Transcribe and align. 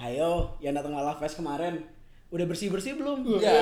Hayo, 0.00 0.56
yang 0.58 0.72
datang 0.72 0.96
Lala 0.96 1.12
Fest 1.14 1.36
kemarin 1.36 1.84
udah 2.30 2.46
bersih-bersih 2.46 2.96
belum? 2.96 3.20
Ya. 3.36 3.52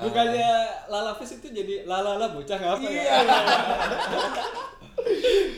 Bukannya 0.00 0.52
Lala 0.88 1.12
Fest 1.14 1.36
itu 1.36 1.52
jadi 1.52 1.84
lalala 1.84 2.32
bocah 2.32 2.56
apa 2.56 2.80
Iya. 2.80 3.04
ya? 3.04 3.18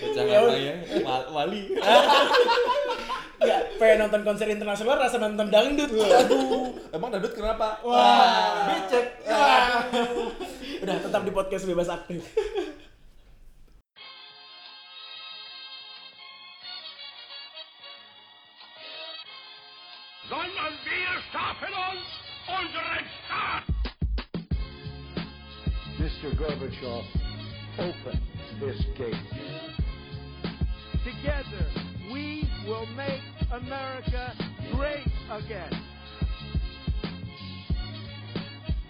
Bocah 0.00 0.22
Ya 0.24 0.38
apa 0.40 0.54
ya? 0.54 0.74
Wa- 1.00 1.28
Wali. 1.32 1.62
Enggak, 3.38 3.62
pengen 3.78 3.96
nonton 4.02 4.22
konser 4.26 4.50
internasional 4.50 4.98
rasa 4.98 5.22
nonton 5.22 5.46
dangdut. 5.46 5.86
Aduh, 5.94 6.74
emang 6.90 7.14
dangdut 7.14 7.30
kenapa? 7.32 7.78
Wah, 7.80 8.66
becek. 8.66 9.22
Wah. 9.22 9.86
Udah 10.82 10.96
tetap 10.98 11.22
di 11.22 11.30
podcast 11.30 11.62
bebas 11.62 11.86
aktif. 11.86 12.18
America 33.68 34.32
great 34.72 35.04
again. 35.28 35.68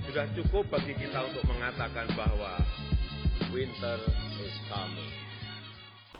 Sudah 0.06 0.30
cukup 0.38 0.70
bagi 0.70 0.94
kita 0.94 1.18
untuk 1.26 1.42
mengatakan 1.50 2.06
bahwa 2.14 2.62
winter 3.50 3.98
is 4.38 4.54
coming. 4.70 5.10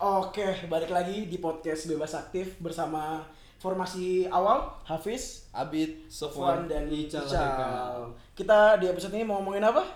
Oke, 0.02 0.66
balik 0.66 0.90
lagi 0.90 1.30
di 1.30 1.38
podcast 1.38 1.86
bebas 1.86 2.18
aktif 2.18 2.58
bersama 2.58 3.30
formasi 3.62 4.26
awal 4.26 4.82
Hafiz, 4.82 5.46
Abid, 5.54 6.10
Sofwan 6.10 6.66
dan 6.66 6.90
Ical. 6.90 8.10
Kita 8.34 8.74
di 8.82 8.90
episode 8.90 9.14
ini 9.14 9.22
mau 9.22 9.38
ngomongin 9.38 9.70
apa? 9.70 9.86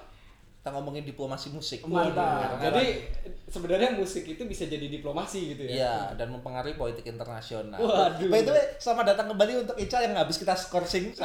Kita 0.63 0.79
ngomongin 0.79 1.03
diplomasi 1.03 1.51
musik. 1.51 1.83
Mantap. 1.91 2.55
Jadi 2.63 3.03
sebenarnya 3.51 3.99
musik 3.99 4.23
itu 4.31 4.47
bisa 4.47 4.63
jadi 4.71 4.87
diplomasi 4.87 5.59
gitu 5.59 5.67
ya. 5.67 5.75
Iya, 5.75 5.95
dan 6.15 6.31
mempengaruhi 6.31 6.79
politik 6.79 7.03
internasional. 7.03 7.83
Waduh. 7.83 8.31
By 8.31 8.47
the 8.47 8.55
way, 8.55 8.79
selamat 8.79 9.11
datang 9.11 9.35
kembali 9.35 9.67
untuk 9.67 9.75
Ica 9.75 10.07
yang 10.07 10.15
habis 10.15 10.39
kita 10.39 10.55
skorsing. 10.55 11.11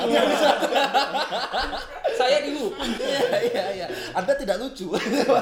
Saya 2.17 2.37
dulu. 2.49 2.65
Iya, 2.97 3.39
iya, 3.53 3.65
iya. 3.83 3.87
Anda 4.17 4.33
tidak 4.33 4.57
lucu. 4.57 4.89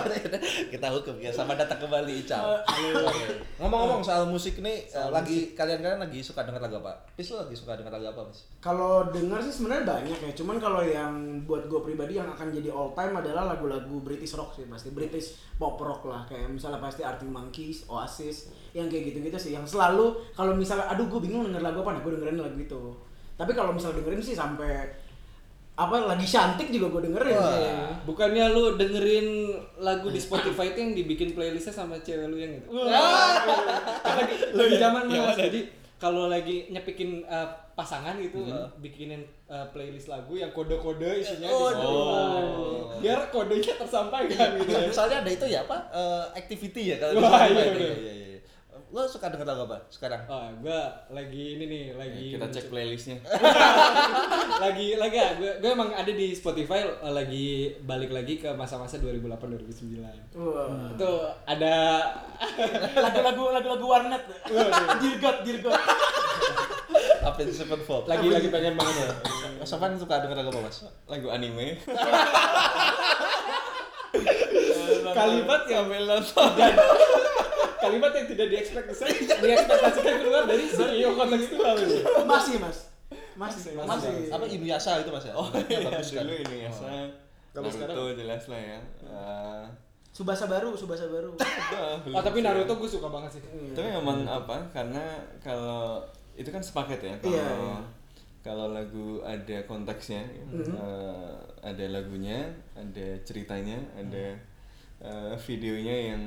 kita 0.73 0.87
hukum 0.91 1.15
ya. 1.17 1.31
Selamat 1.31 1.65
datang 1.65 1.87
kembali 1.87 2.23
Ica. 2.23 2.61
Oke. 2.61 3.41
Ngomong-ngomong 3.57 4.03
soal 4.03 4.27
musik 4.27 4.59
nih, 4.59 4.85
eh, 4.91 5.09
lagi 5.09 5.55
kalian-kalian 5.55 6.03
lagi 6.03 6.19
suka 6.19 6.43
denger 6.43 6.59
lagu 6.59 6.83
apa? 6.83 6.93
Pis 7.15 7.31
lagi 7.31 7.55
suka 7.55 7.79
denger 7.79 7.95
lagu 7.95 8.07
apa, 8.11 8.21
Mas? 8.27 8.45
Kalau 8.59 9.07
denger 9.09 9.39
sih 9.47 9.53
sebenarnya 9.61 9.87
banyak 9.87 10.19
ya, 10.19 10.31
cuman 10.35 10.57
kalau 10.59 10.81
yang 10.83 11.41
buat 11.47 11.65
gue 11.71 11.79
pribadi 11.81 12.19
yang 12.19 12.27
akan 12.27 12.51
jadi 12.51 12.69
all 12.73 12.91
time 12.91 13.15
adalah 13.15 13.55
lagu-lagu 13.55 13.95
British 14.03 14.35
rock 14.35 14.57
sih 14.57 14.67
pasti 14.67 14.91
British 14.91 15.37
pop 15.55 15.79
rock 15.79 16.03
lah 16.09 16.27
kayak 16.27 16.51
misalnya 16.51 16.81
pasti 16.83 17.01
Arctic 17.05 17.29
Monkeys, 17.31 17.87
Oasis, 17.87 18.51
yang 18.75 18.91
kayak 18.91 19.13
gitu-gitu 19.13 19.37
sih 19.39 19.51
yang 19.55 19.63
selalu 19.63 20.19
kalau 20.35 20.51
misalnya 20.57 20.91
aduh 20.91 21.07
gue 21.07 21.21
bingung 21.23 21.47
denger 21.47 21.63
lagu 21.63 21.79
apa 21.85 21.95
nah 21.95 22.01
gue 22.03 22.11
dengerin 22.17 22.41
lagu 22.41 22.59
itu. 22.59 22.83
Tapi 23.35 23.51
kalau 23.51 23.75
misalnya 23.75 23.99
dengerin 24.03 24.23
sih 24.23 24.35
sampai 24.35 25.04
apa 25.75 26.07
lagi 26.07 26.23
cantik 26.23 26.71
juga 26.71 26.87
gue 26.87 27.11
dengerin 27.11 27.35
Wah. 27.35 27.51
sih. 27.51 27.67
Bukannya 28.07 28.45
lu 28.55 28.79
dengerin 28.79 29.27
lagu 29.83 30.07
di 30.07 30.19
Spotify 30.23 30.71
itu 30.71 30.79
yang 30.79 30.93
dibikin 30.95 31.35
playlistnya 31.35 31.75
sama 31.75 31.99
cewek 31.99 32.31
lu 32.31 32.39
yang 32.39 32.55
itu? 32.55 32.67
lagi, 32.71 34.35
lagi 34.55 34.75
zaman 34.83 35.03
mas. 35.11 35.35
Jadi 35.35 35.59
kalau 35.99 36.31
lagi 36.31 36.71
nyepikin 36.71 37.27
uh, 37.27 37.47
pasangan 37.75 38.15
gitu, 38.23 38.39
bikinin 38.79 39.27
uh, 39.51 39.67
playlist 39.75 40.07
lagu 40.07 40.39
yang 40.39 40.55
kode-kode 40.55 41.19
isinya 41.19 41.51
di 41.51 41.55
Spotify. 41.59 42.43
Biar 43.03 43.19
kodenya 43.27 43.73
tersampaikan 43.75 44.49
gitu 44.63 44.71
ya. 44.71 44.87
Misalnya 44.87 45.17
ada 45.27 45.31
itu 45.35 45.45
ya 45.51 45.67
apa? 45.67 45.77
Eh, 45.91 46.25
activity 46.39 46.81
ya 46.91 46.95
kalau 47.03 47.19
Wah, 47.19 47.27
Spotify 47.27 47.47
iya, 47.51 47.63
bener. 47.67 47.75
Iya, 47.75 47.95
iya, 47.99 48.13
iya. 48.31 48.34
Lo 48.95 49.03
suka 49.11 49.27
denger 49.27 49.43
lagu 49.43 49.67
apa 49.67 49.83
sekarang? 49.91 50.23
Ah, 50.31 50.47
gua 50.63 50.87
lagi 51.11 51.59
ini 51.59 51.67
nih, 51.67 51.83
lagi 51.99 52.31
Iya, 52.31 52.39
kita 52.39 52.47
cek 52.47 52.65
playlistnya 52.71 53.19
lagi 54.63 54.95
lagi 54.95 55.17
ya, 55.19 55.35
gue 55.35 55.51
gue 55.59 55.67
emang 55.67 55.91
ada 55.91 56.07
di 56.07 56.31
Spotify 56.31 56.79
uh, 57.03 57.11
lagi 57.11 57.75
balik 57.83 58.15
lagi 58.15 58.39
ke 58.39 58.47
masa-masa 58.55 58.95
2008 59.03 59.35
2009. 59.35 59.99
Wah. 60.39 60.95
Itu 60.95 61.11
ada 61.43 61.75
Lagu-lagu 63.03 63.51
lagu-lagu 63.51 63.83
warnet. 63.83 64.23
Dirgot, 65.03 65.43
dirgot. 65.43 65.75
Apa 67.19 67.35
itu 67.43 67.51
Sevenfold? 67.51 68.07
lagi 68.07 68.31
lagi 68.31 68.47
pengen 68.47 68.79
banget 68.79 68.95
ya. 68.95 69.11
Mas 69.59 69.67
Sofan 69.67 69.99
suka 69.99 70.23
denger 70.23 70.39
lagu 70.39 70.55
apa, 70.55 70.71
Mas? 70.71 70.87
lagu 71.11 71.27
anime 71.35 71.75
Kalimat 75.15 75.67
yang 75.67 75.91
dan 75.91 76.75
kalimat 77.85 78.11
yang 78.11 78.27
tidak 78.27 78.47
diekspektasikan 78.49 79.13
diekspektasikan 79.37 80.15
keluar 80.19 80.43
dari 80.43 80.65
CEO 80.65 81.09
kontekstual 81.13 81.75
ini. 81.77 81.97
Masih, 82.23 82.55
Mas. 82.57 82.77
Masih, 83.35 83.75
Masih, 83.75 84.09
masih. 84.09 84.11
Apa 84.29 84.43
Inuyasha 84.45 84.97
itu, 84.97 85.09
Mas 85.09 85.23
ya? 85.23 85.33
Oh, 85.33 85.47
bagus 85.87 86.09
kan. 86.09 86.23
dulu 86.23 86.35
ini 86.41 86.57
ya 86.63 86.71
sa 86.71 86.87
Kalau 87.51 87.67
sekarang- 87.67 87.95
Naruto 87.95 88.15
jelas 88.17 88.43
lah 88.45 88.59
ya 88.59 88.79
Eh, 89.01 89.63
Subasa 90.09 90.45
baru, 90.45 90.71
Subasa 90.73 91.05
baru. 91.05 91.31
Oh 92.15 92.21
tapi. 92.21 92.39
Naruto 92.39 92.73
gue 92.73 92.89
suka 92.89 93.07
banget 93.07 93.35
sih. 93.35 93.41
tapi 93.71 93.87
memang 93.89 94.23
apa 94.23 94.63
karena 94.69 95.03
kalau 95.39 95.99
itu 96.33 96.47
kan 96.47 96.59
sepaket 96.59 96.99
ya 97.01 97.15
kalau 97.17 97.31
Iya, 97.31 97.47
iya. 97.47 97.79
kalau 98.41 98.65
lagu 98.69 99.19
ada 99.21 99.57
konteksnya 99.63 100.23
eh, 100.51 101.31
ada 101.61 101.85
lagunya 101.89 102.43
ada 102.73 103.07
ceritanya 103.21 103.75
ada 103.93 104.35
eh, 104.97 105.35
videonya 105.37 105.95
yang 106.11 106.21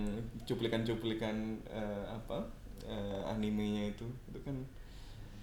cuplikan-cuplikan 0.44 1.36
eh, 1.64 2.04
apa 2.06 2.44
eh, 2.82 3.20
animenya 3.26 3.90
itu 3.90 4.04
itu 4.26 4.38
kan 4.42 4.56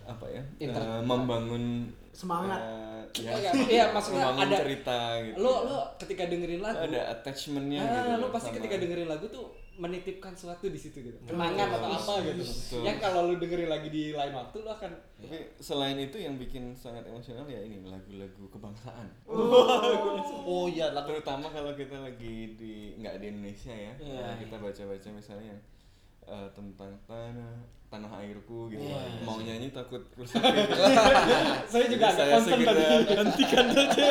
apa 0.06 0.26
ya 0.28 0.44
Inter- 0.60 0.82
eh, 0.84 1.02
membangun 1.02 1.90
Semangat. 2.12 2.62
eh, 2.62 2.84
Iya, 3.16 3.32
iya, 3.66 3.84
maksudnya 3.96 4.28
membangun 4.28 4.44
ada- 4.46 4.60
cerita 4.60 4.98
gitu 5.24 5.38
Lo 5.40 5.54
lo 5.66 5.78
ketika 5.96 6.28
dengerin 6.28 6.60
lagu 6.60 6.78
ada 6.80 7.02
attachmentnya 7.12 7.80
Ah, 7.80 7.88
gitu 7.88 8.10
lo 8.20 8.28
pasti 8.30 8.50
sama- 8.50 8.58
ketika 8.60 8.76
dengerin 8.78 9.08
lagu 9.08 9.26
tuh 9.28 9.46
menitipkan 9.76 10.32
sesuatu 10.36 10.72
di 10.72 10.80
situ 10.80 11.04
gitu. 11.04 11.18
Kenangan 11.28 11.68
atau 11.76 11.90
apa 11.92 12.14
gitu. 12.24 12.44
Betul. 12.44 12.82
Yang 12.88 12.98
kalau 13.04 13.20
lu 13.28 13.36
dengerin 13.40 13.70
lagi 13.72 13.90
di 13.92 14.04
lain 14.16 14.34
waktu 14.34 14.58
lo 14.64 14.72
akan 14.72 14.92
Tapi 15.16 15.38
selain 15.58 15.98
itu 16.00 16.18
yang 16.22 16.36
bikin 16.40 16.76
sangat 16.76 17.08
emosional 17.08 17.48
ya 17.48 17.60
ini 17.60 17.82
lagu-lagu 17.84 18.44
kebangsaan. 18.52 19.08
Oh 19.28 20.68
iya, 20.70 20.92
lagu 20.94 21.16
Terutama 21.16 21.48
kalau 21.48 21.72
kita 21.76 21.96
lagi 22.04 22.60
di 22.60 23.00
nggak 23.00 23.24
di 23.24 23.26
Indonesia 23.32 23.72
ya, 23.72 23.94
Nah, 24.00 24.36
kita 24.36 24.60
baca-baca 24.60 25.10
misalnya 25.16 25.56
yang 25.56 25.62
eh, 26.26 26.48
tentang 26.52 26.92
tanah 27.06 27.54
tanah 27.86 28.12
airku 28.20 28.68
gitu. 28.68 28.82
Iya, 28.82 29.24
Mau 29.24 29.40
nyanyi 29.40 29.70
takut 29.70 30.04
rusak. 30.14 30.42
saya 31.72 31.86
juga 31.88 32.06
agak 32.10 32.18
Saya 32.18 32.34
concern 32.36 32.60
segera 32.60 32.74
tadi. 32.76 33.14
hentikan 33.16 33.66
saja. 33.76 34.06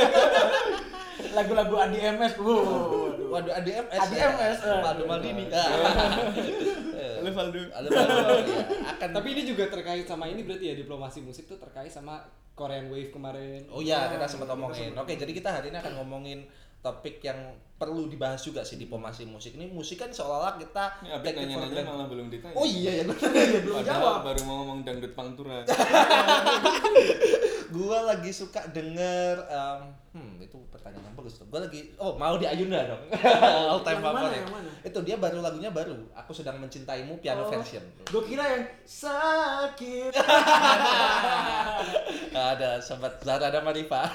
Lagu-lagu 1.34 1.74
ADMS. 1.76 2.32
Waduh. 2.38 3.28
Waduh, 3.28 3.52
ADMS. 3.52 3.98
ADMS, 3.98 4.58
Ya. 4.62 4.70
eh. 4.70 4.80
Valdo 4.86 5.04
Maldini. 5.04 5.44
Halo 5.50 7.30
Valdo. 7.30 7.60
Ada 7.68 7.88
Valdo, 7.88 8.34
ya. 8.40 8.62
Akan 8.88 9.08
Tapi 9.10 9.28
ini 9.32 9.42
juga 9.44 9.64
terkait 9.66 10.04
sama 10.04 10.24
ini 10.26 10.42
berarti 10.42 10.64
ya 10.70 10.74
diplomasi 10.74 11.18
musik 11.20 11.44
tuh 11.44 11.58
terkait 11.58 11.90
sama 11.90 12.22
Korean 12.54 12.86
Wave 12.88 13.10
kemarin. 13.10 13.66
Oh 13.68 13.82
iya, 13.82 14.06
kita 14.08 14.24
sempat 14.24 14.48
ngomongin. 14.48 14.94
Oke, 14.94 15.18
jadi 15.18 15.32
kita 15.34 15.50
hari 15.50 15.68
ini 15.68 15.78
akan 15.78 15.92
ngomongin 15.98 16.46
topik 16.84 17.24
yang 17.24 17.40
perlu 17.74 18.06
dibahas 18.06 18.44
juga 18.44 18.60
sih 18.60 18.76
diplomasi 18.76 19.24
musik. 19.24 19.56
Ini 19.56 19.72
musik 19.72 19.96
kan 19.98 20.12
seolah-olah 20.12 20.60
kita 20.60 20.84
Abid 21.00 21.24
take 21.26 21.36
nanya-nanya 21.40 21.80
granted. 21.80 21.88
malah 21.88 22.06
belum 22.06 22.26
ditanya. 22.28 22.54
Oh 22.54 22.68
iya 22.68 23.00
ya 23.00 23.04
bener. 23.08 23.24
belum 23.64 23.76
Padahal 23.80 24.00
jawab. 24.04 24.20
baru 24.22 24.40
mau 24.44 24.54
ngomong 24.62 24.78
dangdut 24.84 25.12
pangtura. 25.16 25.64
gua 27.66 28.04
lagi 28.04 28.28
suka 28.28 28.60
denger 28.68 29.36
em, 29.44 29.80
hmm 30.12 30.34
itu 30.38 30.56
pertanyaan 30.68 31.00
yang 31.02 31.14
bagus 31.14 31.36
tuh. 31.36 31.46
Gua 31.46 31.60
lagi 31.60 31.92
oh 31.96 32.14
mau 32.14 32.34
di 32.34 32.44
Ayunda 32.44 32.84
dong. 32.86 33.02
All 33.70 33.80
time 33.80 33.98
Yang 33.98 34.04
mana, 34.04 34.18
favorit. 34.20 34.38
yang 34.38 34.50
mana? 34.50 34.70
Itu 34.82 34.98
dia 35.00 35.16
baru 35.16 35.38
lagunya 35.38 35.70
baru. 35.70 35.94
Aku 36.14 36.30
sedang 36.30 36.56
mencintaimu 36.56 37.16
piano 37.18 37.44
Oh. 37.44 37.50
version. 37.50 37.82
Gue 38.04 38.22
kira 38.24 38.44
yang 38.46 38.64
sakit. 38.84 40.12
ada 42.34 42.78
sobat 42.78 43.18
Zara 43.20 43.48
ada 43.48 43.60
Marifa. 43.60 44.06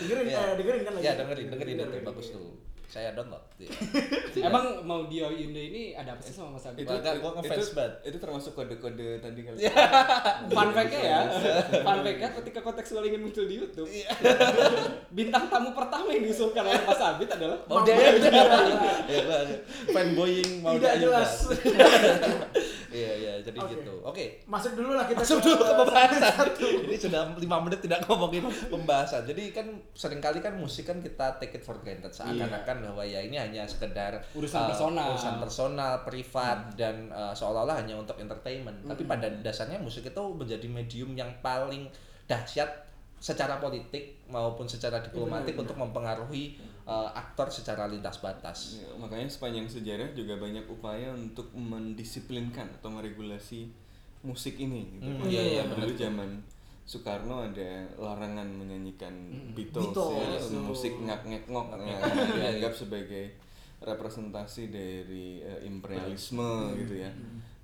dengerin, 0.00 0.26
Iya. 0.32 0.38
eh, 0.42 0.52
dengerin 0.56 0.82
kan 0.82 0.92
lagi. 0.94 1.04
Ya 1.04 1.12
dengerin, 1.14 1.46
dengerin 1.48 1.76
itu 1.78 2.00
bagus 2.02 2.26
tuh. 2.30 2.52
Saya 2.86 3.10
download. 3.12 3.42
Iya. 3.56 3.72
Emang 4.48 4.62
mau 4.82 5.04
Dio 5.04 5.26
Yunda 5.26 5.58
ini 5.58 5.90
ada 5.92 6.14
apa 6.14 6.20
sih 6.20 6.30
sama 6.30 6.54
Mas 6.54 6.64
Abi? 6.64 6.80
Itu- 6.80 6.94
gua 6.94 7.32
ngefans 7.34 7.74
banget. 7.74 7.92
itu 8.04 8.16
termasuk 8.16 8.52
kode-kode 8.52 9.18
tadi 9.18 9.40
kali. 9.42 9.58
Fun 10.54 10.68
fact-nya 10.70 11.00
ya, 11.02 11.20
fun 11.80 11.98
fact-nya 12.00 12.28
ketika 12.36 12.60
kontekstual 12.60 13.02
ingin 13.02 13.20
muncul 13.20 13.42
di 13.42 13.58
YouTube, 13.58 13.90
bintang 15.18 15.48
tamu 15.48 15.72
pertama 15.72 16.08
yang 16.08 16.24
diusulkan 16.24 16.62
oleh 16.62 16.78
Mas 16.80 17.00
Abid 17.00 17.26
adalah 17.26 17.58
Mau 17.66 17.82
dia 17.82 17.96
ya 17.96 19.20
gua 19.22 19.38
fanboying 19.90 20.50
mau 20.60 20.74
Tidak 20.74 20.92
dia 20.92 21.02
jelas. 21.02 21.30
Iya 22.86 23.12
iya 23.12 23.32
jadi 23.42 23.58
Oke. 23.58 23.72
gitu. 23.74 23.92
Oke. 24.02 24.24
Masuk 24.46 24.72
dulu 24.72 24.94
lah 24.94 25.04
kita 25.04 25.20
Masuk 25.20 25.36
ke- 25.36 25.44
dulu 25.44 25.56
ke 25.58 25.74
pembahasan. 25.76 26.22
satu. 26.32 26.66
ini 26.86 26.96
sudah 26.96 27.20
lima 27.36 27.56
menit 27.60 27.80
tidak 27.82 28.00
ngomongin 28.06 28.42
pembahasan. 28.70 29.26
Jadi 29.26 29.50
kan 29.50 29.66
sering 29.92 30.22
kali 30.22 30.38
kan 30.38 30.54
musik 30.54 30.86
kan 30.86 31.02
kita 31.02 31.36
take 31.36 31.56
it 31.56 31.62
for 31.62 31.76
granted 31.76 32.08
seakan-akan 32.08 32.75
bahwa 32.82 33.02
ya 33.04 33.20
ini 33.22 33.36
hanya 33.36 33.64
sekedar 33.64 34.18
Urusan 34.32 34.64
uh, 34.64 34.68
personal. 34.72 35.06
urusan 35.14 35.34
personal, 35.40 35.92
privat 36.02 36.58
dan 36.74 37.08
uh, 37.12 37.32
seolah-olah 37.32 37.80
hanya 37.80 37.96
untuk 37.96 38.16
entertainment. 38.20 38.76
Tapi 38.84 39.04
pada 39.04 39.28
dasarnya 39.42 39.80
musik 39.80 40.08
itu 40.08 40.22
menjadi 40.32 40.66
medium 40.68 41.16
yang 41.16 41.30
paling 41.40 41.88
dahsyat 42.26 42.86
secara 43.16 43.56
politik 43.56 44.20
maupun 44.28 44.68
secara 44.68 45.00
diplomatik 45.00 45.56
untuk 45.56 45.74
mempengaruhi 45.80 46.60
uh, 46.84 47.08
aktor 47.16 47.48
secara 47.48 47.88
lintas 47.88 48.20
batas. 48.20 48.84
Ya, 48.84 48.92
makanya 49.00 49.26
sepanjang 49.26 49.64
sejarah 49.66 50.12
juga 50.12 50.36
banyak 50.36 50.68
upaya 50.68 51.10
untuk 51.16 51.48
mendisiplinkan 51.56 52.68
atau 52.76 52.92
meregulasi 52.92 53.72
musik 54.20 54.60
ini. 54.60 55.00
Gitu. 55.00 55.08
Hmm, 55.08 55.26
iya, 55.26 55.42
iya, 55.42 55.62
Dulu 55.64 55.96
zaman 55.96 56.28
Soekarno 56.86 57.50
ada 57.50 57.82
larangan 57.98 58.46
menyanyikan 58.46 59.10
Beatles, 59.58 59.90
Beatles, 59.90 60.54
ya, 60.54 60.56
oh. 60.56 60.70
musik 60.70 60.94
ngak 61.02 61.26
ngek 61.26 61.44
ngok 61.50 61.66
yang 61.82 61.98
dianggap 62.38 62.72
sebagai 62.78 63.34
representasi 63.82 64.70
dari 64.70 65.42
eh, 65.42 65.66
imperialisme 65.66 66.78
gitu 66.78 66.94
ya. 67.02 67.10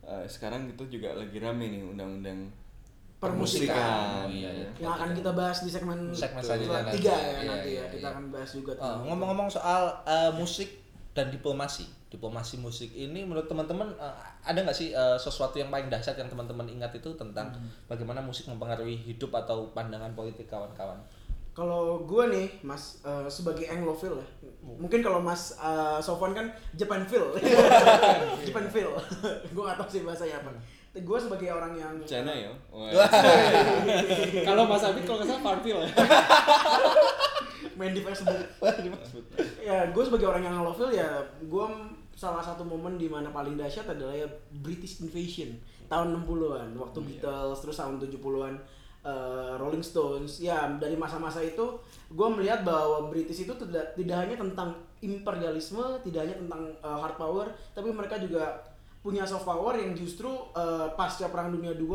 Eh, 0.03 0.27
sekarang 0.27 0.67
itu 0.67 0.83
juga 0.91 1.15
lagi 1.15 1.39
rame 1.39 1.71
nih 1.71 1.83
undang-undang 1.87 2.51
Permusikan. 3.23 4.27
Oh, 4.27 4.35
iya, 4.35 4.51
iya. 4.51 4.69
yang 4.83 4.99
akan 4.99 5.15
kita 5.15 5.31
bahas 5.31 5.63
di 5.63 5.71
segmen 5.71 6.11
Segmen 6.11 6.43
selanjutnya 6.43 6.83
nanti. 6.83 6.99
tiga 6.99 7.15
ya 7.15 7.23
Iya, 7.23 7.47
nanti 7.47 7.71
iya, 7.71 7.79
ya 7.79 7.85
kita 7.95 8.03
iya. 8.03 8.15
akan 8.19 8.25
bahas 8.35 8.51
juga 8.51 8.73
Uh, 8.75 8.79
tentang 8.83 8.99
ngomong-ngomong 9.07 9.47
soal 9.47 9.83
uh, 10.03 10.31
musik 10.35 10.82
dan 11.13 11.29
diplomasi, 11.29 11.85
diplomasi 12.09 12.57
musik 12.57 12.89
ini 12.97 13.29
menurut 13.29 13.45
teman-teman 13.45 13.93
uh, 14.01 14.17
ada 14.41 14.65
nggak 14.65 14.73
sih 14.73 14.97
uh, 14.97 15.21
sesuatu 15.21 15.61
yang 15.61 15.69
paling 15.69 15.93
dahsyat 15.93 16.17
yang 16.17 16.33
teman-teman 16.33 16.65
ingat 16.73 16.89
itu 16.97 17.13
tentang 17.21 17.53
bagaimana 17.85 18.25
musik 18.25 18.49
mempengaruhi 18.49 18.97
hidup 18.97 19.29
atau 19.37 19.69
pandangan 19.77 20.17
politik 20.17 20.49
kawan-kawan? 20.49 20.97
Kalau 21.53 22.09
gue 22.09 22.25
nih, 22.33 22.49
Mas, 22.65 23.05
eh, 23.05 23.29
sebagai 23.29 23.69
Anglophile 23.69 24.25
ya, 24.25 24.29
mungkin 24.65 25.05
kalau 25.05 25.21
Mas 25.21 25.53
eh, 25.61 26.01
Sofwan 26.01 26.33
kan 26.33 26.49
Japanphile, 26.73 27.37
Japanphile, 28.49 28.97
gue 29.53 29.63
gak 29.63 29.77
tau 29.77 29.85
sih 29.85 30.01
bahasanya 30.01 30.41
apa. 30.41 30.49
Gue 30.93 31.19
sebagai 31.19 31.49
orang 31.49 31.73
yang 31.73 31.95
China 32.05 32.33
ya. 32.37 32.53
Kalau 34.49 34.69
Mas 34.69 34.85
Abid 34.85 35.09
kalau 35.09 35.25
nggak 35.25 35.29
salah 35.33 35.43
Farmville 35.43 35.83
ya. 35.89 35.91
main 37.81 37.93
di 37.97 38.03
Facebook. 38.05 38.37
ya, 39.59 39.89
gue 39.89 40.05
sebagai 40.05 40.29
orang 40.29 40.45
yang 40.45 40.55
Anglophile 40.61 40.93
ya, 40.93 41.09
gue 41.41 41.67
salah 42.13 42.45
satu 42.45 42.63
momen 42.63 43.01
di 43.01 43.09
mana 43.09 43.33
paling 43.33 43.57
dahsyat 43.57 43.89
adalah 43.89 44.13
ya 44.13 44.29
British 44.61 45.01
Invasion 45.01 45.57
tahun 45.89 46.13
60-an, 46.23 46.77
waktu 46.77 46.99
Beatles 47.01 47.59
terus 47.65 47.77
tahun 47.81 47.99
70-an 47.99 48.55
eh, 49.03 49.53
Rolling 49.59 49.85
Stones. 49.85 50.39
Ya, 50.39 50.69
dari 50.77 50.95
masa-masa 50.95 51.41
itu 51.43 51.81
gue 52.13 52.29
melihat 52.29 52.63
bahwa 52.63 53.09
British 53.09 53.49
itu 53.49 53.53
tidak 53.57 53.97
tidak 53.97 54.17
hanya 54.29 54.37
tentang 54.37 54.77
imperialisme, 55.03 55.83
tidak 56.05 56.21
hanya 56.29 56.37
tentang 56.39 56.63
eh, 56.77 56.99
hard 57.01 57.17
power, 57.17 57.47
tapi 57.73 57.89
mereka 57.91 58.21
juga 58.21 58.72
punya 59.03 59.23
soft 59.23 59.45
power 59.45 59.75
yang 59.75 59.93
justru 59.93 60.31
eh, 60.53 60.89
pasca 60.95 61.27
Perang 61.27 61.51
Dunia 61.51 61.75
II 61.75 61.91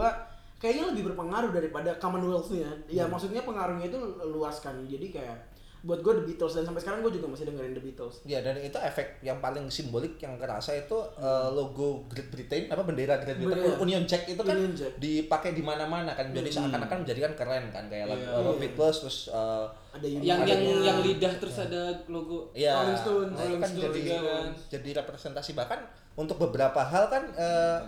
kayaknya 0.58 0.92
lebih 0.92 1.08
berpengaruh 1.08 1.50
daripada 1.50 1.96
Commonwealth-nya. 1.96 2.68
Ya 2.88 3.06
maksudnya 3.06 3.42
pengaruhnya 3.42 3.88
itu 3.88 4.00
luas 4.28 4.58
kan. 4.58 4.76
Jadi 4.84 5.10
kayak 5.12 5.38
buat 5.78 6.02
gue 6.02 6.10
The 6.12 6.26
Beatles 6.26 6.52
dan 6.52 6.66
sampai 6.66 6.82
sekarang 6.82 7.00
gue 7.00 7.14
juga 7.14 7.30
masih 7.30 7.46
dengerin 7.46 7.72
The 7.72 7.80
Beatles. 7.80 8.16
Ya 8.26 8.42
dan 8.42 8.58
itu 8.58 8.76
efek 8.76 9.22
yang 9.22 9.38
paling 9.38 9.70
simbolik 9.70 10.18
yang 10.18 10.36
kerasa 10.36 10.74
itu 10.76 10.98
uh, 11.16 11.48
logo 11.48 12.02
Great 12.08 12.28
Britain 12.28 12.66
apa 12.68 12.82
bendera 12.82 13.22
Great 13.22 13.38
Britain 13.38 13.56
Bendera. 13.62 13.80
Union 13.80 14.04
Jack 14.04 14.26
itu 14.26 14.42
kan 14.42 14.58
Union 14.58 14.74
Jack. 14.74 14.98
dipakai 14.98 15.54
di 15.54 15.62
mana-mana 15.62 16.12
kan 16.12 16.28
jadi 16.28 16.50
seakan-akan 16.50 17.06
menjadikan 17.06 17.32
keren 17.38 17.70
kan 17.70 17.86
kayak 17.86 18.10
lagu 18.10 18.20
Iya. 18.20 18.36
apa, 18.36 18.52
Beatles 18.58 18.98
terus 19.00 19.18
uh, 19.30 19.70
Ada 19.94 20.08
yang 20.10 20.22
yang 20.26 20.40
Jack-nya. 20.44 20.74
yang 20.82 20.98
lidah 21.00 21.34
terus 21.38 21.56
ada 21.56 21.82
logo 22.08 22.50
ya 22.52 22.74
Rolling 22.76 23.00
Stones. 23.00 23.32
nah, 23.32 23.40
Rolling 23.40 23.62
kan 23.62 23.70
Stones 23.70 23.86
jadi 23.86 24.00
juga 24.02 24.18
kan. 24.26 24.48
jadi 24.68 24.90
representasi 24.98 25.52
bahkan 25.54 25.80
untuk 26.18 26.42
beberapa 26.42 26.82
hal 26.82 27.08
kan 27.08 27.24
uh, 27.38 27.80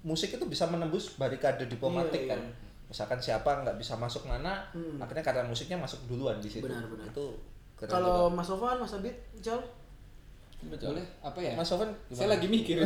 musik 0.00 0.32
itu 0.32 0.44
bisa 0.48 0.64
menembus 0.66 1.14
barikade 1.14 1.68
diplomatik 1.68 2.24
Iya, 2.24 2.36
kan 2.36 2.40
iya. 2.40 2.52
misalkan 2.88 3.20
siapa 3.20 3.60
nggak 3.60 3.76
bisa 3.76 3.94
masuk 3.94 4.24
mana 4.24 4.64
akhirnya 4.98 5.20
karena 5.20 5.44
musiknya 5.44 5.76
masuk 5.76 6.00
duluan 6.08 6.40
di 6.40 6.48
situ 6.48 6.64
Benar, 6.64 6.88
benar. 6.88 7.06
itu 7.12 7.26
Kalau. 7.84 8.30
Mas 8.32 8.46
Sofwan, 8.48 8.78
Mas 8.80 8.94
Abid, 8.96 9.12
Jal? 9.42 9.60
Boleh 10.64 11.04
apa 11.20 11.36
ya? 11.42 11.52
Mas 11.52 11.68
Sofan 11.68 11.92
Saya 12.08 12.32
lagi 12.38 12.48
mikir. 12.48 12.80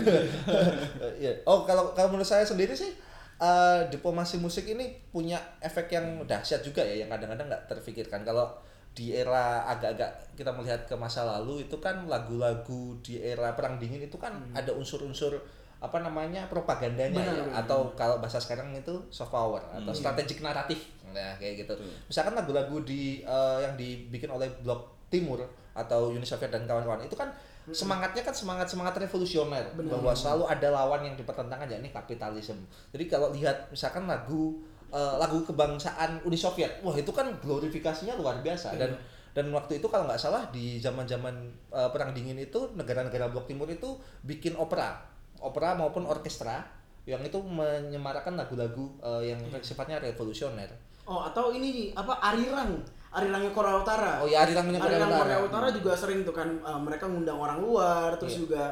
Iya. 1.22 1.30
Oh, 1.46 1.62
kalau 1.62 1.94
kalau 1.94 2.10
menurut 2.10 2.26
saya 2.26 2.42
sendiri 2.42 2.74
sih 2.74 2.90
eh, 3.38 3.80
diplomasi 3.92 4.42
musik 4.42 4.66
ini 4.66 4.98
punya 5.14 5.38
efek 5.62 5.94
yang 5.94 6.26
dahsyat 6.26 6.64
juga 6.66 6.82
ya 6.82 7.04
yang 7.04 7.10
kadang-kadang 7.12 7.46
nggak 7.46 7.64
terfikirkan. 7.70 8.26
Kalau 8.26 8.50
di 8.98 9.14
era 9.14 9.62
agak-agak 9.70 10.34
kita 10.34 10.50
melihat 10.50 10.82
ke 10.90 10.98
masa 10.98 11.22
lalu 11.22 11.70
itu 11.70 11.78
kan 11.78 12.10
lagu-lagu 12.10 12.98
di 12.98 13.22
era 13.22 13.54
perang 13.54 13.78
dingin 13.78 14.02
itu 14.02 14.18
kan 14.18 14.34
ada 14.50 14.74
unsur-unsur 14.74 15.38
apa 15.78 16.02
namanya 16.02 16.50
propagandanya 16.50 17.14
Benar, 17.14 17.38
ya? 17.38 17.44
benar. 17.46 17.62
atau 17.62 17.94
kalau 17.94 18.18
bahasa 18.18 18.42
sekarang 18.42 18.74
itu 18.74 18.90
soft 19.14 19.30
power 19.30 19.62
atau 19.70 19.94
strategic 19.94 20.42
naratif 20.42 20.90
nah 21.08 21.38
kayak 21.40 21.64
gitu. 21.64 21.72
Misalkan 22.04 22.36
lagu-lagu 22.36 22.84
di 22.84 23.24
eh, 23.24 23.58
yang 23.64 23.78
dibikin 23.78 24.28
oleh 24.28 24.50
blok 24.60 25.08
timur 25.08 25.40
atau 25.72 26.12
Uni 26.12 26.26
Soviet 26.26 26.52
dan 26.52 26.68
kawan-kawan 26.68 27.00
itu 27.06 27.16
kan 27.16 27.32
semangatnya 27.72 28.20
kan 28.24 28.34
semangat 28.34 28.68
semangat 28.68 28.96
revolusioner 28.96 29.72
bahwa 29.76 30.12
selalu 30.12 30.48
ada 30.48 30.68
lawan 30.68 31.04
yang 31.04 31.16
dipertentangkan 31.16 31.68
ya 31.68 31.78
ini 31.80 31.88
kapitalisme. 31.94 32.60
Jadi 32.92 33.04
kalau 33.08 33.32
lihat 33.32 33.72
misalkan 33.72 34.04
lagu 34.04 34.60
eh, 34.88 35.14
lagu 35.16 35.40
kebangsaan 35.42 36.22
Uni 36.22 36.36
Soviet 36.36 36.80
wah 36.80 36.94
itu 36.94 37.10
kan 37.10 37.28
glorifikasinya 37.38 38.16
luar 38.16 38.40
biasa 38.40 38.74
dan 38.74 38.96
dan 39.32 39.46
waktu 39.52 39.78
itu 39.78 39.86
kalau 39.86 40.08
nggak 40.08 40.18
salah 40.18 40.48
di 40.50 40.78
zaman-zaman 40.78 41.34
eh, 41.70 41.88
perang 41.92 42.10
dingin 42.10 42.36
itu 42.36 42.72
negara-negara 42.74 43.28
blok 43.28 43.46
timur 43.46 43.68
itu 43.68 43.94
bikin 44.22 44.56
opera 44.56 44.98
opera 45.38 45.76
maupun 45.76 46.02
orkestra 46.04 46.64
yang 47.06 47.22
itu 47.22 47.38
menyemarakan 47.40 48.36
lagu-lagu 48.36 48.90
eh, 49.00 49.32
yang 49.32 49.40
sifatnya 49.60 50.00
revolusioner 50.00 50.68
Oh, 51.08 51.24
atau 51.24 51.48
ini 51.48 51.88
apa 51.96 52.20
Arirang? 52.20 52.84
Arirangnya 53.08 53.48
Korea 53.56 53.80
Utara. 53.80 54.20
Oh 54.20 54.28
iya, 54.28 54.44
Arirangnya 54.44 54.76
Korea 54.76 55.00
Arirang 55.00 55.08
Utara. 55.08 55.24
Korea 55.24 55.40
Utara 55.40 55.68
juga 55.72 55.92
sering 55.96 56.20
tuh 56.20 56.36
kan 56.36 56.44
eh, 56.52 56.80
mereka 56.84 57.08
ngundang 57.08 57.40
orang 57.40 57.64
luar, 57.64 58.12
terus 58.20 58.36
Iya. 58.36 58.40
juga 58.44 58.62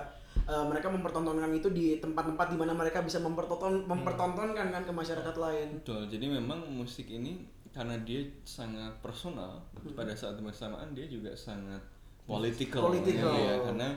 eh, 0.46 0.64
mereka 0.70 0.86
mempertontonkan 0.88 1.50
itu 1.54 1.68
di 1.74 1.98
tempat-tempat 1.98 2.46
di 2.54 2.56
mana 2.58 2.72
mereka 2.72 3.02
bisa 3.02 3.18
mempertonton 3.18 3.84
mempertontonkan 3.86 4.70
kan 4.70 4.82
ke 4.86 4.92
masyarakat 4.94 5.36
lain. 5.36 5.68
Betul. 5.82 6.06
Jadi 6.06 6.26
memang 6.30 6.62
musik 6.70 7.10
ini 7.10 7.42
karena 7.74 7.98
dia 8.00 8.24
sangat 8.46 8.96
personal 9.04 9.60
pada 9.92 10.16
saat 10.16 10.40
bersamaan 10.40 10.96
dia 10.96 11.04
juga 11.04 11.36
sangat 11.36 11.82
political, 12.24 12.88
Political. 12.88 13.32
ya, 13.36 13.54
karena 13.68 13.88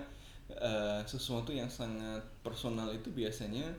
eh, 0.52 1.02
sesuatu 1.08 1.56
yang 1.56 1.72
sangat 1.72 2.20
personal 2.44 2.92
itu 2.92 3.10
biasanya 3.16 3.72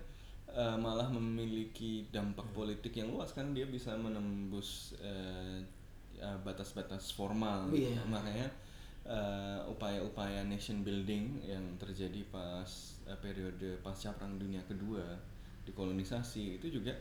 eh, 0.49 0.77
malah 0.81 1.07
memiliki 1.13 2.09
dampak 2.09 2.49
politik 2.57 2.97
yang 2.97 3.13
luas 3.13 3.37
kan 3.37 3.53
dia 3.53 3.69
bisa 3.69 3.93
menembus 3.95 4.97
ya, 6.17 6.33
batas-batas 6.45 7.13
formal 7.13 7.69
gitu. 7.73 7.93
Iya. 7.93 8.01
makanya 8.09 8.49
eh, 9.07 9.61
upaya-upaya 9.69 10.45
nation 10.45 10.83
building 10.85 11.41
yang 11.45 11.65
terjadi 11.77 12.25
pas 12.29 12.69
eh, 13.09 13.19
periode 13.21 13.81
pasca 13.81 14.13
perang 14.17 14.37
dunia 14.37 14.61
kedua 14.69 15.17
dikolonisasi 15.65 16.59
itu 16.61 16.81
juga 16.81 16.97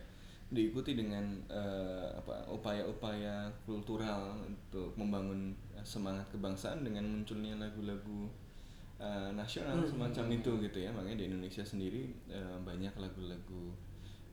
diikuti 0.50 0.98
dengan 0.98 1.22
eh, 1.46 2.10
apa 2.10 2.42
upaya-upaya 2.50 3.46
kultural 3.62 4.34
untuk 4.42 4.90
membangun 4.98 5.54
semangat 5.86 6.26
kebangsaan 6.34 6.82
dengan 6.82 7.06
munculnya 7.06 7.54
lagu-lagu 7.54 8.26
eh, 8.98 9.30
nasional 9.30 9.86
semacam 9.86 10.26
itu 10.34 10.50
gitu 10.66 10.78
ya. 10.82 10.90
Makanya 10.90 11.22
di 11.22 11.26
Indonesia 11.30 11.62
sendiri 11.62 12.10
eh, 12.26 12.58
banyak 12.66 12.92
lagu-lagu 12.98 13.70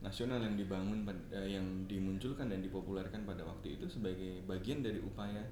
nasional 0.02 0.42
yang 0.42 0.58
dibangun 0.58 1.06
eh, 1.30 1.54
yang 1.54 1.86
dimunculkan 1.86 2.50
dan 2.50 2.66
dipopulerkan 2.66 3.22
pada 3.22 3.46
waktu 3.46 3.78
itu 3.78 3.86
sebagai 3.86 4.42
bagian 4.46 4.82
dari 4.82 4.98
upaya 4.98 5.46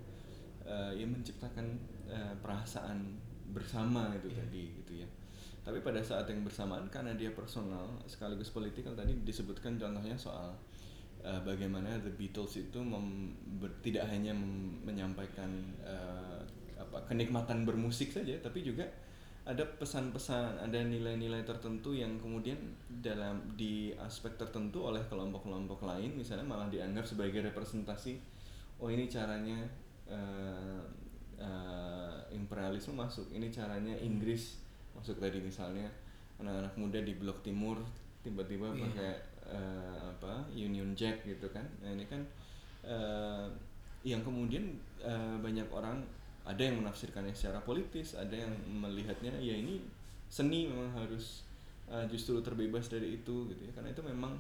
eh, 0.66 0.92
ya 0.98 1.06
menciptakan 1.06 1.78
eh, 2.10 2.34
perasaan 2.40 3.18
bersama 3.50 4.12
itu 4.16 4.30
tadi 4.32 4.62
gitu 4.82 4.92
ya. 5.04 5.08
Tapi 5.66 5.82
pada 5.82 5.98
saat 5.98 6.30
yang 6.30 6.46
bersamaan 6.46 6.86
karena 6.86 7.14
dia 7.18 7.34
personal 7.34 7.98
sekaligus 8.06 8.54
politikal 8.54 8.94
tadi 8.94 9.18
disebutkan 9.26 9.78
contohnya 9.78 10.14
soal 10.14 10.54
eh, 11.26 11.40
bagaimana 11.42 11.98
The 12.02 12.14
Beatles 12.14 12.54
itu 12.58 12.78
mem- 12.78 13.34
ber- 13.58 13.74
tidak 13.82 14.06
hanya 14.06 14.30
mem- 14.30 14.78
menyampaikan 14.86 15.50
eh, 15.82 16.38
apa 16.76 17.08
kenikmatan 17.08 17.64
bermusik 17.64 18.12
saja 18.12 18.36
tapi 18.44 18.60
juga 18.60 18.84
ada 19.46 19.62
pesan-pesan 19.62 20.58
ada 20.58 20.78
nilai-nilai 20.82 21.46
tertentu 21.46 21.94
yang 21.94 22.18
kemudian 22.18 22.58
dalam 23.00 23.54
di 23.54 23.94
aspek 23.94 24.34
tertentu 24.34 24.90
oleh 24.90 25.00
kelompok-kelompok 25.06 25.86
lain 25.86 26.18
misalnya 26.18 26.42
malah 26.42 26.66
dianggap 26.66 27.06
sebagai 27.06 27.46
representasi 27.46 28.18
oh 28.82 28.90
ini 28.90 29.06
caranya 29.06 29.56
eh, 30.10 30.82
eh, 31.40 32.16
imperialisme 32.34 32.96
masuk. 32.96 33.28
Ini 33.32 33.48
caranya 33.52 33.94
Inggris 34.00 34.60
masuk 34.96 35.20
tadi 35.20 35.38
misalnya 35.40 35.88
anak-anak 36.40 36.74
muda 36.76 36.98
di 37.00 37.16
blok 37.16 37.40
timur 37.44 37.80
tiba-tiba 38.24 38.72
pakai 38.74 39.12
eh, 39.46 40.00
apa 40.02 40.48
Union 40.52 40.92
Jack 40.96 41.22
gitu 41.24 41.48
kan. 41.52 41.64
Nah 41.84 41.94
ini 41.94 42.04
kan 42.08 42.20
eh, 42.84 43.46
yang 44.04 44.22
kemudian 44.22 44.76
eh, 45.00 45.36
banyak 45.38 45.68
orang 45.70 46.02
ada 46.46 46.62
yang 46.62 46.78
menafsirkannya 46.78 47.34
secara 47.34 47.58
politis 47.62 48.14
ada 48.14 48.34
yang 48.34 48.52
melihatnya 48.70 49.34
ya 49.42 49.54
ini 49.58 49.82
seni 50.30 50.70
memang 50.70 50.94
harus 50.94 51.46
eh, 51.90 52.06
justru 52.10 52.38
terbebas 52.42 52.90
dari 52.90 53.22
itu 53.22 53.46
gitu 53.50 53.62
ya. 53.62 53.72
Karena 53.74 53.94
itu 53.94 54.02
memang 54.02 54.34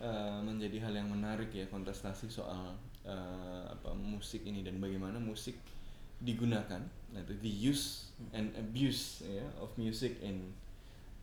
eh, 0.00 0.40
menjadi 0.40 0.88
hal 0.88 0.94
yang 0.96 1.08
menarik 1.12 1.52
ya 1.52 1.68
kontestasi 1.68 2.28
soal 2.32 2.72
eh, 3.04 3.64
apa 3.68 3.92
musik 3.92 4.44
ini 4.48 4.64
dan 4.64 4.80
bagaimana 4.80 5.20
musik 5.20 5.56
digunakan 6.20 6.80
nah 7.08 7.20
itu 7.24 7.32
the 7.40 7.52
use 7.72 8.12
and 8.34 8.50
abuse 8.54 9.24
ya 9.24 9.46
of 9.56 9.70
music 9.78 10.18
in 10.20 10.50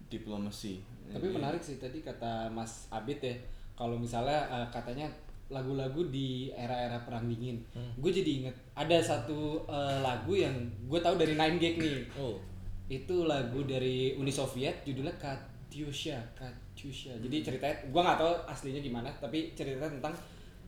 diplomacy 0.08 0.80
Tapi 1.06 1.30
Jadi- 1.30 1.36
menarik 1.38 1.62
sih 1.62 1.78
tadi 1.78 2.02
kata 2.02 2.50
Mas 2.50 2.90
Abid 2.90 3.22
ya, 3.22 3.36
kalau 3.78 3.94
misalnya 3.94 4.42
eh, 4.50 4.68
katanya 4.74 5.06
lagu-lagu 5.54 6.10
di 6.10 6.50
era-era 6.50 6.98
perang 7.06 7.30
dingin, 7.30 7.62
gue 8.02 8.10
jadi 8.10 8.32
inget 8.42 8.56
ada 8.74 8.98
satu 8.98 9.62
eh, 9.70 10.02
lagu 10.02 10.34
yang 10.34 10.58
gue 10.90 10.98
tahu 10.98 11.22
dari 11.22 11.38
Nine 11.38 11.62
Gag 11.62 11.76
nih. 11.78 12.00
Oh. 12.18 12.42
Itu 12.90 13.30
lagu 13.30 13.62
dari 13.70 14.18
Uni 14.18 14.34
Soviet, 14.34 14.82
judulnya 14.82 15.14
Katyusha, 15.22 16.18
Katyusha. 16.34 17.14
Jadi 17.22 17.46
ceritanya, 17.46 17.78
gue 17.86 18.02
nggak 18.02 18.18
tahu 18.18 18.34
aslinya 18.50 18.82
gimana, 18.82 19.10
tapi 19.22 19.54
ceritanya 19.54 19.94
tentang 20.02 20.18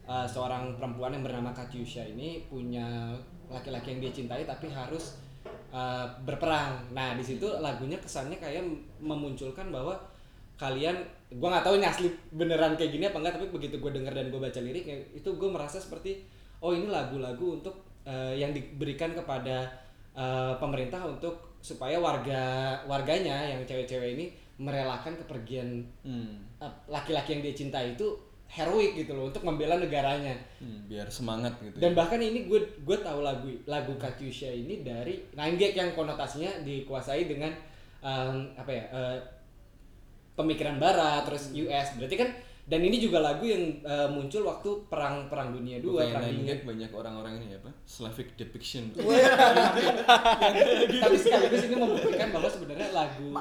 eh, 0.05 0.27
seorang 0.29 0.77
perempuan 0.77 1.17
yang 1.17 1.25
bernama 1.25 1.50
Katyusha 1.50 2.05
ini 2.05 2.46
punya 2.46 3.17
laki-laki 3.47 3.95
yang 3.95 4.01
dia 4.03 4.11
cintai 4.11 4.43
tapi 4.43 4.67
harus 4.71 5.17
uh, 5.71 6.07
berperang. 6.23 6.83
Nah 6.91 7.15
di 7.15 7.23
situ 7.23 7.47
lagunya 7.59 7.97
kesannya 7.99 8.37
kayak 8.39 8.63
memunculkan 8.99 9.71
bahwa 9.71 9.95
kalian, 10.57 10.97
gue 11.29 11.47
nggak 11.47 11.61
tahu 11.61 11.77
ini 11.77 11.85
asli 11.85 12.09
beneran 12.33 12.73
kayak 12.73 12.91
gini 12.91 13.05
apa 13.05 13.21
enggak, 13.21 13.37
tapi 13.37 13.47
begitu 13.53 13.77
gue 13.77 13.91
denger 13.93 14.13
dan 14.13 14.27
gue 14.33 14.41
baca 14.41 14.59
liriknya 14.59 14.97
itu 15.13 15.29
gue 15.29 15.49
merasa 15.49 15.77
seperti 15.77 16.25
oh 16.65 16.73
ini 16.73 16.89
lagu-lagu 16.89 17.61
untuk 17.61 17.77
uh, 18.09 18.33
yang 18.33 18.49
diberikan 18.51 19.13
kepada 19.13 19.69
uh, 20.17 20.57
pemerintah 20.57 21.05
untuk 21.05 21.61
supaya 21.61 22.01
warga 22.01 22.73
warganya 22.89 23.53
yang 23.53 23.61
cewek-cewek 23.65 24.17
ini 24.17 24.25
merelakan 24.57 25.13
kepergian 25.21 25.85
Hmm. 26.01 26.41
uh, 26.57 26.73
laki-laki 26.89 27.37
yang 27.37 27.41
dia 27.45 27.53
cintai 27.53 27.93
itu 27.93 28.07
heroik 28.47 28.95
gitu 28.95 29.11
loh 29.13 29.29
untuk 29.29 29.43
membela 29.43 29.77
negaranya. 29.77 30.33
Hmm, 30.57 30.87
biar 30.87 31.11
semangat 31.11 31.59
gitu 31.59 31.77
Dan 31.77 31.93
ya. 31.93 31.97
bahkan 31.99 32.17
ini 32.17 32.47
gue 32.47 32.61
gue 32.81 32.97
tahu 33.03 33.19
lagu 33.21 33.51
lagu 33.67 33.93
Katyusha 33.99 34.49
ini 34.49 34.81
dari 34.81 35.19
Gag 35.35 35.75
yang 35.75 35.91
konotasinya 35.93 36.63
dikuasai 36.63 37.27
dengan 37.27 37.51
em, 38.01 38.55
apa 38.55 38.71
ya 38.71 38.83
eh, 38.89 39.17
pemikiran 40.37 40.79
Barat 40.79 41.27
terus 41.27 41.51
US 41.53 41.99
berarti 41.99 42.15
kan 42.15 42.29
dan 42.67 42.83
ini 42.83 42.99
juga 42.99 43.23
lagu 43.23 43.47
yang 43.47 43.79
eh, 43.79 44.09
muncul 44.11 44.43
waktu 44.43 44.67
perang 44.91 45.31
perang 45.31 45.55
dunia 45.55 45.79
dua 45.79 46.03
Bukannya 46.03 46.15
perang 46.19 46.43
Gag 46.43 46.61
banyak 46.67 46.91
orang-orang 46.91 47.33
ini 47.39 47.55
apa? 47.55 47.71
Slavic 47.87 48.35
depiction. 48.35 48.91
Tapi 51.03 51.15
sekaligus 51.15 51.63
ini 51.63 51.75
membuktikan 51.79 52.35
bahwa 52.35 52.49
sebenarnya 52.51 52.91
lagu 52.91 53.31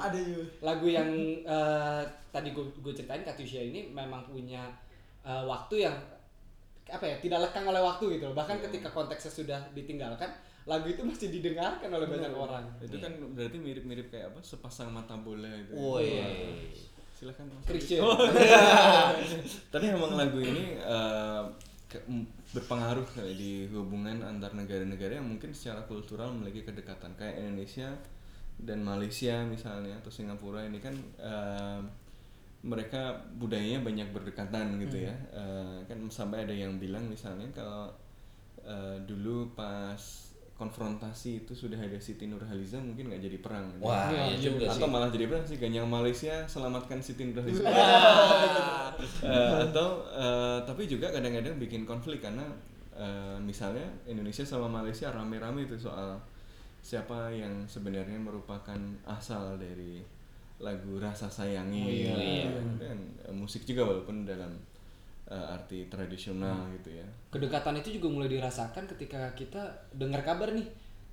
lagu 0.62 0.86
yang 0.86 1.10
eh, 1.42 2.02
tadi 2.30 2.54
gue 2.54 2.64
gue 2.78 2.92
ceritain 2.94 3.26
Katyusha 3.26 3.66
ini 3.66 3.90
memang 3.90 4.30
punya 4.30 4.62
eh, 5.26 5.44
waktu 5.44 5.74
yang 5.84 5.96
apa 6.86 7.02
ya 7.02 7.16
tidak 7.18 7.50
lekang 7.50 7.66
oleh 7.66 7.82
waktu 7.82 8.14
gitu 8.14 8.30
loh. 8.30 8.36
Bahkan 8.38 8.62
ketika 8.62 8.94
konteksnya 8.94 9.32
sudah 9.34 9.60
ditinggalkan 9.74 10.30
lagu 10.66 10.86
itu 10.86 11.02
masih 11.02 11.30
didengarkan 11.30 11.90
oleh 11.90 12.06
banyak 12.06 12.30
orang. 12.30 12.62
Itu 12.78 12.98
kan 12.98 13.10
berarti 13.34 13.58
mirip-mirip 13.58 14.06
kayak 14.10 14.34
apa 14.34 14.40
sepasang 14.42 14.90
mata 14.90 15.14
bola 15.14 15.46
itu 15.50 15.74
Woi. 15.74 16.10
silakan 17.14 17.50
Mas. 17.50 17.64
Christian. 17.66 18.02
Tapi 19.72 19.84
emang 19.88 20.14
lagu 20.14 20.38
ini 20.38 20.78
ke- 21.86 22.02
m- 22.10 22.26
berpengaruh 22.50 23.06
kali 23.14 23.34
di 23.34 23.52
hubungan 23.70 24.26
antar 24.26 24.52
negara-negara 24.58 25.22
yang 25.22 25.26
mungkin 25.26 25.54
secara 25.54 25.86
kultural 25.86 26.34
memiliki 26.34 26.66
kedekatan. 26.66 27.14
Kayak 27.14 27.46
Indonesia 27.46 27.88
dan 28.58 28.82
Malaysia 28.82 29.44
misalnya 29.46 29.94
atau 30.02 30.10
Singapura 30.10 30.66
ini 30.66 30.82
kan 30.82 30.94
eh, 31.18 31.80
mereka 32.66 33.14
budayanya 33.38 33.78
banyak 33.80 34.10
berdekatan 34.10 34.82
gitu 34.82 35.06
ya 35.06 35.14
Eh, 35.30 35.78
kan 35.86 35.98
sampai 36.10 36.42
ada 36.42 36.52
yang 36.52 36.76
bilang 36.76 37.06
misalnya 37.06 37.46
kalau 37.54 37.86
eh, 38.58 38.98
dulu 39.06 39.54
pas 39.54 39.96
konfrontasi 40.56 41.44
itu 41.44 41.52
sudah 41.52 41.76
ada 41.76 42.00
Siti 42.00 42.24
Nurhaliza 42.24 42.80
mungkin 42.80 43.12
nggak 43.12 43.22
jadi 43.22 43.38
perang 43.38 43.76
gitu. 43.76 43.84
Wah, 43.84 44.08
Iya, 44.08 44.24
iya 44.24 44.36
juga 44.40 44.64
sih. 44.66 44.80
atau 44.80 44.88
malah 44.88 45.12
jadi 45.12 45.28
perang 45.28 45.44
sih 45.44 45.60
ganyang 45.60 45.84
Malaysia 45.86 46.34
selamatkan 46.46 46.98
Siti 46.98 47.22
Nurhaliza 47.24 47.60
Eh, 49.22 49.52
atau 49.62 49.88
eh, 50.08 50.58
tapi 50.64 50.88
juga 50.88 51.12
kadang-kadang 51.12 51.56
bikin 51.56 51.84
konflik 51.84 52.18
karena 52.18 52.42
eh, 52.92 53.36
misalnya 53.38 53.84
Indonesia 54.04 54.42
sama 54.42 54.66
Malaysia 54.66 55.12
rame-rame 55.12 55.64
itu 55.64 55.76
soal 55.76 56.16
siapa 56.80 57.28
yang 57.30 57.68
sebenarnya 57.68 58.16
merupakan 58.16 58.78
asal 59.04 59.60
dari 59.60 60.00
lagu 60.56 60.96
rasa 60.96 61.28
sayangi 61.28 61.84
Oh, 61.84 62.16
iya. 62.16 62.48
dan 62.80 62.98
eh, 63.20 63.34
musik 63.34 63.68
juga 63.68 63.84
walaupun 63.84 64.24
dalam 64.24 64.56
eh, 65.28 65.46
arti 65.52 65.84
tradisional 65.86 66.68
gitu 66.80 66.96
ya 66.96 67.06
kedekatan 67.28 67.76
itu 67.76 68.00
juga 68.00 68.08
mulai 68.08 68.28
dirasakan 68.32 68.88
ketika 68.96 69.30
kita 69.36 69.60
dengar 69.92 70.24
kabar 70.24 70.56
nih 70.56 70.64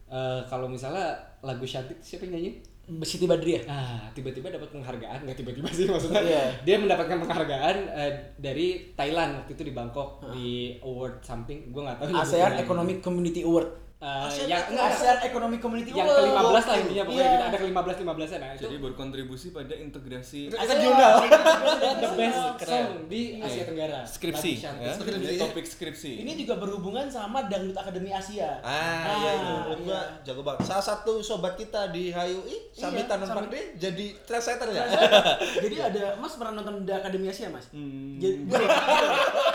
eh, 0.08 0.42
kalau 0.48 0.72
misalnya 0.72 1.18
lagu 1.44 1.68
Shantik 1.68 2.00
siapa 2.00 2.24
yang 2.26 2.40
nyanyi 2.40 2.52
Siti 2.84 3.24
Badriah. 3.24 3.64
Ah, 3.64 4.12
tiba-tiba 4.12 4.52
dapat 4.52 4.68
penghargaan, 4.76 5.24
nggak 5.24 5.40
tiba-tiba 5.40 5.72
sih 5.72 5.88
maksudnya. 5.88 6.20
Iya. 6.20 6.44
Dia 6.68 6.76
mendapatkan 6.84 7.16
penghargaan 7.16 7.78
eh, 7.96 8.12
dari 8.36 8.92
Thailand 8.92 9.40
waktu 9.40 9.56
itu 9.56 9.64
di 9.64 9.72
Bangkok 9.72 10.20
di 10.36 10.76
award 10.84 11.24
something, 11.24 11.72
gue 11.72 11.80
nggak 11.80 11.96
tahu. 12.04 12.12
ASEAN. 12.12 12.60
Economic 12.60 13.00
Community 13.00 13.48
Award. 13.48 13.72
Eh, 14.04 14.28
ASEAN, 14.28 14.48
yang 14.52 14.64
enggak, 14.68 14.88
ASEAN 14.92 15.18
Economic 15.24 15.60
Community 15.60 15.92
yang 15.92 16.04
Award. 16.04 16.28
ke-15 16.28 16.66
lah 16.66 16.76
intinya 16.78 17.04
pokoknya 17.06 17.24
Iya. 17.24 17.32
gitu. 17.32 17.44
Ada 17.46 17.58
ke-15 17.58 17.96
15 17.96 18.28
nya 18.28 18.38
nah 18.38 18.50
itu 18.52 18.62
jadi 18.62 18.78
berkontribusi 18.78 19.48
pada 19.50 19.74
integrasi 19.74 20.42
Regional. 20.52 21.14
the 22.04 22.10
best 22.14 22.40
Keren. 22.60 22.68
song 22.68 22.88
di 23.08 23.22
Asia 23.40 23.64
Tenggara. 23.64 24.00
skripsi 24.04 24.52
ya? 24.60 24.92
Skripsi. 24.92 25.36
topik 25.40 25.64
skripsi 25.66 26.12
Ini 26.20 26.32
juga 26.36 26.60
berhubungan 26.60 27.08
sama 27.08 27.48
Dangdut 27.48 27.74
Akademi 27.74 28.12
Asia. 28.12 28.60
Ah, 28.60 29.16
iya 29.16 29.32
itu 29.40 29.54
iya. 29.88 30.02
jago 30.22 30.42
banget. 30.42 30.68
Salah 30.68 30.84
satu 30.84 31.24
sobat 31.24 31.56
kita 31.56 31.88
di 31.90 32.12
HUI, 32.12 32.76
Sami 32.76 33.00
Iya. 33.00 33.08
Pakde 33.08 33.80
jadi 33.80 34.06
translator 34.22 34.68
ya. 34.70 34.84
Jadi 35.64 35.76
ada 35.80 36.04
Mas 36.18 36.36
pernah 36.36 36.60
nonton 36.60 36.84
The 36.84 36.94
Akademi 36.94 37.30
Asia 37.30 37.48
Mas? 37.48 37.72
Hmm. 37.72 38.20
Jadi, 38.20 38.52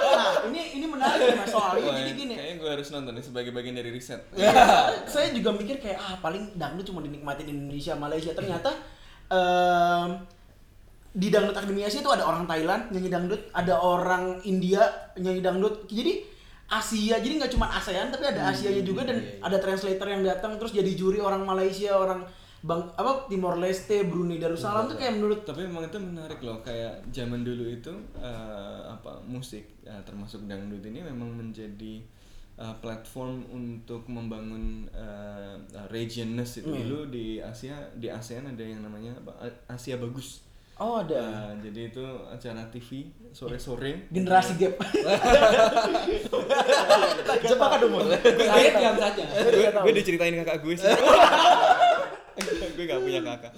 nah 0.08 0.32
ini 0.46 0.60
ini 0.72 0.86
menarik 0.86 1.36
Mas 1.36 1.50
soalnya 1.50 1.92
jadi 1.98 2.12
gini. 2.14 2.34
kayaknya 2.34 2.56
gue 2.56 2.70
harus 2.70 2.88
nonton 2.88 3.12
nih 3.12 3.24
sebagai 3.24 3.50
bagian 3.52 3.74
dari 3.74 3.90
riset 3.90 4.20
saya 5.12 5.34
juga 5.34 5.50
mikir 5.54 5.82
kayak 5.82 5.98
ah 5.98 6.14
paling 6.22 6.54
dangdut 6.54 6.86
cuma 6.86 7.02
dinikmatin 7.02 7.46
di 7.48 7.52
Indonesia 7.52 7.94
Malaysia. 7.98 8.32
Ternyata 8.32 8.70
em, 9.28 10.08
di 11.14 11.28
dangdut 11.32 11.56
akademi 11.56 11.82
Asia 11.82 12.04
itu 12.04 12.12
ada 12.12 12.24
orang 12.28 12.46
Thailand 12.46 12.94
nyanyi 12.94 13.10
dangdut 13.10 13.42
ada 13.50 13.74
orang 13.80 14.38
India 14.46 15.12
nyanyi 15.18 15.42
dangdut. 15.42 15.90
Jadi 15.90 16.38
Asia 16.68 17.16
jadi 17.16 17.40
nggak 17.40 17.52
cuma 17.56 17.72
ASEAN 17.72 18.12
tapi 18.12 18.28
ada 18.28 18.52
Asianya 18.52 18.84
juga 18.84 19.08
dan 19.08 19.24
ada 19.40 19.56
translator 19.56 20.04
yang 20.04 20.20
datang 20.20 20.60
terus 20.60 20.76
jadi 20.76 20.92
juri 20.92 21.16
orang 21.16 21.48
Malaysia 21.48 21.96
orang 21.96 22.28
bang 22.60 22.82
apa 22.92 23.30
Timor 23.30 23.56
Leste 23.56 24.04
Brunei 24.04 24.36
Darussalam 24.36 24.84
tuh 24.84 25.00
kayak 25.00 25.16
menurut 25.16 25.48
tapi 25.48 25.64
emang 25.64 25.88
itu 25.88 25.96
menarik 25.96 26.44
loh 26.44 26.60
kayak 26.60 27.08
zaman 27.08 27.40
dulu 27.40 27.64
itu 27.70 27.94
eh, 28.20 28.80
apa 28.84 29.24
musik 29.24 29.80
eh, 29.86 30.02
termasuk 30.04 30.44
dangdut 30.44 30.84
ini 30.84 31.00
memang 31.00 31.32
menjadi 31.32 32.04
eh, 32.58 32.76
platform 32.82 33.46
untuk 33.54 34.10
membangun 34.10 34.90
eh, 34.90 35.56
regionness 35.94 36.60
itu. 36.60 36.68
Dulu 36.68 37.08
di 37.08 37.38
Asia 37.38 37.78
di 37.94 38.10
ASEAN 38.10 38.50
ada 38.50 38.64
yang 38.66 38.82
namanya 38.82 39.14
apa? 39.22 39.46
Asia 39.70 39.96
bagus. 39.96 40.48
Oh 40.78 41.02
ada. 41.02 41.18
Eh, 41.18 41.70
jadi 41.70 41.90
itu 41.90 42.06
acara 42.30 42.62
TV 42.70 43.10
sore-sore. 43.34 44.06
Generasi 44.14 44.62
gap. 44.62 44.78
Jepang 47.50 47.70
kan 47.74 47.82
umur. 47.82 48.06
Saya 48.14 48.70
diam 48.78 48.94
saja. 48.94 49.24
gue 49.82 49.94
diceritain 49.94 50.34
kakak 50.38 50.62
gue 50.62 50.74
sih. 50.78 50.86
Gue 52.78 52.86
gak 52.86 53.02
punya 53.02 53.18
kakak. 53.18 53.50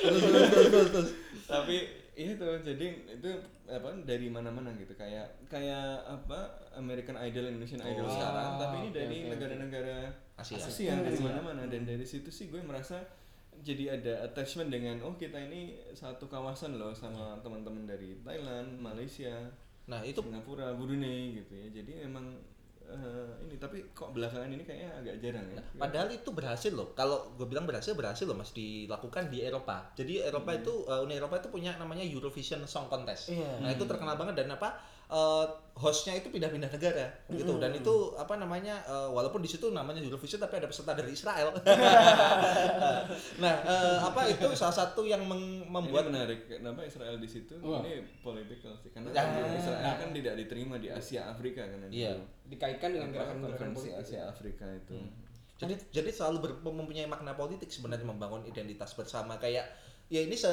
Terus 0.00 0.22
terus 0.24 0.48
terus 0.48 0.68
terus. 0.72 0.88
terus. 0.88 1.12
tapi 1.44 1.84
itu 2.12 2.44
jadi 2.60 2.86
itu 3.08 3.30
apa 3.64 3.88
dari 4.04 4.28
mana-mana 4.28 4.68
gitu 4.76 4.92
kayak 4.92 5.48
kayak 5.48 6.04
apa 6.04 6.68
American 6.76 7.16
Idol 7.16 7.48
Indonesian 7.48 7.80
Idol 7.80 8.04
Oh, 8.04 8.12
sekarang 8.12 8.60
tapi 8.60 8.76
ini 8.84 8.90
dari 8.92 9.16
oke, 9.16 9.24
oke. 9.24 9.32
negara-negara 9.32 9.96
Asia. 10.36 10.60
Asia, 10.60 10.92
dari 11.00 11.16
mana-mana 11.16 11.64
dan 11.72 11.88
dari 11.88 12.04
situ 12.04 12.28
sih 12.28 12.52
gue 12.52 12.60
merasa 12.60 13.00
jadi 13.64 13.96
ada 13.96 14.28
attachment 14.28 14.68
dengan 14.68 15.00
oh 15.06 15.16
kita 15.16 15.40
ini 15.40 15.76
satu 15.96 16.28
kawasan 16.28 16.76
loh 16.76 16.92
sama 16.92 17.38
teman-teman 17.40 17.88
dari 17.88 18.20
Thailand, 18.20 18.76
Malaysia, 18.76 19.48
Nah, 19.82 19.98
itu 20.06 20.22
Singapura, 20.22 20.78
Brunei 20.78 21.42
gitu 21.42 21.52
ya. 21.58 21.66
Jadi 21.82 22.06
memang 22.06 22.38
eh, 22.92 23.30
ini 23.48 23.56
tapi 23.56 23.90
kok 23.96 24.12
belakangan 24.12 24.48
ini 24.52 24.62
kayaknya 24.62 24.90
agak 25.00 25.16
jarang 25.24 25.46
ya. 25.48 25.60
Padahal 25.76 26.08
itu 26.12 26.30
berhasil 26.30 26.72
loh. 26.72 26.92
Kalau 26.92 27.32
gue 27.34 27.46
bilang 27.48 27.64
berhasil, 27.64 27.96
berhasil 27.96 28.28
loh 28.28 28.36
mas 28.36 28.52
dilakukan 28.52 29.32
di 29.32 29.40
Eropa. 29.42 29.90
Jadi 29.96 30.20
Eropa 30.20 30.52
itu 30.52 30.84
uh, 30.86 31.00
Uni 31.02 31.16
Eropa 31.16 31.40
itu 31.40 31.48
punya 31.48 31.74
namanya 31.80 32.04
Eurovision 32.04 32.62
Song 32.68 32.86
Contest. 32.92 33.32
Iya. 33.32 33.64
Nah 33.64 33.70
itu 33.72 33.84
terkenal 33.88 34.20
banget 34.20 34.44
dan 34.44 34.52
apa 34.52 34.76
uh, 35.12 35.44
hostnya 35.72 36.12
itu 36.14 36.28
pindah-pindah 36.28 36.68
negara 36.68 37.06
gitu. 37.28 37.56
Dan 37.56 37.72
itu 37.72 37.94
apa 38.14 38.36
namanya 38.36 38.80
uh, 38.84 39.08
walaupun 39.08 39.40
di 39.40 39.48
situ 39.48 39.68
namanya 39.68 40.00
Eurovision 40.00 40.36
tapi 40.36 40.56
ada 40.56 40.68
peserta 40.68 40.92
dari 40.92 41.10
Israel. 41.10 41.52
nah 43.42 43.54
uh, 43.62 43.98
apa 44.02 44.28
itu 44.28 44.46
salah 44.54 44.72
satu 44.74 45.04
yang 45.04 45.22
meng- 45.22 45.64
membuat 45.64 45.82
membuat 45.82 46.04
menarik 46.08 46.40
kenapa 46.46 46.80
Israel 46.82 47.16
di 47.16 47.28
situ 47.28 47.54
Wah. 47.60 47.82
ini 47.82 48.04
political 48.20 48.72
sih 48.78 48.90
karena 48.90 49.10
Ya. 49.12 49.22
kan 49.22 49.52
Israel 49.52 49.94
kan 49.98 50.10
tidak 50.10 50.34
diterima 50.38 50.76
di 50.76 50.88
Asia 50.88 51.28
Afrika 51.28 51.62
kan 51.62 51.88
Iya. 51.88 52.16
dulu. 52.16 52.24
dikaitkan 52.48 52.88
dengan 52.90 53.08
gerakan-gerakan 53.10 53.68
politik. 53.72 53.96
Asia 53.98 54.20
Afrika 54.26 54.66
itu 54.68 54.96
Jadi 55.56 55.74
jadi 55.94 56.10
selalu 56.10 56.38
ber- 56.42 56.60
mempunyai 56.64 57.06
makna 57.06 57.32
politik 57.32 57.70
sebenarnya 57.70 58.02
membangun 58.02 58.42
identitas 58.42 58.92
bersama 58.92 59.38
kayak 59.38 59.62
ya 60.12 60.20
ini 60.28 60.36
se 60.36 60.52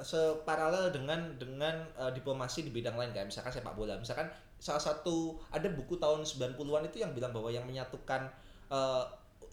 separalel 0.00 0.88
dengan 0.88 1.36
dengan 1.36 1.84
eh, 2.00 2.08
diplomasi 2.16 2.64
di 2.64 2.72
bidang 2.72 2.96
lain 2.96 3.12
kayak 3.12 3.28
misalkan 3.28 3.52
sepak 3.52 3.76
bola. 3.76 4.00
Misalkan 4.00 4.32
salah 4.56 4.80
satu 4.80 5.36
ada 5.52 5.68
buku 5.68 6.00
tahun 6.00 6.24
90-an 6.24 6.88
itu 6.88 7.04
yang 7.04 7.12
bilang 7.12 7.36
bahwa 7.36 7.52
yang 7.52 7.68
menyatukan 7.68 8.32
eh, 8.72 9.04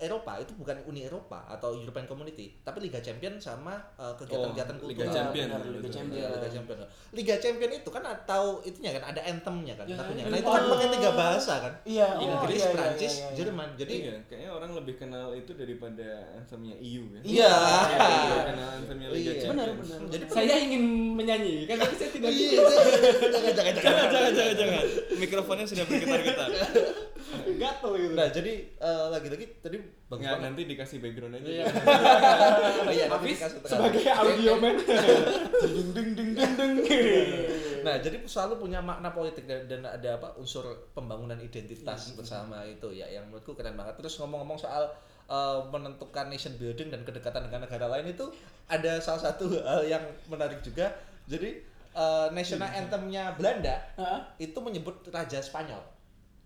Eropa 0.02 0.34
itu 0.36 0.52
bukan 0.54 0.82
Uni 0.84 1.06
Eropa 1.06 1.46
atau 1.46 1.72
European 1.72 2.04
Community, 2.04 2.58
tapi 2.60 2.82
Liga 2.82 2.98
Champion 2.98 3.38
sama 3.38 3.78
eh, 3.96 4.14
kegiatan-kegiatan 4.18 4.76
Oh, 4.76 4.90
Liga. 4.90 5.06
Champion. 5.06 5.48
Betul. 5.48 5.72
Liga 5.78 5.90
Champion. 5.90 6.18
Iya, 6.18 6.28
Liga 6.34 6.50
Champion. 6.50 6.78
Liga 7.12 7.36
Champion 7.38 7.72
itu 7.72 7.90
kan 7.90 8.04
atau 8.04 8.44
itunya 8.62 8.92
kan 8.92 9.04
ada 9.08 9.22
anthemnya 9.22 9.74
kan, 9.74 9.86
Ya, 9.86 9.96
lagunya. 9.96 10.24
iya. 10.24 10.32
Nah, 10.34 10.38
itu 10.38 10.50
kan 10.50 10.64
pakai 10.68 10.88
tiga 10.92 11.12
bahasa 11.14 11.54
kan. 11.60 11.74
Iya, 11.84 12.08
oh, 12.10 12.24
Inggris, 12.24 12.58
iya, 12.58 12.66
iya, 12.66 12.74
Prancis, 12.74 13.14
iya, 13.14 13.22
iya. 13.22 13.36
Jerman. 13.38 13.70
Jadi 13.78 13.94
iya 13.96 14.16
kayaknya 14.26 14.50
orang 14.52 14.72
lebih 14.74 14.96
kenal 14.98 15.28
itu 15.32 15.52
daripada 15.54 16.08
anthemnya 16.34 16.76
EU 16.76 17.04
ya 17.12 17.22
Iya. 17.22 17.54
Lebih 17.94 18.46
kenal 18.48 18.70
anthemnya 18.76 19.08
Liga 19.08 19.22
Iya. 19.30 19.40
Champions 19.40 19.52
Benar, 19.52 19.70
benar. 19.78 20.00
Jadi 20.10 20.24
Saya 20.28 20.56
ingin 20.58 20.84
menyanyi, 21.14 21.56
kan 21.70 21.76
tapi 21.78 21.94
saya 21.94 22.10
tidak 22.10 22.30
Iya, 22.32 22.62
jangan 23.34 23.52
jangan. 23.54 23.74
jangan 23.78 24.32
jangan 24.34 24.54
jangan 24.58 24.86
mikrofonnya 25.14 25.66
sudah 25.66 25.86
bergetar-getar 25.86 26.50
Gatel 27.62 27.92
gitu. 27.98 28.14
Nah, 28.14 28.28
jadi 28.28 28.54
eh, 28.68 29.06
lagi-lagi 29.10 29.46
tadi 29.60 29.78
bagus 30.08 30.22
Nggak, 30.22 30.34
banget. 30.36 30.46
nanti 30.50 30.62
dikasih 30.68 30.98
background 31.00 31.34
aja 31.38 31.48
Iya. 31.48 31.66
Oh 32.88 32.92
iya, 32.92 33.06
nanti 33.08 33.28
dikasih 33.34 33.58
tekanan. 33.62 33.72
sebagai 33.72 34.04
audio 34.12 34.52
man. 34.58 34.76
ding 35.62 35.90
ding 35.94 36.10
ding 36.14 36.32
ding 36.36 36.74
ding. 36.84 37.28
Nah, 37.82 37.98
jadi 37.98 38.18
selalu 38.24 38.54
punya 38.62 38.78
makna 38.78 39.10
politik 39.10 39.50
dan, 39.50 39.66
dan 39.66 39.82
ada 39.82 40.22
apa 40.22 40.38
unsur 40.38 40.64
pembangunan 40.94 41.38
identitas 41.38 42.14
bersama 42.14 42.62
itu 42.62 42.94
ya 42.94 43.10
yang 43.10 43.26
menurutku 43.26 43.58
keren 43.58 43.74
banget. 43.74 43.98
Terus 43.98 44.22
ngomong-ngomong 44.22 44.60
soal 44.60 44.86
eh, 45.26 45.60
menentukan 45.70 46.30
nation 46.30 46.54
building 46.56 46.94
dan 46.94 47.02
kedekatan 47.02 47.50
dengan 47.50 47.66
negara 47.66 47.90
lain 47.90 48.10
itu 48.10 48.30
ada 48.68 49.02
salah 49.02 49.34
satu 49.34 49.50
hal 49.62 49.82
yang 49.86 50.04
menarik 50.30 50.62
juga. 50.62 50.94
Jadi 51.26 51.58
eh, 51.92 52.28
national 52.32 52.70
anthemnya 52.70 53.34
Belanda 53.34 53.82
Hah? 53.98 54.30
itu 54.38 54.58
menyebut 54.62 55.02
raja 55.10 55.42
Spanyol. 55.42 55.82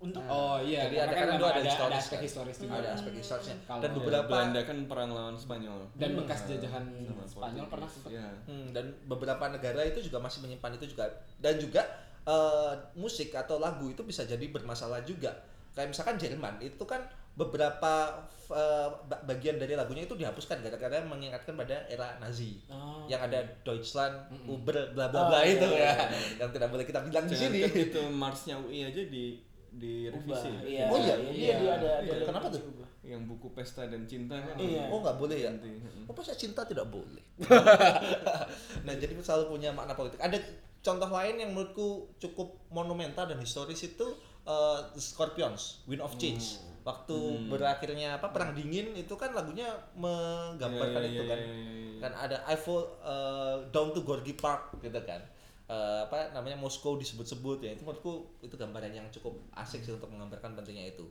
Untuk 0.06 0.22
Oh 0.24 0.58
iya, 0.60 0.86
Jadi 0.86 0.96
karena 0.98 1.10
ada- 1.10 1.18
kan 1.18 1.28
itu 1.32 1.46
ada 1.46 1.52
ada, 1.52 1.62
historis. 1.66 1.98
aspek 2.00 2.20
historis 2.22 2.58
juga. 2.58 2.74
Ada 2.76 2.90
aspek 2.94 3.14
historisnya. 3.16 3.58
Dan 3.76 3.92
beberapa 3.92 4.28
Belanda 4.28 4.62
kan 4.62 4.78
perang 4.86 5.10
lawan 5.10 5.36
Spanyol. 5.36 5.80
Dan 5.94 6.10
bekas 6.16 6.40
jajahan 6.46 6.86
Spanyol. 7.26 7.66
Pernah 7.66 7.88
sempat. 7.88 8.10
Iya. 8.12 8.28
Hmm, 8.46 8.68
dan 8.70 8.86
beberapa 9.04 9.46
negara 9.48 9.82
itu 9.84 10.00
juga 10.00 10.18
masih 10.20 10.40
menyimpan 10.42 10.72
itu 10.74 10.86
juga. 10.88 11.06
Dan 11.36 11.58
juga 11.58 11.82
eh, 12.24 12.74
musik 12.94 13.30
atau 13.32 13.58
lagu 13.58 13.86
itu 13.88 14.02
bisa 14.02 14.24
jadi 14.24 14.46
bermasalah 14.48 15.02
juga. 15.02 15.30
Kayak 15.72 15.92
misalkan 15.92 16.16
Jerman 16.16 16.58
itu 16.60 16.82
kan 16.84 17.06
beberapa 17.36 18.18
eh, 18.48 18.90
ba- 19.04 19.22
bagian 19.24 19.56
dari 19.56 19.74
lagunya 19.74 20.04
itu 20.04 20.14
dihapuskan 20.14 20.58
gara-gara 20.60 21.02
mengingatkan 21.02 21.54
pada 21.56 21.86
era 21.86 22.18
Nazi. 22.18 22.62
Oh. 22.68 23.06
yang 23.06 23.22
ada 23.22 23.38
Deutschland, 23.62 24.14
Uber, 24.44 24.74
bla 24.92 25.06
Oh, 25.06 25.10
bla 25.12 25.22
bla 25.28 25.40
iya, 25.40 25.54
itu 25.56 25.68
iya, 25.68 25.94
ya. 25.94 26.10
yang 26.40 26.50
tidak 26.50 26.70
boleh 26.70 26.82
kita 26.84 27.02
bilang 27.02 27.26
di 27.26 27.34
sini. 27.36 27.62
kan 27.62 27.74
itu 27.76 28.02
Marsnya 28.08 28.58
UI 28.58 28.82
aja 28.84 29.02
di 29.04 29.38
di 29.76 30.08
Ubah. 30.08 30.16
revisi 30.16 30.52
Iya. 30.64 30.86
Oh 30.88 30.98
iya? 30.98 31.16
Iya, 31.20 31.54
dia 31.60 31.72
ada 31.76 31.90
ada. 32.00 32.06
Iya, 32.08 32.24
kenapa 32.24 32.48
tuh? 32.52 32.62
yang 33.06 33.22
buku 33.30 33.54
pesta 33.54 33.86
dan 33.86 34.02
cinta 34.10 34.34
kan 34.34 34.58
Iya. 34.58 34.90
Oh 34.90 34.98
nggak 35.06 35.18
boleh 35.22 35.38
ya? 35.38 35.54
Ganti. 35.54 35.78
Oh 36.10 36.14
pas 36.18 36.26
cinta 36.34 36.66
tidak 36.66 36.90
boleh. 36.90 37.22
nah 38.86 38.94
jadi 38.98 39.14
selalu 39.22 39.54
punya 39.54 39.70
makna 39.70 39.94
politik. 39.94 40.18
Ada 40.18 40.42
contoh 40.82 41.10
lain 41.14 41.38
yang 41.38 41.54
menurutku 41.54 42.18
cukup 42.18 42.58
monumental 42.74 43.30
dan 43.30 43.38
historis 43.38 43.82
itu 43.86 44.08
The 44.46 45.02
Scorpions, 45.02 45.86
Wind 45.90 46.02
of 46.02 46.18
Change. 46.18 46.62
Waktu 46.86 47.50
berakhirnya 47.50 48.22
apa 48.22 48.30
perang 48.30 48.54
dingin 48.54 48.94
itu 48.94 49.18
kan 49.18 49.34
lagunya 49.34 49.74
menggambarkan 49.98 51.02
Iya, 51.02 51.10
iya, 51.10 51.14
itu 51.18 51.24
iya, 51.26 51.32
kan. 51.34 51.40
iya, 51.42 51.54
iya. 51.58 51.98
Kan 51.98 52.12
ada 52.14 52.38
I 52.46 52.58
Fall 52.58 52.86
eh, 53.02 53.56
Down 53.74 53.90
to 53.98 54.06
Gorky 54.06 54.38
Park 54.38 54.78
gitu 54.78 55.02
kan. 55.02 55.22
Eh, 55.66 56.00
apa 56.06 56.30
namanya 56.30 56.62
Moskow 56.62 56.94
disebut-sebut 56.94 57.58
ya 57.66 57.74
itu 57.74 57.82
menurutku 57.82 58.38
itu 58.46 58.54
gambaran 58.54 58.94
yang 58.94 59.10
cukup 59.10 59.34
asik 59.58 59.82
sih 59.82 59.98
untuk 59.98 60.14
menggambarkan 60.14 60.54
pentingnya 60.54 60.94
itu. 60.94 61.10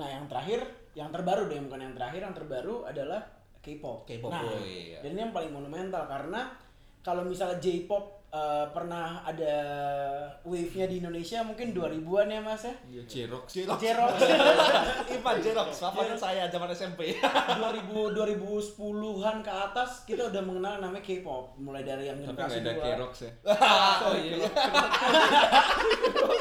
Nah, 0.00 0.08
yang 0.08 0.24
terakhir, 0.24 0.64
yang 0.96 1.12
terbaru 1.12 1.52
deh, 1.52 1.60
bukan 1.60 1.84
yang 1.84 1.92
terakhir, 1.92 2.24
yang 2.24 2.32
terbaru 2.32 2.88
adalah 2.88 3.20
K-pop. 3.60 4.08
K-pop, 4.08 4.32
Nah, 4.32 4.40
oh 4.40 4.64
iya. 4.64 5.04
dan 5.04 5.12
ini 5.12 5.20
yang 5.28 5.34
paling 5.36 5.52
monumental 5.52 6.08
karena 6.08 6.48
kalau 7.04 7.28
misalnya 7.28 7.60
J-pop 7.60 8.19
eh, 8.30 8.66
pernah 8.70 9.26
ada 9.26 9.56
wave-nya 10.46 10.86
di 10.86 11.02
Indonesia 11.02 11.42
mungkin 11.42 11.74
2000-an 11.74 12.30
ya 12.30 12.40
Mas 12.40 12.64
ya. 12.64 12.74
Iya, 12.86 13.02
J-Rock 13.06 13.44
J-rock 13.50 13.80
Ivan 15.14 15.36
Jerox, 15.42 15.82
favorit 15.82 16.16
saya 16.16 16.48
zaman 16.48 16.70
SMP. 16.70 17.18
2000 17.18 17.90
2010-an 17.90 19.36
ke 19.42 19.52
atas 19.52 20.06
kita 20.06 20.30
udah 20.30 20.42
mengenal 20.42 20.80
namanya 20.80 21.02
K-pop. 21.02 21.58
Mulai 21.58 21.82
dari 21.82 22.06
yang 22.08 22.16
tapi 22.22 22.30
generasi 22.30 22.58
nggak 22.62 22.76
ada. 22.78 22.96
K-Rock 22.96 23.12
ya 23.20 23.30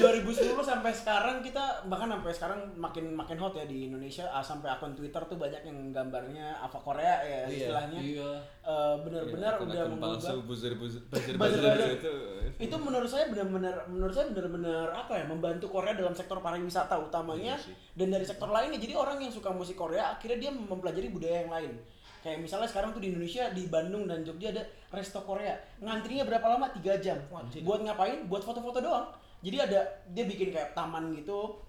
2010 0.00 0.56
sampai 0.64 0.92
sekarang 0.96 1.36
kita 1.44 1.84
bahkan 1.84 2.08
sampai 2.08 2.32
sekarang 2.32 2.60
makin 2.80 3.12
makin 3.12 3.36
hot 3.36 3.52
ya 3.52 3.68
di 3.68 3.92
Indonesia. 3.92 4.24
Ah, 4.32 4.40
sampai 4.40 4.72
akun 4.72 4.96
Twitter 4.96 5.20
tuh 5.28 5.36
banyak 5.36 5.60
yang 5.68 5.92
gambarnya 5.92 6.56
apa 6.56 6.80
Korea 6.80 7.20
ya 7.20 7.40
Iya, 7.44 7.68
istilahnya. 7.68 8.00
Iya. 8.00 8.30
Eh, 8.64 8.94
benar-benar 9.04 9.52
Iya, 9.60 9.64
udah 9.68 9.80
akun 9.84 9.98
palsu 10.00 10.26
mengubah. 10.26 10.46
buzzer 10.48 10.72
buzzer 10.80 11.02
buzzer 11.12 11.34
buzzer 11.36 11.90
itu. 12.00 12.12
Itu 12.56 12.76
menurut 12.80 13.10
saya 13.12 13.28
benar-benar 13.28 13.84
menurut 13.86 14.14
saya 14.16 14.26
benar-benar 14.32 14.86
apa 14.96 15.12
ya 15.20 15.24
membantu 15.28 15.66
Korea 15.68 15.92
dalam 15.92 16.16
sektor 16.16 16.40
pariwisata 16.40 16.96
utamanya 16.96 17.60
dan 17.94 18.08
dari 18.08 18.24
sektor 18.24 18.48
lainnya. 18.48 18.80
Jadi 18.80 18.96
orang 18.96 19.20
yang 19.20 19.32
suka 19.32 19.52
musik 19.52 19.76
Korea 19.76 20.16
akhirnya 20.16 20.48
dia 20.48 20.50
mempelajari 20.50 21.12
budaya 21.12 21.44
yang 21.44 21.52
lain. 21.52 21.72
Kayak 22.20 22.44
misalnya 22.44 22.68
sekarang 22.68 22.92
tuh 22.92 23.00
di 23.00 23.16
Indonesia 23.16 23.48
di 23.48 23.64
Bandung 23.72 24.04
dan 24.04 24.20
Jogja 24.20 24.52
ada 24.52 24.60
resto 24.92 25.24
Korea. 25.24 25.56
Ngantrinya 25.80 26.28
berapa 26.28 26.52
lama? 26.52 26.68
Tiga 26.76 27.00
jam. 27.00 27.16
Buat 27.64 27.80
ngapain? 27.80 28.28
Buat 28.28 28.44
foto-foto 28.44 28.84
doang 28.84 29.08
jadi 29.40 29.56
ada 29.62 29.80
dia 30.06 30.24
bikin 30.24 30.48
kayak 30.50 30.72
taman 30.72 31.12
gitu 31.14 31.60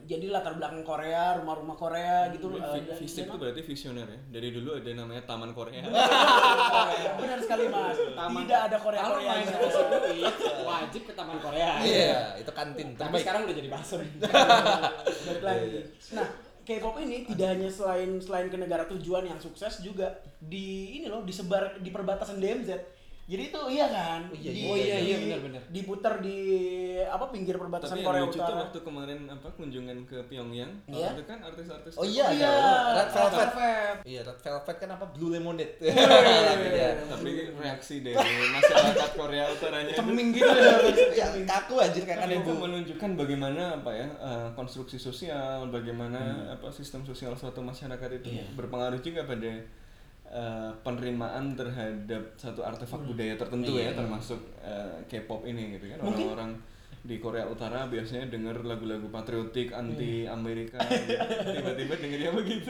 jadi 0.00 0.30
latar 0.30 0.54
belakang 0.54 0.80
Korea 0.80 1.34
rumah-rumah 1.36 1.74
Korea 1.74 2.30
gitu 2.30 2.46
dan- 2.54 2.94
Visip 2.94 3.26
itu 3.26 3.34
berarti 3.34 3.60
visioner 3.60 4.06
ya 4.06 4.20
dari 4.30 4.48
dulu 4.50 4.70
ada 4.72 4.86
namanya 4.94 5.26
Taman 5.26 5.50
Korea 5.50 5.82
benar 7.18 7.38
sekali 7.38 7.66
mas 7.66 7.98
Taman. 7.98 8.38
tidak 8.40 8.60
ada 8.70 8.76
Korea 8.78 9.00
Kalau 9.02 9.18
main 9.18 9.42
ke 9.42 9.58
UI, 9.58 10.20
wajib 10.62 11.02
ke 11.04 11.12
Taman 11.12 11.38
Korea. 11.40 11.70
Iya, 11.82 12.38
itu 12.38 12.52
kantin 12.52 12.94
Tapi 12.94 13.02
terbaik. 13.02 13.20
sekarang 13.20 13.40
udah 13.42 13.56
jadi 13.56 13.68
bakso. 13.68 13.94
balik 15.26 15.42
lagi. 15.42 15.68
Nah, 16.12 16.28
K-pop 16.60 16.96
ini 17.00 17.26
tidak 17.26 17.48
hanya 17.50 17.68
selain 17.68 18.10
selain 18.16 18.46
ke 18.46 18.54
negara 18.54 18.86
tujuan 18.86 19.26
yang 19.26 19.40
sukses 19.42 19.80
juga 19.80 20.06
di 20.38 20.66
ini 20.94 21.10
loh 21.10 21.26
disebar 21.26 21.82
di 21.82 21.90
perbatasan 21.90 22.38
DMZ. 22.38 22.70
Jadi 23.30 23.42
itu 23.46 23.60
iya 23.70 23.86
kan? 23.86 24.20
Oh 24.26 24.34
iya, 24.34 24.50
Di- 24.50 24.66
oh 24.66 24.74
iya, 24.74 24.96
iya, 24.98 25.16
di- 25.16 25.22
benar-benar. 25.24 25.62
Diputar 25.70 26.14
di 26.18 26.36
apa 27.00 27.30
pinggir 27.30 27.54
perbatasan 27.54 27.94
tapi 27.94 28.02
Korea 28.02 28.26
Utara. 28.26 28.58
waktu 28.60 28.78
kemarin 28.82 29.18
apa 29.24 29.48
kunjungan 29.50 30.02
ke 30.02 30.18
Pyongyang 30.26 30.72
Iya. 30.84 31.14
itu 31.14 31.22
kan 31.24 31.38
artis-artis 31.40 31.94
Oh 31.94 32.02
iya, 32.02 32.26
Iya, 32.28 32.50
Red 32.92 33.08
Velvet. 33.08 33.38
Velvet. 33.40 33.96
Iya, 34.02 34.20
Red 34.26 34.40
Velvet 34.40 34.76
kan 34.76 34.90
apa? 34.90 35.04
Blue 35.08 35.30
Lemonade. 35.30 35.78
Iya. 35.80 35.94
Iya. 36.60 36.90
tapi 37.06 37.30
reaksi 37.54 38.02
dari 38.02 38.18
masyarakat 38.50 39.10
Korea 39.14 39.44
Utaranya 39.46 39.92
itu 39.92 40.00
Ceming 40.00 40.28
gitu 40.32 40.50
ya. 40.50 40.74
Ya, 41.14 41.26
kaku 41.46 41.74
kayak 41.78 42.18
kan 42.18 42.28
itu 42.28 42.42
ibu. 42.42 42.52
menunjukkan 42.56 43.10
bagaimana 43.14 43.78
apa 43.78 43.90
ya 43.92 44.06
eh, 44.10 44.48
konstruksi 44.52 44.96
sosial, 44.96 45.70
bagaimana 45.70 46.18
apa 46.50 46.66
sistem 46.68 47.04
sosial 47.04 47.30
suatu 47.32 47.60
masyarakat 47.60 48.10
itu 48.16 48.28
berpengaruh 48.56 48.98
juga 48.98 49.22
pada 49.22 49.50
eh, 50.30 50.70
penerimaan 50.80 51.52
terhadap 51.52 52.22
satu 52.34 52.62
artefak 52.62 53.02
budaya 53.02 53.34
tertentu 53.34 53.76
ya, 53.76 53.90
termasuk 53.92 54.38
eh, 54.62 55.02
K-pop 55.06 55.42
ini 55.44 55.76
gitu 55.76 55.90
kan 55.90 56.00
orang-orang 56.00 56.50
di 57.00 57.16
Korea 57.16 57.48
Utara 57.48 57.88
biasanya 57.88 58.28
denger 58.28 58.60
lagu-lagu 58.60 59.08
patriotik 59.08 59.72
anti 59.72 60.28
Amerika 60.28 60.76
gitu. 60.84 61.16
tiba-tiba 61.56 61.96
dengernya 61.96 62.30
begitu 62.36 62.68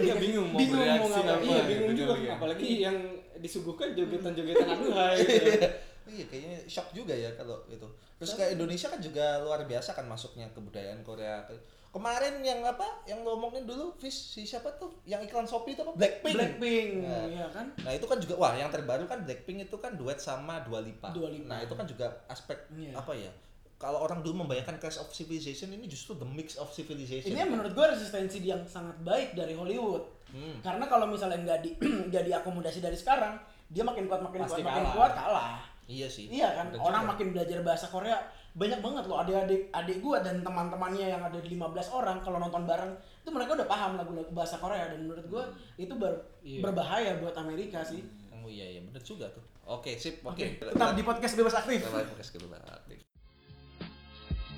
dia 0.00 0.16
bingung 0.22 0.48
mau 0.48 0.56
Bingung 0.56 0.80
mau 0.80 0.84
bereaksi 0.88 1.20
ngapain. 1.20 1.36
apa 1.36 1.44
Iya, 1.44 1.62
bingung 1.68 1.90
gitu 1.92 2.02
juga. 2.08 2.14
ya. 2.24 2.30
Apalagi 2.40 2.68
yang 2.80 2.96
disuguhkan 3.36 3.88
jogetan-jogetan 3.92 4.64
aduhai 4.80 5.16
gitu. 5.20 5.68
Iya 6.10 6.24
kayaknya 6.26 6.58
shock 6.66 6.88
juga 6.96 7.12
ya 7.12 7.30
kalau 7.36 7.60
itu. 7.68 7.84
Terus 8.16 8.32
ke 8.34 8.44
Indonesia 8.50 8.88
kan 8.88 9.00
juga 9.04 9.26
luar 9.44 9.60
biasa 9.68 9.90
kan 9.92 10.08
masuknya 10.08 10.48
kebudayaan 10.56 11.04
Korea. 11.04 11.44
Kemarin 11.90 12.38
yang 12.40 12.62
apa? 12.62 13.02
Yang 13.02 13.26
lo 13.26 13.34
omongin 13.34 13.66
dulu, 13.66 13.90
Fish, 13.98 14.14
si 14.30 14.46
siapa 14.46 14.70
tuh? 14.78 15.02
Yang 15.02 15.26
iklan 15.26 15.42
Shopee 15.42 15.74
itu 15.74 15.82
apa? 15.82 15.92
Blackpink. 15.92 16.34
Blackpink, 16.38 16.90
Nah, 17.02 17.26
ya 17.26 17.46
kan? 17.50 17.66
Nah 17.76 17.90
itu 17.90 18.06
kan 18.06 18.18
juga 18.18 18.34
wah 18.38 18.54
yang 18.54 18.70
terbaru 18.70 19.04
kan 19.04 19.26
Blackpink 19.26 19.66
itu 19.66 19.76
kan 19.76 19.98
duet 19.98 20.16
sama 20.16 20.62
Dua 20.62 20.78
Lipa. 20.78 21.10
Dua 21.10 21.26
Lipa. 21.26 21.50
Nah 21.50 21.58
itu 21.60 21.74
kan 21.74 21.82
juga 21.84 22.06
aspek 22.26 22.62
Iya. 22.70 22.94
apa 22.94 23.10
ya? 23.12 23.30
Kalau 23.74 23.98
orang 23.98 24.20
dulu 24.20 24.44
membayangkan 24.44 24.76
Clash 24.76 25.00
of 25.00 25.10
Civilization 25.10 25.72
ini 25.72 25.88
justru 25.88 26.14
the 26.14 26.28
mix 26.28 26.54
of 26.54 26.70
civilization. 26.70 27.26
Ini 27.26 27.42
menurut 27.42 27.72
gue 27.72 27.86
resistensi 27.88 28.38
yang 28.38 28.62
sangat 28.64 28.94
baik 29.00 29.34
dari 29.34 29.56
Hollywood. 29.56 30.04
Hmm. 30.30 30.62
Karena 30.62 30.86
kalau 30.86 31.10
misalnya 31.10 31.42
nggak 31.42 31.58
di 31.58 31.70
nggak 32.12 32.22
diakomodasi 32.22 32.78
dari 32.78 32.94
sekarang, 32.94 33.34
dia 33.66 33.82
makin 33.82 34.06
kuat 34.06 34.22
makin 34.22 34.46
Pasti 34.46 34.60
kuat 34.60 34.68
makin 34.68 34.84
kalah. 34.84 34.94
kuat 34.94 35.12
kalah. 35.16 35.52
Iya 35.90 36.06
sih. 36.06 36.30
Iya 36.30 36.54
kan? 36.54 36.66
Orang 36.78 37.02
juga. 37.02 37.10
makin 37.16 37.26
belajar 37.34 37.58
bahasa 37.66 37.90
Korea 37.90 38.20
banyak 38.50 38.80
banget 38.80 39.04
loh 39.06 39.18
adik-adik 39.18 39.70
adik 39.70 39.98
gua 40.00 40.18
dan 40.18 40.42
teman-temannya 40.42 41.06
yang 41.08 41.22
ada 41.22 41.38
15 41.38 41.54
orang 41.88 42.18
kalau 42.18 42.36
nonton 42.36 42.66
bareng 42.66 42.90
itu 43.20 43.30
mereka 43.30 43.54
udah 43.54 43.64
paham 43.64 43.94
lagu-lagu 43.94 44.26
bahasa 44.30 44.58
Korea 44.58 44.90
dan 44.90 45.06
menurut 45.06 45.26
gua 45.26 45.44
itu 45.76 45.94
ber- 45.94 46.26
Iya. 46.40 46.58
berbahaya 46.60 47.20
buat 47.20 47.36
Amerika 47.36 47.84
sih. 47.84 48.00
Oh 48.32 48.48
iya 48.48 48.64
iya 48.66 48.80
bener 48.80 48.98
juga 49.00 49.28
tuh. 49.28 49.44
Oke 49.68 49.94
sip 49.94 50.18
oke. 50.20 50.58
Tetap 50.58 50.96
di 50.96 51.02
podcast 51.02 51.36
bebas 51.36 51.54
aktif. 51.54 51.78
Kita 51.78 51.94
live 51.94 52.10
podcast 52.10 52.30
lah, 52.42 52.74
aktif. 52.74 52.98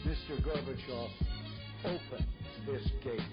Mr. 0.03 0.35
Gorbachev, 0.41 1.11
open 1.85 2.23
this 2.65 2.87
gate. 2.99 3.29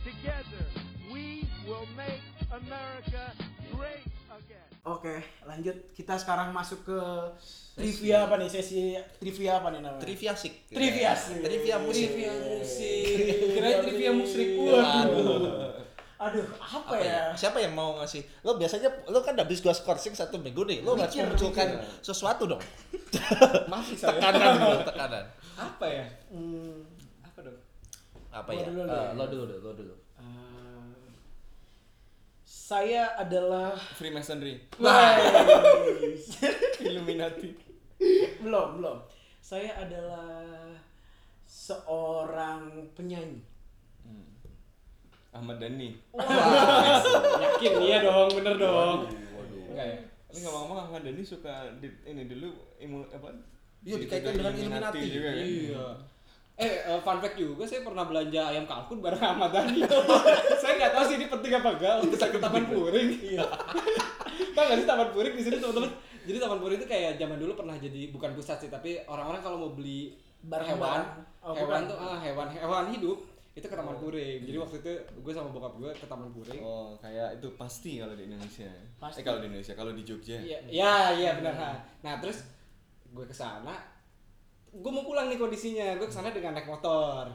Together, 0.00 0.64
we 1.10 1.42
will 1.64 1.84
make 1.92 2.22
America 2.48 3.34
great. 3.72 4.06
Oke, 4.86 5.18
lanjut. 5.42 5.74
Kita 5.90 6.14
sekarang 6.14 6.54
masuk 6.54 6.86
ke 6.86 6.98
trivia 7.74 8.30
apa 8.30 8.38
nih? 8.38 8.46
Sesi 8.46 8.94
trivia 9.18 9.58
apa 9.58 9.74
nih 9.74 9.82
namanya? 9.82 9.98
Trivia 9.98 10.30
sik. 10.38 10.70
Trivia 10.70 11.10
sik. 11.10 11.42
Trivia 11.42 11.76
musik. 11.82 12.06
Trivia 12.06 12.32
musik. 12.38 13.04
Kirain 13.50 13.78
trivia 13.82 14.10
musrik. 14.14 14.48
Waduh. 14.62 15.74
Aduh, 16.16 16.48
apa, 16.56 16.80
apa 16.80 16.94
ya? 16.96 17.12
ya? 17.12 17.20
Siapa 17.36 17.60
yang 17.60 17.76
mau 17.76 18.00
ngasih? 18.00 18.24
Lo 18.40 18.56
biasanya 18.56 18.88
lo 19.04 19.20
kan 19.20 19.36
habis 19.36 19.60
gua 19.60 19.76
skorsing 19.76 20.16
satu 20.16 20.40
minggu 20.40 20.64
nih. 20.64 20.80
Lo 20.80 20.96
harus 20.96 21.12
memunculkan 21.12 21.76
sesuatu 22.00 22.48
dong. 22.48 22.62
Masih 23.72 24.00
saya. 24.00 24.16
Tekanan 24.16 24.54
lo, 24.56 24.80
tekanan. 24.80 25.24
Apa 25.60 25.84
ya? 25.84 26.06
Hmm, 26.32 26.88
Apa 27.20 27.38
dong? 27.44 27.58
Apa 28.32 28.48
Lo 28.48 28.56
ya? 28.56 28.64
dulu, 28.64 28.80
deh. 28.88 29.08
lo 29.12 29.24
dulu, 29.28 29.44
deh, 29.44 29.58
lo 29.60 29.70
dulu. 29.76 29.94
Saya 32.66 33.14
adalah 33.14 33.78
Freemasonry. 33.78 34.58
Guys. 34.74 36.42
Illuminati. 36.82 37.54
belum, 38.42 38.82
belum. 38.82 38.98
Saya 39.38 39.70
adalah 39.78 40.74
seorang 41.46 42.90
penyanyi. 42.98 43.38
Ahmad 45.30 45.62
Dhani. 45.62 45.94
Yakin 47.38 47.72
iya 47.86 48.02
dong, 48.02 48.34
bener 48.34 48.58
dong. 48.58 49.06
Enggak 49.70 49.86
ya? 49.86 49.98
Ini 50.34 50.38
ngomong-ngomong 50.42 50.78
Ahmad 50.90 51.06
Dhani 51.06 51.22
suka 51.22 51.70
di, 51.78 51.86
ini 52.02 52.26
dulu 52.26 52.50
imu 52.82 53.06
apa? 53.14 53.30
Iya, 53.86 53.94
dikaitkan 54.02 54.42
dengan 54.42 54.54
Illuminati. 54.58 55.00
juga 55.06 55.30
kan? 55.38 55.46
Iya. 55.46 55.86
Eh, 56.56 56.88
eh, 56.88 57.00
fun 57.04 57.20
fact 57.20 57.36
juga, 57.36 57.68
saya 57.68 57.84
pernah 57.84 58.08
belanja 58.08 58.48
ayam 58.48 58.64
kalkun 58.64 59.04
bareng 59.04 59.20
Ahmad 59.20 59.52
Dhani. 59.52 59.84
saya 60.64 60.72
nggak 60.80 60.92
tahu 60.96 61.04
sih 61.04 61.16
ini 61.20 61.28
penting 61.28 61.52
apa 61.52 61.68
enggak 61.76 61.94
untuk 62.00 62.16
ke 62.16 62.38
Taman 62.40 62.64
Puring. 62.64 63.08
Iya. 63.20 63.44
Tahu 64.56 64.64
nggak 64.64 64.78
sih 64.80 64.88
Taman 64.88 65.08
Puring 65.12 65.34
di 65.36 65.42
sini 65.44 65.56
teman-teman? 65.60 65.92
Jadi 66.24 66.38
Taman 66.40 66.58
Puring 66.64 66.78
itu 66.80 66.88
kayak 66.88 67.20
zaman 67.20 67.36
dulu 67.36 67.52
pernah 67.60 67.76
jadi 67.76 68.08
bukan 68.08 68.32
pusat 68.32 68.56
sih, 68.64 68.72
tapi 68.72 69.04
orang-orang 69.04 69.44
kalau 69.44 69.56
mau 69.60 69.72
beli 69.76 70.16
hewan, 70.16 70.48
Barang-barang. 70.48 71.06
Oh, 71.44 71.52
hewan 71.52 71.80
bukan. 71.84 71.90
tuh 71.92 71.96
ah, 72.00 72.18
hewan 72.24 72.48
hewan 72.48 72.84
hidup 72.88 73.18
itu 73.56 73.66
ke 73.68 73.76
Taman 73.76 73.96
Puring. 74.00 74.40
Jadi 74.48 74.56
waktu 74.56 74.76
itu 74.80 74.92
gue 74.96 75.32
sama 75.36 75.48
bokap 75.52 75.76
gue 75.76 75.90
ke 75.92 76.06
Taman 76.08 76.28
Puring. 76.32 76.62
Oh, 76.64 76.96
kayak 77.04 77.36
itu 77.36 77.48
pasti 77.60 78.00
kalau 78.00 78.16
di 78.16 78.32
Indonesia. 78.32 78.72
Pasti. 78.96 79.20
Eh 79.20 79.24
kalau 79.28 79.44
di 79.44 79.46
Indonesia, 79.52 79.72
kalau 79.76 79.92
di 79.92 80.02
Jogja. 80.04 80.40
Iya, 80.40 80.58
iya, 80.72 80.96
iya 81.20 81.30
benar. 81.36 81.52
Nah, 81.52 81.76
Nah, 82.00 82.14
terus 82.16 82.48
gue 83.12 83.24
ke 83.28 83.36
sana. 83.36 83.95
Gue 84.76 84.92
mau 84.92 85.04
pulang 85.04 85.32
nih 85.32 85.40
kondisinya. 85.40 85.96
Gue 85.96 86.08
ke 86.08 86.14
sana 86.14 86.32
dengan 86.32 86.52
naik 86.52 86.68
motor. 86.68 87.28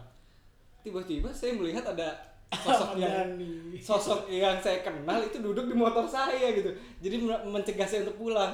Tiba-tiba 0.85 1.29
saya 1.33 1.57
melihat 1.57 1.85
ada 1.93 2.31
sosok 2.51 2.99
yang 2.99 3.39
sosok 3.79 4.27
yang 4.27 4.59
saya 4.59 4.83
kenal 4.83 5.23
itu 5.23 5.39
duduk 5.39 5.71
di 5.71 5.75
motor 5.77 6.03
saya 6.05 6.51
gitu. 6.51 6.69
Jadi 6.99 7.15
men- 7.21 7.45
mencegah 7.49 7.87
saya 7.87 8.05
untuk 8.05 8.27
pulang. 8.27 8.53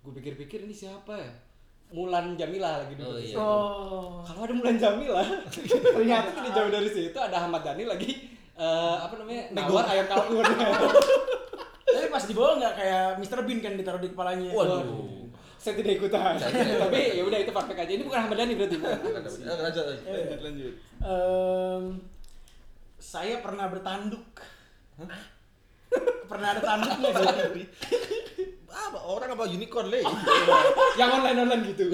Gue 0.00 0.12
pikir-pikir 0.16 0.64
ini 0.66 0.74
siapa 0.74 1.16
ya? 1.16 1.30
Mulan 1.90 2.38
Jamila 2.38 2.86
lagi 2.86 2.94
duduk. 2.94 3.10
Oh, 3.10 3.18
di 3.18 3.22
iya. 3.22 3.34
situ. 3.34 3.40
Oh. 3.42 4.22
Kalau 4.22 4.40
ada 4.46 4.54
Mulan 4.54 4.78
Jamila, 4.78 5.22
ternyata 5.96 6.28
tidak 6.32 6.52
jauh 6.54 6.70
dari 6.70 6.90
situ 6.90 7.18
ada 7.18 7.36
Ahmad 7.42 7.62
Dhani 7.66 7.84
lagi 7.84 8.10
eh, 8.54 8.96
apa 9.00 9.14
namanya? 9.18 9.42
Nawar 9.56 9.84
ayam 9.90 10.06
kalkun. 10.06 10.46
Tapi 11.90 12.06
pas 12.06 12.24
dibawa 12.24 12.50
nggak 12.62 12.74
kayak 12.78 13.06
Mr. 13.18 13.40
Bean 13.42 13.58
kan 13.58 13.74
ditaruh 13.74 14.00
di 14.00 14.08
kepalanya. 14.14 14.50
Waduh. 14.54 15.29
Saya 15.60 15.76
tidak 15.76 16.00
ikutan. 16.00 16.40
Tapi 16.40 17.00
ya 17.20 17.22
udah 17.28 17.38
itu 17.44 17.52
fact 17.52 17.76
aja. 17.76 17.92
Ini 17.92 18.02
bukan 18.08 18.18
Ahmad 18.24 18.36
Dhani 18.40 18.56
berarti 18.56 18.76
Lanjut, 18.80 20.40
lanjut. 20.40 20.74
Saya 22.96 23.44
pernah 23.44 23.68
bertanduk. 23.68 24.24
pernah 26.30 26.54
ada 26.54 26.60
tanduknya. 26.62 27.10
Apa? 28.70 28.98
Orang 29.02 29.34
apa? 29.34 29.50
Unicorn 29.50 29.90
le? 29.90 29.98
yang 31.00 31.10
online 31.10 31.42
online 31.42 31.74
gitu 31.74 31.90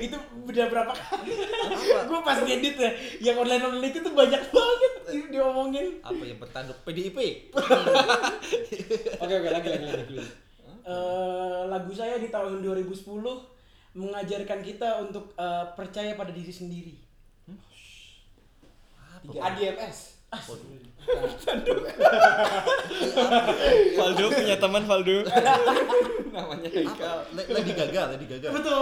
itu 0.00 0.16
udah 0.48 0.66
berapa 0.72 0.92
kali? 0.96 1.36
Gue 2.08 2.20
pas 2.24 2.40
ngedit 2.40 2.74
ya 2.80 2.90
yang 3.20 3.36
online 3.44 3.60
online 3.60 3.92
itu 3.92 4.00
tuh 4.00 4.16
banyak 4.16 4.40
banget 4.48 4.92
di- 5.12 5.28
diomongin. 5.28 6.00
Apa 6.00 6.22
yang 6.24 6.40
bertanduk? 6.40 6.80
PDIP? 6.88 7.52
oke 9.20 9.34
oke. 9.36 9.48
Lagi 9.52 9.68
lagi 9.68 9.84
lagi 9.92 10.43
Eh, 10.84 10.92
lagu 11.66 11.88
saya 11.90 12.16
di 12.16 12.28
tahun 12.28 12.60
2010 12.60 13.08
mengajarkan 13.94 14.60
kita 14.60 15.00
untuk 15.00 15.32
eh, 15.34 15.64
percaya 15.72 16.12
pada 16.12 16.28
diri 16.28 16.50
sendiri. 16.50 16.94
ADMS 19.24 20.12
Valdo 23.94 24.26
punya 24.28 24.56
teman 24.56 24.82
Valdo. 24.84 25.24
Namanya 26.34 26.68
Haikal. 26.68 27.18
Le- 27.32 27.48
Lady 27.48 27.72
Gaga, 27.72 28.02
Lady 28.10 28.26
Gaga. 28.26 28.48
betul. 28.50 28.74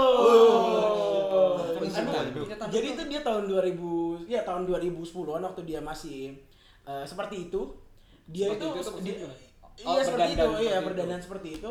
Aduh. 1.23 1.79
Punya 1.79 2.03
tanduk 2.03 2.71
jadi 2.71 2.87
dong. 2.89 2.97
itu 2.97 3.03
dia 3.07 3.21
tahun 3.21 3.45
2000 3.47 4.27
ya 4.27 4.41
tahun 4.43 4.63
2010-an 4.67 5.43
waktu 5.45 5.63
dia 5.63 5.81
masih 5.81 6.35
eh, 6.83 7.05
seperti 7.05 7.47
itu. 7.47 7.61
Dia 8.25 8.49
Seperti 8.49 8.65
itu, 8.65 8.91
dia- 9.03 9.19
gimana? 9.21 9.37
iya 9.73 9.87
Oh, 9.89 9.99
seperti 9.99 10.31
itu. 10.31 10.43
iya 10.43 10.49
seperti 10.49 10.67
itu. 10.69 10.87
berdandan 10.87 11.21
seperti 11.21 11.49
itu 11.55 11.71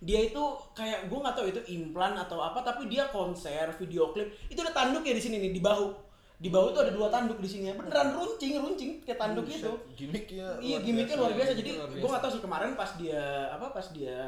dia 0.00 0.20
itu 0.28 0.42
kayak 0.76 1.08
gue 1.08 1.18
nggak 1.18 1.36
tahu 1.36 1.46
itu 1.48 1.60
implan 1.72 2.12
atau 2.20 2.44
apa 2.44 2.60
tapi 2.60 2.84
dia 2.90 3.08
konser 3.08 3.72
video 3.80 4.12
klip 4.12 4.28
itu 4.52 4.60
ada 4.60 4.72
tanduk 4.72 5.00
ya 5.04 5.16
di 5.16 5.22
sini 5.24 5.40
nih 5.40 5.56
di 5.56 5.62
bahu 5.64 6.06
di 6.36 6.52
bahu 6.52 6.68
tuh 6.76 6.84
ada 6.84 6.92
dua 6.92 7.08
tanduk 7.08 7.40
di 7.40 7.48
sini 7.48 7.72
beneran 7.72 8.12
runcing 8.12 8.60
runcing 8.60 8.90
kayak 9.00 9.16
tanduk 9.16 9.48
itu 9.48 9.72
Gimiknya. 9.96 10.60
Iya 10.60 10.76
luar 10.76 10.84
gimmicknya 10.84 11.16
luar 11.16 11.32
biasa. 11.32 11.52
Jadi 11.56 11.70
gue 11.72 11.96
biasa. 11.96 12.12
gak 12.12 12.22
tahu 12.28 12.32
sih 12.36 12.42
kemarin 12.44 12.70
pas 12.76 12.90
dia 13.00 13.24
apa 13.48 13.72
pas 13.72 13.86
dia 13.96 14.20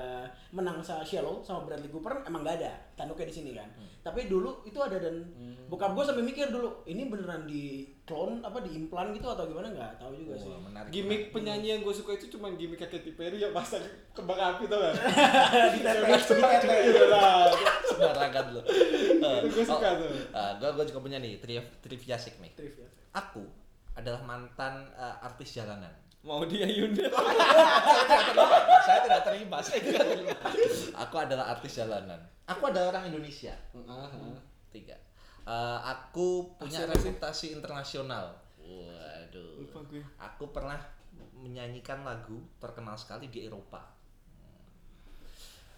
menang 0.48 0.80
sama 0.80 1.04
Shallow 1.04 1.44
sama 1.44 1.68
Bradley 1.68 1.92
Cooper 1.92 2.24
emang 2.24 2.40
gak 2.40 2.64
ada 2.64 2.72
tanduknya 2.98 3.30
di 3.30 3.36
sini 3.38 3.50
kan. 3.54 3.70
Hmm. 3.70 3.86
Tapi 4.02 4.26
dulu 4.26 4.66
itu 4.66 4.78
ada 4.82 4.98
dan 4.98 5.22
bokap 5.70 5.94
gue 5.94 6.04
sampai 6.04 6.24
mikir 6.26 6.50
dulu 6.50 6.82
ini 6.90 7.06
beneran 7.06 7.46
di 7.46 7.86
clone 8.02 8.40
apa 8.42 8.64
di 8.64 8.74
implan 8.74 9.14
gitu 9.14 9.28
atau 9.30 9.46
gimana 9.46 9.70
nggak 9.70 10.02
tahu 10.02 10.18
juga 10.18 10.34
sih. 10.34 10.50
Wah, 10.50 10.60
menarik. 10.66 10.90
gimmick 10.90 11.22
penyanyi 11.30 11.78
yang 11.78 11.80
gue 11.86 11.94
suka 11.94 12.18
itu 12.18 12.26
cuma 12.34 12.50
gimmick 12.58 12.82
Katy 12.82 13.14
Perry 13.14 13.38
yang 13.38 13.54
pasang 13.54 13.84
kembang 14.10 14.40
api 14.40 14.66
tau 14.66 14.82
gak? 14.82 14.94
di 15.76 15.80
tete. 15.84 17.06
lah 17.06 17.54
sembarangan 17.86 18.44
lo. 18.50 18.60
Itu 18.66 19.48
gue 19.54 19.64
suka 19.64 19.88
tuh. 20.02 20.10
gue 20.58 20.68
gue 20.74 20.84
juga 20.90 21.00
punya 21.04 21.22
nih 21.22 21.38
trivia 21.38 21.62
nih. 22.18 22.52
Trivia. 22.58 22.88
Aku 23.14 23.46
adalah 23.94 24.22
mantan 24.24 24.88
eh, 24.96 25.26
artis 25.26 25.54
jalanan. 25.54 25.92
Mau 26.22 26.42
dia 26.44 26.66
Yunda. 26.66 27.06
saya 28.86 28.98
tidak 29.06 29.22
terima, 29.22 29.58
saya 29.62 29.80
tidak 29.80 30.06
terima. 30.06 30.36
Aku 31.06 31.14
adalah 31.14 31.54
artis 31.54 31.78
jalanan. 31.78 32.18
Aku 32.48 32.62
adalah 32.64 32.88
orang 32.90 33.04
Indonesia. 33.08 33.52
Tiga. 34.68 34.96
Eh, 35.44 35.78
aku 35.82 36.52
punya 36.56 36.82
Asyik, 36.82 36.92
reputasi 36.92 37.46
internasional. 37.52 38.36
Waduh. 38.58 39.60
Lupa 39.60 39.80
gue. 39.86 40.02
Aku 40.18 40.48
pernah 40.48 40.76
menyanyikan 41.34 42.02
lagu 42.02 42.36
terkenal 42.58 42.92
sekali 42.94 43.28
di 43.28 43.44
Eropa. 43.44 43.80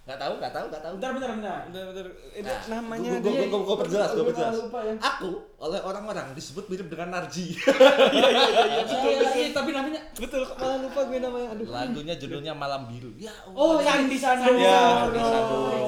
Nggak 0.00 0.16
tahu, 0.18 0.32
nggak 0.40 0.50
tahu, 0.50 0.66
nggak 0.66 0.82
tahu. 0.82 0.94
Bentar, 0.96 1.10
bentar, 1.12 1.30
bentar. 1.30 1.58
Bentar, 1.68 1.84
bentar. 1.86 2.06
Ini 2.32 2.42
Nah, 2.42 2.60
namanya 2.72 3.08
gua, 3.12 3.20
gua, 3.20 3.30
dia. 3.30 3.38
gua, 3.38 3.46
gua, 3.46 3.60
gua 3.62 3.76
perjelas, 3.78 4.10
gua 4.10 4.16
Gua 4.16 4.26
perjelas. 4.32 4.54
lupa 4.58 4.78
ya. 4.80 4.92
Aku 4.98 5.28
oleh 5.60 5.80
orang-orang 5.84 6.26
disebut 6.32 6.64
mirip 6.66 6.88
dengan 6.88 7.08
Narji. 7.12 7.46
Iya, 9.30 9.48
tapi 9.52 9.70
namanya 9.70 10.00
Betul, 10.16 10.42
kok 10.42 10.56
malah 10.56 10.78
lupa 10.80 11.00
gue 11.06 11.18
namanya. 11.20 11.48
Aduh. 11.54 11.66
Lagunya 11.68 12.14
judulnya 12.16 12.52
Malam 12.52 12.88
Biru. 12.88 13.12
Ya, 13.16 13.30
Oh, 13.46 13.76
Allah. 13.76 13.86
Sandi 13.86 14.16
Sandoro. 14.16 14.56
Ya, 14.56 14.80
Sandi 15.04 15.20
Sandoro. 15.20 15.78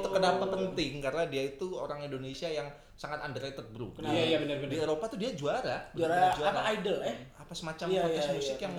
Itu 0.00 0.08
kenapa 0.10 0.44
penting? 0.48 0.92
Karena 0.98 1.22
dia 1.28 1.42
itu 1.46 1.66
orang 1.76 2.00
Indonesia 2.02 2.48
yang 2.50 2.66
sangat 2.94 3.18
underrated, 3.26 3.66
Bro. 3.74 3.94
Iya, 4.02 4.22
iya 4.34 4.36
benar 4.38 4.56
Di. 4.64 4.78
Eropa 4.78 5.04
tuh 5.10 5.18
dia 5.18 5.34
juara. 5.34 5.90
Juara 5.94 6.30
bener-bener 6.30 6.46
apa 6.46 6.60
idol 6.74 6.98
eh? 7.02 7.16
apa 7.44 7.52
semacam 7.52 7.86
Iya, 7.92 8.00
kontes 8.08 8.24
iya, 8.24 8.32
musik 8.40 8.56
iya, 8.56 8.64
yang 8.64 8.72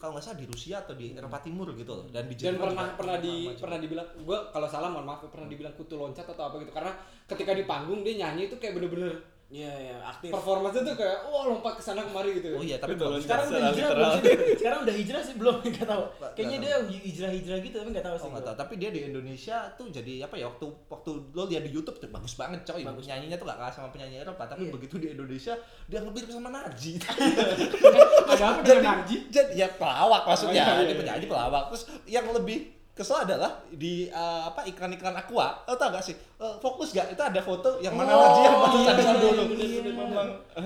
kalau 0.00 0.12
nggak 0.16 0.24
salah 0.24 0.38
di 0.40 0.46
Rusia 0.48 0.76
atau 0.80 0.94
di 0.96 1.12
Eropa 1.12 1.38
Timur 1.44 1.68
gitu 1.76 1.92
loh 1.92 2.06
dan 2.08 2.24
di 2.24 2.34
Dan 2.40 2.56
Jerman 2.56 2.72
pernah 2.72 2.86
juga 2.88 2.96
pernah 2.96 3.16
di 3.20 3.28
macam-macam. 3.28 3.60
pernah 3.60 3.78
dibilang 3.84 4.08
gua 4.24 4.38
kalau 4.48 4.68
salah 4.72 4.88
mohon 4.88 5.04
maaf 5.04 5.20
pernah 5.28 5.48
dibilang 5.52 5.74
kutu 5.76 6.00
loncat 6.00 6.24
atau 6.24 6.48
apa 6.48 6.56
gitu 6.64 6.72
karena 6.72 6.92
ketika 7.28 7.52
di 7.52 7.64
panggung 7.68 8.00
dia 8.00 8.14
nyanyi 8.24 8.48
itu 8.48 8.56
kayak 8.56 8.72
bener-bener 8.80 9.12
Iya, 9.46 9.70
iya, 9.70 9.96
aktif. 10.02 10.26
performance 10.28 10.74
tuh 10.74 10.98
kayak 10.98 11.22
wah 11.24 11.46
lompat 11.46 11.78
ke 11.78 11.82
sana 11.84 12.02
kemari 12.02 12.34
gitu. 12.36 12.50
oh 12.52 12.60
iya 12.60 12.82
tapi 12.82 12.92
Betul, 12.92 13.14
belum 13.14 13.22
Sekarang 13.22 13.46
udah 13.46 13.60
hijrah 13.62 13.70
literal. 13.78 13.94
belum 13.94 14.18
sih? 14.18 14.34
Sekarang 14.58 14.78
udah 14.82 14.94
hijrah 14.98 15.22
sih 15.22 15.34
belum, 15.38 15.56
enggak 15.70 15.86
tahu. 15.86 16.04
Nggak 16.10 16.30
Kayaknya 16.34 16.58
dia 16.58 16.74
hijrah-hijrah 16.82 17.58
gitu 17.62 17.76
tapi 17.76 17.88
enggak 17.88 18.04
tahu 18.04 18.14
Oh 18.14 18.18
sih. 18.18 18.26
nggak 18.26 18.42
gua. 18.42 18.48
tahu, 18.48 18.56
tapi 18.58 18.72
dia 18.74 18.90
di 18.90 19.00
Indonesia 19.06 19.56
tuh 19.72 19.86
jadi 19.88 20.14
apa 20.26 20.34
ya 20.34 20.46
waktu 20.48 20.66
waktu 20.84 21.10
lo 21.30 21.42
lihat 21.46 21.62
di 21.62 21.70
YouTube 21.70 21.96
tuh 21.96 22.10
bagus 22.10 22.34
banget 22.34 22.60
coy, 22.64 22.82
Bagus. 22.82 23.06
nyanyinya 23.06 23.36
tuh 23.36 23.46
gak 23.46 23.56
kalah 23.56 23.70
sama 23.70 23.88
penyanyi 23.88 24.16
Eropa, 24.18 24.42
tapi 24.44 24.62
Iya. 24.62 24.72
begitu 24.72 24.94
di 24.98 25.08
Indonesia 25.10 25.54
dia 25.86 25.98
ngebir 26.00 26.24
sama 26.26 26.50
Narji. 26.50 26.92
Ada 28.26 28.44
apa 28.44 28.60
dengan 28.60 28.82
Narji? 28.98 29.16
jadi 29.28 29.52
ya 29.56 29.68
pelawak 29.72 30.22
maksudnya, 30.26 30.58
Oh, 30.58 30.66
iya, 30.66 30.74
iya, 30.74 30.82
dia 30.82 30.90
iya. 30.90 30.98
penyanyi 30.98 31.26
pelawak. 31.26 31.62
Terus 31.70 31.82
yang 32.04 32.26
lebih 32.28 32.75
kesel 32.96 33.28
adalah 33.28 33.60
di 33.68 34.08
eh, 34.08 34.42
apa 34.48 34.64
iklan-iklan 34.64 35.12
Aqua, 35.12 35.52
lo 35.68 35.76
tau 35.76 35.92
gak 35.92 36.00
sih? 36.00 36.16
Eh, 36.16 36.56
fokus 36.58 36.96
gak? 36.96 37.12
Itu 37.12 37.20
ada 37.20 37.44
foto 37.44 37.76
yang 37.84 37.92
mana 37.92 38.08
Oh, 38.08 38.40
yang 38.40 38.56
mana 38.56 38.72
iya, 38.72 38.88
Sandi 38.88 39.02
iya, 39.04 39.08
Sandoro. 39.12 39.42
iya, 39.44 39.52
iya, 39.52 39.66
iya. 39.68 39.80
Memang 39.84 40.08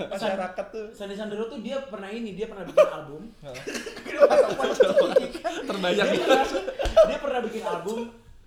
masyarakat 0.06 0.64
tuh 0.70 0.84
Sandi 0.94 1.18
Sandoro 1.18 1.50
tuh 1.50 1.58
dia 1.58 1.82
pernah 1.90 2.06
ini, 2.06 2.38
dia 2.38 2.46
pernah 2.46 2.62
bikin 2.62 2.86
album. 2.86 3.22
terbayang 5.66 6.06
dia, 6.14 6.22
pernah, 6.22 6.44
dia 7.10 7.18
pernah 7.18 7.40
bikin 7.42 7.62
album 7.66 7.98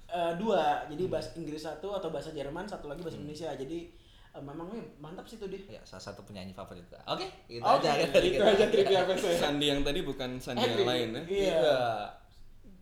eh, 0.07 0.33
dua, 0.39 0.87
jadi 0.87 1.03
bahasa 1.11 1.29
Inggris 1.35 1.61
satu 1.61 1.91
atau 1.91 2.07
bahasa 2.07 2.31
Jerman, 2.31 2.63
satu 2.63 2.87
lagi 2.87 3.03
bahasa 3.03 3.19
Indonesia. 3.19 3.51
Jadi 3.51 3.91
memang 4.33 4.71
eh, 4.73 4.95
mantap 4.97 5.27
sih 5.27 5.35
tuh 5.35 5.51
dia. 5.51 5.59
Ya, 5.67 5.81
salah 5.83 6.07
satu 6.07 6.23
penyanyi 6.23 6.55
favorit 6.55 6.87
gua. 6.87 7.03
Oke, 7.11 7.27
itu 7.51 7.59
Oke, 7.59 7.83
aja 7.83 8.07
kan 8.07 8.21
Itu 8.23 8.39
kita. 8.39 8.45
aja 8.47 8.65
trivia. 8.71 8.99
Sandi 9.35 9.65
yang 9.67 9.83
tadi 9.83 9.99
bukan 10.01 10.39
Sandi 10.39 10.63
yang 10.63 10.87
lain 10.87 11.09
ya. 11.19 11.23
Iya. 11.27 11.77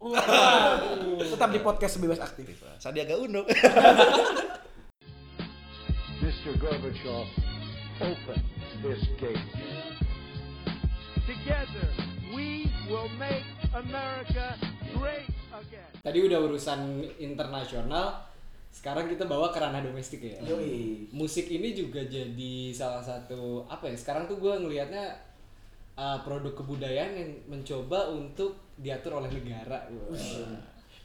Tetap 0.02 1.54
di 1.54 1.62
podcast 1.62 2.02
bebas 2.02 2.18
aktif. 2.18 2.58
Sandiaga 2.82 3.22
Uno. 3.22 3.46
Mr. 6.26 6.58
Gorbachev, 6.58 7.30
open 8.02 8.42
this 8.82 9.06
gate. 9.22 9.38
Together, 11.30 11.86
we 12.34 12.66
will 12.90 13.14
make 13.22 13.46
America 13.78 14.58
great 14.98 15.30
again. 15.54 15.90
Tadi 16.02 16.18
udah 16.26 16.50
urusan 16.50 17.06
internasional, 17.22 18.26
sekarang 18.74 19.06
kita 19.06 19.30
bawa 19.30 19.54
ke 19.54 19.62
ranah 19.62 19.86
domestik 19.86 20.26
ya. 20.26 20.42
Yoi. 20.50 21.14
Musik 21.14 21.46
ini 21.54 21.78
juga 21.78 22.02
jadi 22.10 22.74
salah 22.74 23.06
satu 23.06 23.70
apa 23.70 23.86
ya? 23.86 23.98
Sekarang 24.02 24.26
tuh 24.26 24.42
gue 24.42 24.54
ngelihatnya 24.66 25.14
uh, 25.94 26.26
produk 26.26 26.58
kebudayaan 26.58 27.14
yang 27.14 27.32
mencoba 27.46 28.10
untuk 28.10 28.71
diatur 28.82 29.22
oleh 29.22 29.30
negara. 29.30 29.86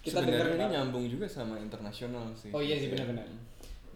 Kita 0.01 0.23
dengar 0.23 0.55
ini 0.55 0.67
nyambung 0.71 1.05
juga 1.07 1.27
sama 1.27 1.59
internasional 1.59 2.33
sih. 2.33 2.51
Oh 2.51 2.63
iya 2.63 2.75
sih 2.75 2.89
benar-benar. 2.89 3.27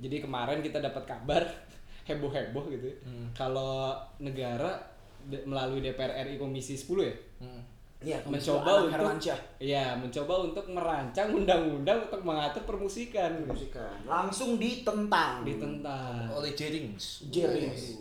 Jadi 0.01 0.17
kemarin 0.21 0.61
kita 0.61 0.79
dapat 0.79 1.05
kabar 1.05 1.43
heboh-heboh 2.09 2.65
gitu. 2.71 2.87
ya. 2.93 2.97
Kalau 3.33 3.97
negara 4.19 4.77
de- 5.23 5.45
melalui 5.45 5.81
DPR 5.81 6.27
RI 6.27 6.37
Komisi 6.37 6.75
10 6.75 7.05
ya 7.05 7.15
Iya, 8.01 8.17
mencoba 8.25 8.65
Anak 8.65 8.81
untuk 8.81 8.93
Hermansyah. 8.97 9.39
Iya, 9.61 9.93
mencoba 9.93 10.35
untuk 10.41 10.65
merancang 10.73 11.37
undang-undang 11.37 12.09
untuk 12.09 12.25
mengatur 12.25 12.65
permusikan. 12.65 13.45
Musikan. 13.45 13.93
Langsung 14.09 14.57
ditentang. 14.57 15.45
Ditentang. 15.45 16.33
Oleh 16.33 16.57
Jerings. 16.57 17.29
Jerings. 17.29 18.01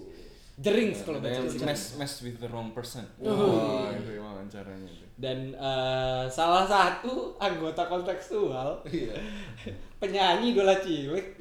Jerings 0.55 1.03
kalau 1.03 1.19
baca 1.19 1.43
mess 1.43 1.99
mess 1.99 2.23
with 2.23 2.39
the 2.39 2.47
wrong 2.47 2.71
person. 2.71 3.03
Oh. 3.19 3.27
Wah, 3.27 3.91
itu 3.91 4.15
wawancaranya 4.15 4.87
itu. 4.87 5.03
Dan 5.19 5.51
eh, 5.51 6.23
salah 6.25 6.63
satu 6.63 7.35
anggota 7.35 7.83
kontekstual 7.85 8.79
Iya. 8.87 9.11
penyanyi 9.99 10.55
idola 10.55 10.79
cilik 10.79 11.35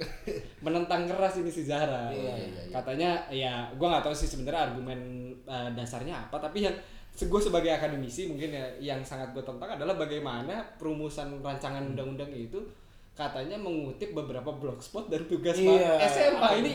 menentang 0.59 1.07
keras 1.07 1.39
ini 1.39 1.47
si 1.47 1.63
Zahra. 1.63 2.11
Iya, 2.11 2.35
iya, 2.35 2.59
iya. 2.67 2.75
Katanya 2.75 3.11
ya 3.31 3.53
gua 3.79 3.95
nggak 3.95 4.11
tahu 4.11 4.15
sih 4.19 4.27
sebenarnya 4.27 4.75
argumen 4.75 4.99
eh, 5.47 5.71
dasarnya 5.73 6.27
apa 6.27 6.43
tapi 6.43 6.67
yang 6.67 6.75
gue 7.19 7.41
sebagai 7.43 7.75
akademisi 7.75 8.31
mungkin 8.31 8.55
ya 8.55 8.63
yang 8.79 9.03
sangat 9.03 9.35
gue 9.35 9.43
tentang 9.43 9.67
adalah 9.67 9.99
bagaimana 9.99 10.63
perumusan 10.79 11.43
rancangan 11.43 11.83
undang-undang 11.91 12.31
itu 12.31 12.63
katanya 13.11 13.59
mengutip 13.59 14.15
beberapa 14.15 14.47
blogspot 14.55 15.11
dan 15.11 15.27
tugas 15.27 15.59
Iya. 15.59 15.99
SMA 16.07 16.49
ini 16.63 16.75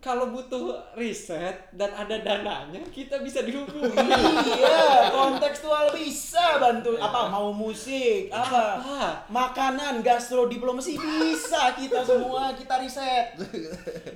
kalau 0.00 0.32
butuh 0.32 0.80
riset 0.96 1.68
dan 1.76 1.92
ada 1.92 2.16
dananya 2.18 2.80
kita 2.88 3.20
bisa 3.20 3.44
dihubungi 3.44 3.92
iya, 4.56 5.12
kontekstual 5.12 5.92
bisa 5.92 6.56
bantu 6.56 6.96
apa 6.96 7.28
mau 7.28 7.52
musik, 7.52 8.32
apa 8.32 8.80
Apa? 8.80 9.00
makanan, 9.28 10.00
gastro 10.00 10.48
diplomasi 10.48 10.96
bisa 10.96 11.76
kita 11.76 12.00
semua 12.00 12.56
kita 12.56 12.80
riset. 12.80 13.36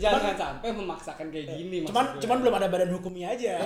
jangan 0.01 0.33
sampai 0.35 0.73
memaksakan 0.73 1.29
kayak 1.29 1.53
gini 1.53 1.85
Cuman 1.85 2.16
gue. 2.16 2.20
cuman 2.25 2.37
belum 2.40 2.55
ada 2.57 2.68
badan 2.73 2.90
hukumnya 2.90 3.37
aja. 3.37 3.61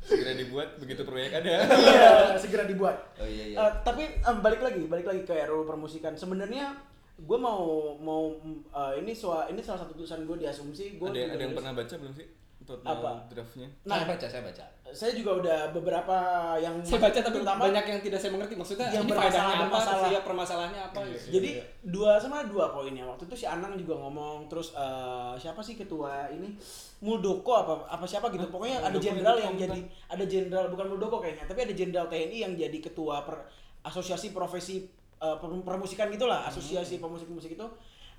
Segera 0.00 0.32
dibuat 0.32 0.76
begitu 0.76 1.04
proyek 1.04 1.44
ada. 1.44 1.64
Iya, 1.64 2.08
segera 2.36 2.64
dibuat. 2.64 2.96
Oh 3.16 3.28
iya 3.28 3.52
iya. 3.52 3.56
Eh, 3.56 3.72
tapi 3.84 4.04
em, 4.04 4.36
balik 4.40 4.60
lagi, 4.60 4.84
balik 4.84 5.04
lagi 5.04 5.22
ke 5.24 5.32
RUU 5.44 5.64
permusikan. 5.64 6.12
Sebenarnya 6.12 6.72
gue 7.14 7.38
mau 7.38 7.94
mau 8.02 8.34
eh, 8.74 8.92
ini 8.98 9.14
soal 9.14 9.46
ini 9.54 9.62
salah 9.62 9.86
satu 9.86 9.94
tulisan 9.94 10.26
gue 10.26 10.34
di 10.34 10.46
asumsi 10.50 10.98
gue 10.98 11.06
ada 11.06 11.18
yang, 11.18 11.32
ada 11.38 11.42
yang 11.46 11.54
pernah 11.54 11.72
baca 11.72 11.94
belum 11.94 12.14
sih? 12.14 12.26
Total 12.64 12.96
Apa? 12.96 13.28
draftnya. 13.28 13.68
Nah, 13.84 14.00
saya 14.00 14.08
baca, 14.08 14.24
saya 14.24 14.40
baca. 14.48 14.64
saya 14.88 15.12
juga 15.12 15.36
udah 15.36 15.58
beberapa 15.76 16.16
yang 16.56 16.80
saya 16.80 16.96
baca 16.96 17.18
tapi 17.20 17.36
terutama 17.36 17.60
banyak 17.68 17.84
yang 17.92 18.00
tidak 18.00 18.16
saya 18.16 18.32
mengerti 18.32 18.56
maksudnya 18.56 18.88
Yang 18.88 19.04
ini 19.04 19.12
faedahnya 19.12 19.52
apa 19.52 19.64
bermasalah. 19.68 20.00
sih 20.08 20.14
permasalahannya 20.24 20.80
apa 20.80 20.98
gitu. 21.12 21.26
Jadi 21.36 21.48
dua 21.84 22.16
sama 22.16 22.48
dua 22.48 22.72
poinnya. 22.72 23.04
Waktu 23.04 23.28
itu 23.28 23.44
si 23.44 23.44
Anang 23.44 23.76
juga 23.76 24.00
ngomong 24.00 24.48
terus 24.48 24.72
eh, 24.72 25.34
siapa 25.36 25.60
sih 25.60 25.76
ketua 25.76 26.32
ini 26.32 26.56
Muldoko 27.04 27.52
apa 27.52 27.84
apa 27.84 28.04
siapa 28.08 28.32
gitu. 28.32 28.48
Pokoknya 28.48 28.80
ada 28.80 28.96
Muldoko 28.96 29.04
jenderal 29.12 29.36
itu 29.36 29.44
yang 29.44 29.56
konten. 29.60 29.68
jadi 29.68 29.80
ada 30.08 30.24
jenderal 30.24 30.64
bukan 30.72 30.86
Muldoko 30.88 31.16
kayaknya, 31.20 31.44
tapi 31.44 31.60
ada 31.68 31.74
jenderal 31.76 32.06
TNI 32.08 32.38
yang 32.48 32.52
jadi 32.56 32.78
ketua 32.80 33.28
per, 33.28 33.44
asosiasi 33.84 34.32
profesi 34.32 34.88
eh, 35.24 35.36
per- 35.40 35.64
permusikan 35.64 36.06
gitulah, 36.08 36.44
asosiasi 36.44 37.00
pemusik 37.00 37.28
musik 37.28 37.56
itu 37.56 37.66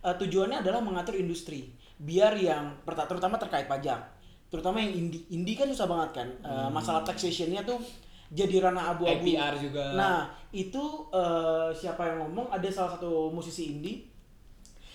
eh, 0.01 0.15
tujuannya 0.15 0.59
adalah 0.59 0.81
mengatur 0.81 1.13
industri 1.13 1.69
biar 1.97 2.33
yang 2.35 2.73
terutama 2.83 3.37
terkait 3.37 3.65
pajak. 3.65 4.01
Terutama 4.49 4.77
yang 4.79 4.93
indie. 4.95 5.25
Indie 5.29 5.53
kan 5.53 5.67
susah 5.67 5.85
banget 5.85 6.09
kan. 6.15 6.27
Eh, 6.41 6.69
masalah 6.69 7.01
taxationnya 7.03 7.61
tuh 7.61 7.77
jadi 8.27 8.57
ranah 8.59 8.97
abu-abu. 8.97 9.21
Juga. 9.61 9.83
Nah, 9.93 10.17
itu 10.51 10.83
eh, 11.11 11.69
siapa 11.71 12.01
yang 12.05 12.17
ngomong 12.25 12.49
ada 12.49 12.65
salah 12.67 12.95
satu 12.95 13.29
musisi 13.29 13.69
indie 13.69 14.05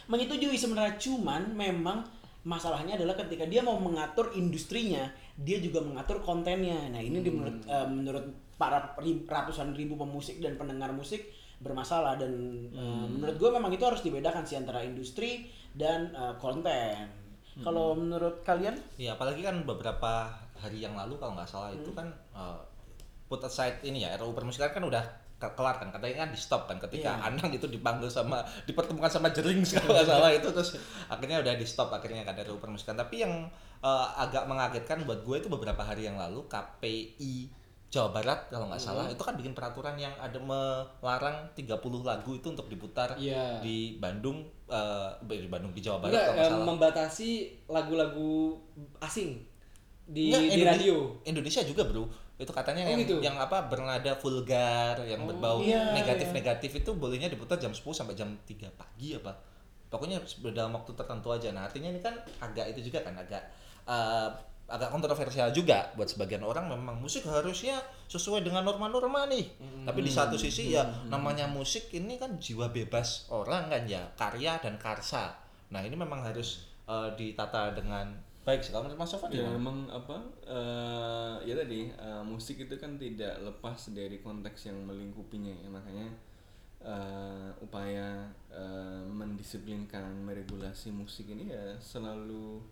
menyetujui 0.06 0.58
sebenarnya 0.58 0.98
cuman 0.98 1.54
memang 1.54 2.02
masalahnya 2.42 2.96
adalah 2.96 3.14
ketika 3.14 3.44
dia 3.44 3.60
mau 3.60 3.76
mengatur 3.78 4.32
industrinya 4.34 5.06
dia 5.36 5.60
juga 5.60 5.84
mengatur 5.84 6.18
kontennya 6.18 6.88
nah 6.88 6.98
ini 6.98 7.20
di- 7.20 7.30
menurut 7.30 7.62
eh, 7.62 7.86
menurut 7.86 8.24
para 8.56 8.96
ratusan 9.28 9.72
ribu 9.72 9.94
pemusik 9.94 10.40
dan 10.40 10.56
pendengar 10.56 10.90
musik 10.90 11.30
bermasalah 11.60 12.16
dan 12.16 12.32
eh, 12.72 13.06
menurut 13.06 13.36
gue 13.36 13.50
memang 13.52 13.70
itu 13.70 13.84
harus 13.84 14.00
dibedakan 14.00 14.42
sih 14.42 14.56
antara 14.56 14.80
industri 14.80 15.44
dan 15.72 16.10
eh, 16.10 16.34
konten. 16.36 17.20
Kalau 17.60 17.92
menurut 17.92 18.40
kalian? 18.40 18.72
Iya, 18.96 19.14
apalagi 19.14 19.44
kan 19.44 19.60
beberapa 19.62 20.32
hari 20.56 20.80
yang 20.80 20.96
lalu 20.96 21.20
kalau 21.20 21.36
nggak 21.36 21.44
salah 21.44 21.68
itu 21.72 21.92
kan 21.92 22.08
uh, 22.32 22.56
put 23.26 23.40
aside 23.42 23.80
ini 23.82 24.04
ya 24.04 24.16
RUU 24.16 24.32
permusikan 24.32 24.70
kan 24.70 24.80
udah 24.80 25.04
ke- 25.36 25.52
kelar 25.52 25.76
kan 25.76 25.88
katanya 25.88 26.24
kan 26.24 26.30
di 26.32 26.40
stop 26.40 26.64
kan 26.64 26.76
ketika 26.78 27.16
Iya. 27.16 27.26
Anang 27.28 27.52
itu 27.52 27.64
dipanggil 27.64 28.08
sama 28.08 28.40
dipertemukan 28.64 29.08
sama 29.08 29.28
Jering 29.32 29.60
kalau 29.76 29.92
nggak 29.92 30.08
salah 30.08 30.30
itu 30.32 30.48
terus 30.48 30.70
akhirnya 31.08 31.40
udah 31.40 31.52
di 31.52 31.66
stop 31.68 31.92
akhirnya 31.92 32.24
kan 32.24 32.38
RUU 32.38 32.60
permusikan. 32.60 32.96
Tapi 32.96 33.28
yang 33.28 33.48
uh, 33.80 34.06
agak 34.16 34.48
mengagetkan 34.48 35.04
buat 35.04 35.20
gue 35.20 35.36
itu 35.44 35.48
beberapa 35.52 35.80
hari 35.80 36.08
yang 36.08 36.16
lalu 36.16 36.46
KPI 36.48 37.59
Jawa 37.90 38.08
Barat 38.12 38.46
kalau 38.46 38.66
nggak 38.66 38.78
salah 38.78 39.06
itu 39.06 39.18
kan 39.18 39.34
bikin 39.34 39.50
peraturan 39.50 39.94
yang 39.94 40.14
ada 40.16 40.38
melarang 40.38 41.50
30 41.52 41.66
lagu 42.00 42.30
itu 42.32 42.46
untuk 42.46 42.66
diputar 42.66 43.18
Iya. 43.18 43.58
di 43.58 43.98
Bandung 43.98 44.40
uh, 44.66 45.10
di 45.20 45.44
Bandung 45.44 45.70
di 45.70 45.82
Jawa 45.82 45.98
Barat 45.98 46.14
Enggak, 46.14 46.24
kalau 46.24 46.36
nggak 46.36 46.50
salah 46.54 46.66
membatasi 46.66 47.30
lagu-lagu 47.66 48.62
asing 49.00 49.42
di 50.06 50.30
Nggak, 50.30 50.40
di 50.40 50.48
Indone- 50.52 50.70
radio. 50.72 50.96
Indonesia 51.24 51.62
juga 51.62 51.82
bro 51.84 52.06
itu 52.36 52.48
katanya 52.48 52.82
Oh, 52.82 52.88
yang 52.88 53.00
gitu? 53.02 53.16
yang 53.20 53.36
apa 53.36 53.66
bernada 53.66 54.16
vulgar 54.16 54.96
yang 55.02 55.26
berbau 55.26 55.60
iya, 55.60 55.92
negatif-negatif 55.92 56.72
itu 56.78 56.90
bolehnya 56.94 57.26
diputar 57.26 57.58
jam 57.58 57.68
10 57.68 57.84
sampai 57.90 58.14
jam 58.14 58.32
3 58.40 58.70
pagi 58.72 59.12
apa 59.12 59.34
pokoknya 59.86 60.22
dalam 60.48 60.72
waktu 60.72 60.94
tertentu 60.94 61.28
aja 61.28 61.50
nah 61.50 61.66
artinya 61.66 61.90
ini 61.90 61.98
kan 61.98 62.14
agak 62.38 62.70
itu 62.70 62.86
juga 62.86 63.02
kan 63.02 63.12
agak 63.12 63.42
eh, 63.84 64.28
agak 64.70 64.94
kontroversial 64.94 65.50
juga 65.50 65.90
buat 65.98 66.06
sebagian 66.06 66.46
orang 66.46 66.70
memang 66.70 67.02
musik 67.02 67.26
harusnya 67.26 67.82
sesuai 68.06 68.46
dengan 68.46 68.62
norma-norma 68.62 69.26
nih. 69.26 69.50
Tapi 69.82 70.00
di 70.06 70.10
satu 70.10 70.38
sisi 70.38 70.70
ya 70.70 70.86
namanya 71.10 71.50
musik 71.50 71.90
ini 71.90 72.16
kan 72.16 72.38
jiwa 72.38 72.70
bebas 72.70 73.26
orang 73.34 73.66
kan 73.66 73.82
ya 73.90 74.06
karya 74.14 74.62
dan 74.62 74.78
karsa. 74.78 75.34
Nah 75.74 75.82
ini 75.82 75.98
memang 75.98 76.22
harus 76.22 76.70
eh, 76.86 77.10
ditata 77.18 77.74
dengan 77.74 78.14
baik 78.46 78.62
sih. 78.62 78.70
Kalau 78.70 78.86
menurut 78.86 79.02
Mas 79.02 79.10
Sofan 79.10 79.30
ya 79.34 79.42
gimana? 79.42 79.58
memang 79.58 79.76
apa 79.90 80.16
eh, 80.46 81.34
ya 81.50 81.54
tadi 81.58 81.90
eh, 81.90 82.22
musik 82.22 82.62
itu 82.62 82.74
kan 82.78 82.94
tidak 82.94 83.42
lepas 83.42 83.90
dari 83.90 84.22
konteks 84.22 84.70
yang 84.70 84.78
melingkupinya 84.86 85.50
ya. 85.50 85.68
Makanya 85.68 86.08
eh, 86.86 87.48
upaya 87.58 88.30
eh, 88.54 89.02
mendisiplinkan 89.10 90.22
meregulasi 90.22 90.94
musik 90.94 91.26
ini 91.26 91.50
ya 91.50 91.74
selalu 91.82 92.62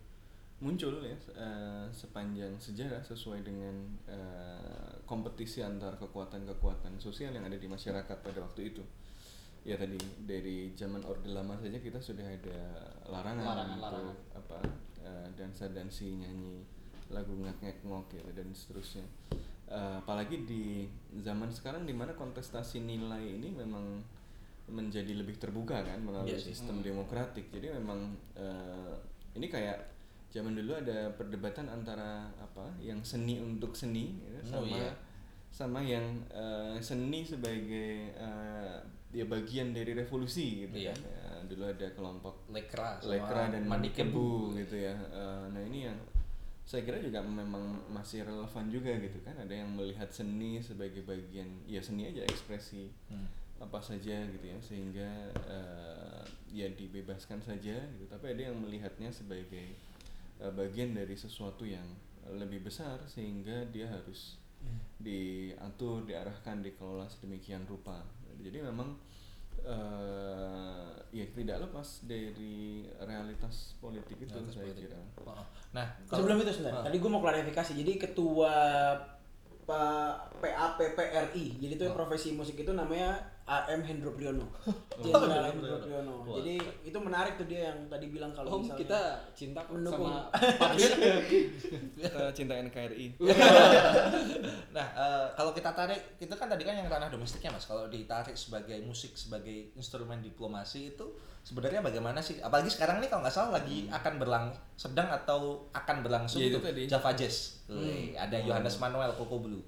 muncul 0.58 0.98
ya 1.00 1.14
eh, 1.38 1.86
sepanjang 1.88 2.58
sejarah 2.58 2.98
sesuai 3.00 3.46
dengan 3.46 3.74
eh, 4.10 4.90
kompetisi 5.06 5.62
antar 5.62 5.94
kekuatan-kekuatan 5.96 6.98
sosial 6.98 7.30
yang 7.30 7.46
ada 7.46 7.54
di 7.54 7.66
masyarakat 7.66 8.16
pada 8.18 8.38
waktu 8.42 8.74
itu 8.74 8.82
ya 9.62 9.78
tadi 9.78 9.94
dari 10.24 10.72
zaman 10.72 11.02
orde 11.04 11.28
lama 11.28 11.54
saja 11.56 11.78
kita 11.78 11.98
sudah 11.98 12.24
ada 12.24 12.58
larangan, 13.06 13.44
Larangan, 13.44 13.68
untuk 13.70 13.84
larangan. 13.84 14.16
apa 14.34 14.58
eh, 15.00 15.26
dansa 15.34 15.70
dansi 15.70 16.16
nyanyi 16.16 16.62
lagu 17.08 17.32
ngek 17.38 17.82
ngok 17.82 18.04
gitu 18.12 18.30
dan 18.32 18.48
seterusnya 18.52 19.06
Eh, 19.68 19.96
apalagi 20.00 20.48
di 20.48 20.88
zaman 21.20 21.52
sekarang 21.52 21.84
di 21.84 21.92
mana 21.92 22.16
kontestasi 22.16 22.80
nilai 22.80 23.20
ini 23.20 23.52
memang 23.52 24.00
menjadi 24.64 25.12
lebih 25.12 25.36
terbuka 25.36 25.84
kan 25.84 26.00
melalui 26.00 26.32
Iya 26.32 26.40
sih. 26.40 26.56
sistem 26.56 26.80
demokratik 26.80 27.52
jadi 27.52 27.76
memang 27.76 28.16
eh, 28.32 28.96
ini 29.36 29.44
kayak 29.44 29.76
zaman 30.28 30.52
dulu 30.52 30.72
ada 30.74 31.08
perdebatan 31.10 31.66
antara 31.66 32.28
apa 32.36 32.68
yang 32.78 33.00
seni 33.00 33.40
untuk 33.40 33.72
seni 33.72 34.12
gitu, 34.18 34.38
Oh, 34.52 34.60
sama 34.60 34.76
iya. 34.76 34.90
sama 35.48 35.80
yang 35.80 36.04
eh, 36.28 36.76
seni 36.78 37.24
sebagai 37.24 38.12
eh, 38.12 38.76
ya 39.08 39.24
bagian 39.24 39.72
dari 39.72 39.92
revolusi 39.92 40.68
gitu 40.68 40.76
Iya. 40.78 40.92
kan 40.92 41.00
Ya, 41.00 41.46
dulu 41.48 41.64
ada 41.64 41.86
kelompok 41.90 42.34
lekra 42.48 43.00
lekra 43.00 43.48
dan 43.48 43.64
mandi 43.64 43.88
mandi 43.88 43.90
kebu 43.90 44.52
gitu 44.54 44.76
ya 44.76 44.92
Eh, 44.92 45.44
nah 45.48 45.62
ini 45.62 45.88
yang 45.88 45.96
saya 46.62 46.84
kira 46.84 47.00
juga 47.00 47.24
memang 47.24 47.80
masih 47.88 48.20
relevan 48.22 48.68
juga 48.68 48.92
gitu 49.00 49.16
kan 49.24 49.32
ada 49.34 49.48
yang 49.50 49.72
melihat 49.72 50.12
seni 50.12 50.60
sebagai 50.60 51.00
bagian 51.02 51.48
ya 51.64 51.80
seni 51.80 52.04
aja 52.06 52.20
ekspresi 52.22 52.92
Hmm. 53.08 53.24
apa 53.58 53.80
saja 53.80 54.20
gitu 54.28 54.44
ya 54.44 54.58
sehingga 54.60 55.08
eh, 55.48 56.22
ya 56.52 56.68
dibebaskan 56.70 57.40
saja 57.40 57.80
gitu 57.88 58.04
tapi 58.06 58.36
ada 58.36 58.52
yang 58.52 58.60
melihatnya 58.60 59.08
sebagai 59.08 59.72
eh, 60.38 60.50
bagian 60.50 60.92
dari 60.92 61.14
sesuatu 61.14 61.62
yang 61.62 61.86
lebih 62.28 62.60
besar 62.62 63.00
sehingga 63.04 63.64
dia 63.66 63.86
harus 63.86 64.36
diatur 64.98 66.02
diarahkan 66.02 66.60
dikelola 66.60 67.06
sedemikian 67.06 67.62
rupa 67.64 68.02
jadi 68.36 68.60
memang 68.64 68.98
eh 69.58 70.86
ya 71.10 71.24
tidak 71.32 71.66
lepas 71.66 72.04
dari 72.04 72.84
realitas 73.00 73.74
politik 73.78 74.18
itu 74.18 74.28
Realitas 74.28 74.54
saya 74.54 74.66
politik. 74.66 74.82
kira 74.86 75.00
Oh, 75.18 75.34
Nah, 75.68 75.86
kalau- 76.04 76.24
Sebelum 76.24 76.36
itu 76.40 76.52
sebentar, 76.52 76.80
Ah. 76.80 76.84
tadi 76.84 76.96
gue 76.96 77.10
mau 77.10 77.20
klarifikasi. 77.20 77.72
Jadi 77.74 77.92
ketua 77.98 78.54
Pa- 79.68 80.16
PAPPRI, 80.40 81.60
jadi 81.60 81.72
itu 81.76 81.84
Oh. 81.84 81.92
profesi 81.92 82.32
musik 82.32 82.56
itu 82.56 82.72
namanya 82.72 83.20
AM 83.48 83.80
Hendro 83.80 84.12
Priyono. 84.12 84.44
Oh, 84.98 85.06
Jenderal 85.06 85.54
Hendro 85.54 85.78
Hendro 85.78 85.78
Priyono. 85.80 86.14
Jadi 86.42 86.54
itu 86.84 86.98
menarik 86.98 87.38
tuh 87.38 87.46
dia 87.46 87.70
yang 87.70 87.86
tadi 87.86 88.10
bilang 88.10 88.34
kalau 88.34 88.58
misalnya 88.58 88.82
kita 88.82 89.00
cinta 89.32 89.60
mendukung. 89.70 90.10
sama 90.10 90.26
kita 92.02 92.22
cinta 92.34 92.54
NKRI 92.58 93.06
Nah, 94.76 94.86
eh, 94.94 95.26
kalau 95.34 95.54
kita 95.54 95.70
tarik, 95.70 96.18
itu 96.18 96.34
kan 96.34 96.50
tadi 96.50 96.62
kan 96.66 96.74
yang 96.76 96.90
ranah 96.90 97.08
domestiknya 97.08 97.54
mas. 97.54 97.64
Kalau 97.64 97.86
ditarik 97.86 98.34
sebagai 98.34 98.78
musik 98.82 99.14
sebagai 99.14 99.70
instrumen 99.74 100.18
diplomasi 100.18 100.94
itu 100.94 101.06
sebenarnya 101.42 101.80
bagaimana 101.80 102.18
sih? 102.18 102.38
Apalagi 102.38 102.68
sekarang 102.68 102.98
nih 102.98 103.08
kalau 103.08 103.22
nggak 103.24 103.34
salah 103.34 103.62
lagi 103.62 103.88
akan 103.88 104.14
berlang 104.18 104.46
sedang 104.74 105.08
atau 105.08 105.66
akan 105.72 106.02
berlangsung 106.02 106.38
Ya, 106.38 106.52
itu 106.52 106.58
tuh. 106.58 106.70
Java 106.86 107.10
Jazz. 107.14 107.58
Wih, 107.68 108.16
Ada 108.16 108.40
Johannes 108.40 108.80
Manuel 108.80 109.12
Koko 109.12 109.44
Blue. 109.44 109.60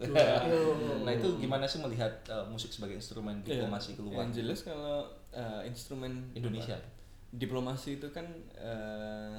nah 1.04 1.12
itu 1.12 1.36
gimana 1.36 1.68
sih 1.68 1.84
melihat 1.84 2.08
eh, 2.26 2.44
musik 2.48 2.72
sebagai 2.72 2.96
instrumen 2.96 3.44
Ya, 3.44 3.60
diplomasi 3.70 3.90
keluar. 3.94 4.18
Yang 4.26 4.30
jelas 4.42 4.58
kalau 4.66 4.98
eh, 5.30 5.62
instrumen 5.70 6.12
Indonesia? 6.34 6.74
apa, 6.74 6.90
diplomasi 7.30 8.02
itu 8.02 8.08
kan 8.10 8.26
eh, 8.58 9.38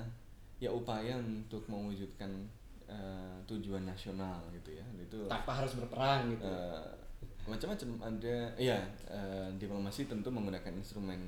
ya 0.64 0.72
upaya 0.72 1.20
untuk 1.20 1.68
mewujudkan 1.68 2.32
eh, 2.88 3.36
tujuan 3.46 3.84
nasional 3.84 4.40
gitu 4.56 4.80
ya. 4.80 4.86
Itu 4.96 5.28
Tanpa 5.28 5.60
harus 5.60 5.76
berperang 5.76 6.32
gitu. 6.32 6.48
eh, 6.48 6.88
macam-macam. 7.44 7.90
Ada 8.16 8.36
ya 8.56 8.80
eh, 9.12 9.50
diplomasi 9.60 10.08
tentu 10.08 10.32
menggunakan 10.32 10.72
instrumen 10.78 11.20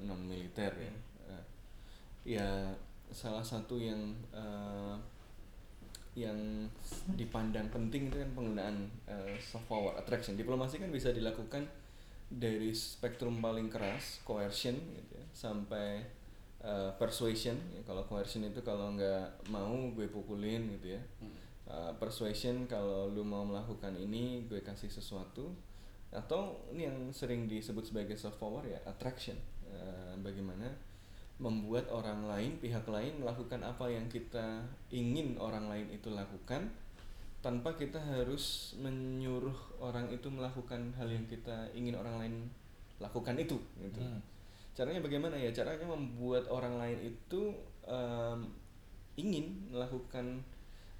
non 0.00 0.20
militer 0.24 0.72
ya. 0.72 0.92
Eh, 1.28 1.44
ya 2.24 2.48
salah 3.10 3.42
satu 3.44 3.76
yang 3.76 4.16
eh, 4.32 4.96
yang 6.18 6.66
dipandang 7.14 7.70
penting 7.70 8.10
itu 8.10 8.18
kan 8.18 8.30
penggunaan 8.34 8.76
eh, 9.06 9.34
soft 9.38 9.66
power 9.70 9.94
attraction. 9.94 10.34
Diplomasi 10.34 10.82
kan 10.82 10.90
bisa 10.90 11.14
dilakukan 11.14 11.62
dari 12.30 12.70
spektrum 12.70 13.42
paling 13.42 13.66
keras 13.66 14.22
coercion 14.22 14.78
gitu 14.78 15.18
ya 15.18 15.26
sampai 15.34 16.06
eh, 16.62 16.90
persuasion. 16.94 17.58
Ya, 17.74 17.82
kalau 17.82 18.06
coercion 18.06 18.46
itu 18.46 18.62
kalau 18.62 18.94
nggak 18.94 19.50
mau 19.50 19.74
gue 19.92 20.06
pukulin 20.06 20.70
gitu 20.78 20.94
ya. 20.96 21.02
Uh, 21.70 21.94
persuasion 22.02 22.66
kalau 22.66 23.06
lu 23.14 23.22
mau 23.22 23.46
melakukan 23.46 23.94
ini 23.94 24.42
gue 24.50 24.58
kasih 24.58 24.90
sesuatu. 24.90 25.54
Atau 26.10 26.66
ini 26.74 26.90
yang 26.90 26.98
sering 27.14 27.46
disebut 27.46 27.86
sebagai 27.86 28.18
soft 28.18 28.42
power 28.42 28.66
ya 28.66 28.82
attraction. 28.90 29.38
Uh, 29.70 30.18
bagaimana 30.18 30.66
membuat 31.40 31.88
orang 31.88 32.28
lain 32.28 32.60
pihak 32.60 32.84
lain 32.84 33.22
melakukan 33.22 33.64
apa 33.64 33.88
yang 33.88 34.04
kita 34.12 34.60
ingin 34.92 35.40
orang 35.40 35.72
lain 35.72 35.88
itu 35.88 36.12
lakukan 36.12 36.68
tanpa 37.40 37.72
kita 37.72 37.96
harus 37.96 38.76
menyuruh 38.76 39.56
orang 39.80 40.12
itu 40.12 40.28
melakukan 40.28 40.92
hal 41.00 41.08
yang 41.08 41.24
kita 41.24 41.68
ingin 41.72 41.96
orang 41.96 42.20
lain 42.20 42.34
lakukan 43.00 43.32
itu 43.40 43.56
gitu 43.80 44.00
Hmm. 44.00 44.20
caranya 44.76 45.00
bagaimana 45.00 45.34
ya 45.36 45.50
caranya 45.50 45.88
membuat 45.88 46.44
orang 46.52 46.76
lain 46.76 46.98
itu 47.12 47.52
em, 47.88 48.38
ingin 49.16 49.72
melakukan 49.72 50.40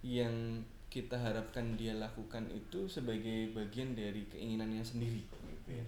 yang 0.01 0.65
kita 0.91 1.15
harapkan 1.15 1.79
dia 1.79 1.95
lakukan 1.95 2.51
itu 2.51 2.89
sebagai 2.91 3.53
bagian 3.55 3.95
dari 3.95 4.27
keinginannya 4.27 4.83
sendiri 4.83 5.23
gitu 5.23 5.71
ya. 5.71 5.85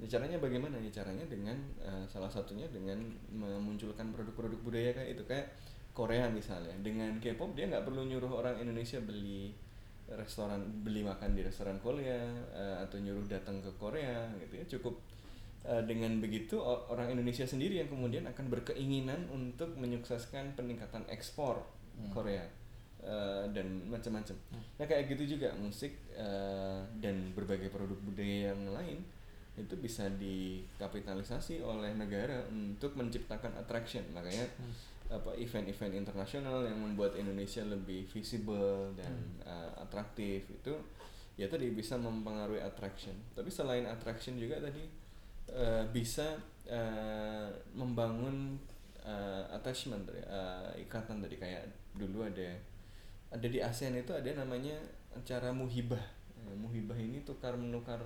Ya, 0.00 0.06
caranya 0.18 0.40
bagaimana 0.40 0.80
ya 0.82 0.90
caranya 0.90 1.22
dengan 1.30 1.54
eh, 1.78 2.02
salah 2.10 2.30
satunya 2.32 2.66
dengan 2.72 2.98
memunculkan 3.30 4.10
produk-produk 4.10 4.58
budaya 4.64 4.90
kayak 4.96 5.10
itu 5.14 5.22
kayak 5.28 5.46
Korea 5.92 6.26
misalnya 6.32 6.72
dengan 6.80 7.20
K-pop 7.20 7.52
dia 7.54 7.68
nggak 7.68 7.84
perlu 7.84 8.08
nyuruh 8.08 8.32
orang 8.40 8.56
Indonesia 8.58 8.98
beli 9.04 9.52
restoran 10.18 10.60
beli 10.82 11.02
makan 11.04 11.36
di 11.36 11.42
restoran 11.44 11.78
Korea 11.80 12.20
eh, 12.52 12.76
atau 12.82 13.00
nyuruh 13.00 13.24
datang 13.28 13.60
ke 13.60 13.70
Korea 13.76 14.28
gitu 14.40 14.54
ya. 14.60 14.64
Cukup 14.78 14.94
eh, 15.66 15.82
dengan 15.84 16.18
begitu 16.20 16.60
orang 16.62 17.12
Indonesia 17.12 17.44
sendiri 17.44 17.80
yang 17.80 17.88
kemudian 17.88 18.24
akan 18.28 18.46
berkeinginan 18.52 19.28
untuk 19.32 19.74
menyukseskan 19.78 20.56
peningkatan 20.58 21.06
ekspor 21.08 21.62
Korea 22.10 22.44
eh, 23.04 23.44
dan 23.52 23.86
macam-macam. 23.88 24.36
Nah 24.80 24.86
kayak 24.88 25.12
gitu 25.12 25.36
juga 25.38 25.52
musik 25.58 25.92
eh, 26.16 26.80
dan 27.00 27.32
berbagai 27.36 27.68
produk 27.68 27.98
budaya 28.02 28.52
yang 28.56 28.72
lain 28.72 29.00
itu 29.52 29.76
bisa 29.76 30.08
dikapitalisasi 30.08 31.60
oleh 31.60 31.92
negara 31.92 32.48
untuk 32.48 32.96
menciptakan 32.96 33.52
attraction. 33.60 34.00
Makanya 34.16 34.48
apa 35.12 35.36
event-event 35.36 35.92
internasional 35.92 36.64
yang 36.64 36.80
membuat 36.80 37.12
Indonesia 37.20 37.60
lebih 37.68 38.08
visible 38.08 38.96
dan 38.96 39.12
eh, 39.44 39.70
atraktif 39.76 40.48
itu 40.48 40.72
ya 41.36 41.48
tadi 41.52 41.68
bisa 41.72 42.00
mempengaruhi 42.00 42.64
attraction. 42.64 43.12
Tapi 43.36 43.52
selain 43.52 43.84
attraction 43.84 44.40
juga 44.40 44.56
tadi 44.56 44.88
eh, 45.52 45.84
bisa 45.92 46.40
eh, 46.64 47.48
membangun 47.76 48.56
eh, 49.04 49.44
attachment 49.52 50.08
eh, 50.08 50.82
ikatan 50.88 51.20
tadi. 51.20 51.36
Kayak 51.36 51.68
dulu 51.92 52.24
ada 52.24 52.56
ada 53.32 53.46
di 53.48 53.60
ASEAN 53.60 54.00
itu 54.00 54.16
ada 54.16 54.32
namanya 54.32 54.76
acara 55.12 55.52
muhibah. 55.52 56.00
Eh, 56.40 56.56
muhibah 56.56 56.96
ini 56.96 57.20
tukar 57.20 57.52
menukar 57.56 58.00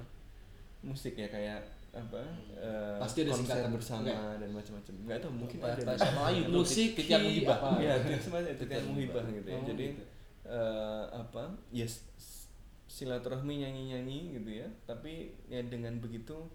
musik 0.83 1.19
ya 1.19 1.31
kayak 1.31 1.63
apa 1.97 2.21
eh, 2.53 2.97
Pasti 2.99 3.19
ada 3.23 3.33
singkatan. 3.33 3.71
bersama 3.73 4.01
Enggak. 4.05 4.35
dan 4.37 4.51
macam-macam 4.53 4.95
nggak 5.03 5.19
tahu 5.19 5.33
mungkin 5.35 5.59
ada 5.63 5.83
bahasa 5.83 6.09
Melayu 6.13 6.43
Musik 6.51 6.89
titian 6.93 7.21
apa? 7.47 7.69
ya 7.81 7.95
Titian 7.99 8.85
muhibah 8.87 9.23
muhibah. 9.25 9.25
gitu 9.33 9.49
ya 9.49 9.57
Oh, 9.57 9.65
jadi 9.65 9.87
gitu. 9.91 10.03
eh, 10.47 11.05
apa 11.11 11.43
yes 11.71 11.93
silaturahmi 12.87 13.61
nyanyi-nyanyi 13.61 14.41
gitu 14.41 14.51
ya 14.55 14.69
tapi 14.85 15.35
ya 15.47 15.61
dengan 15.65 15.99
begitu 15.99 16.49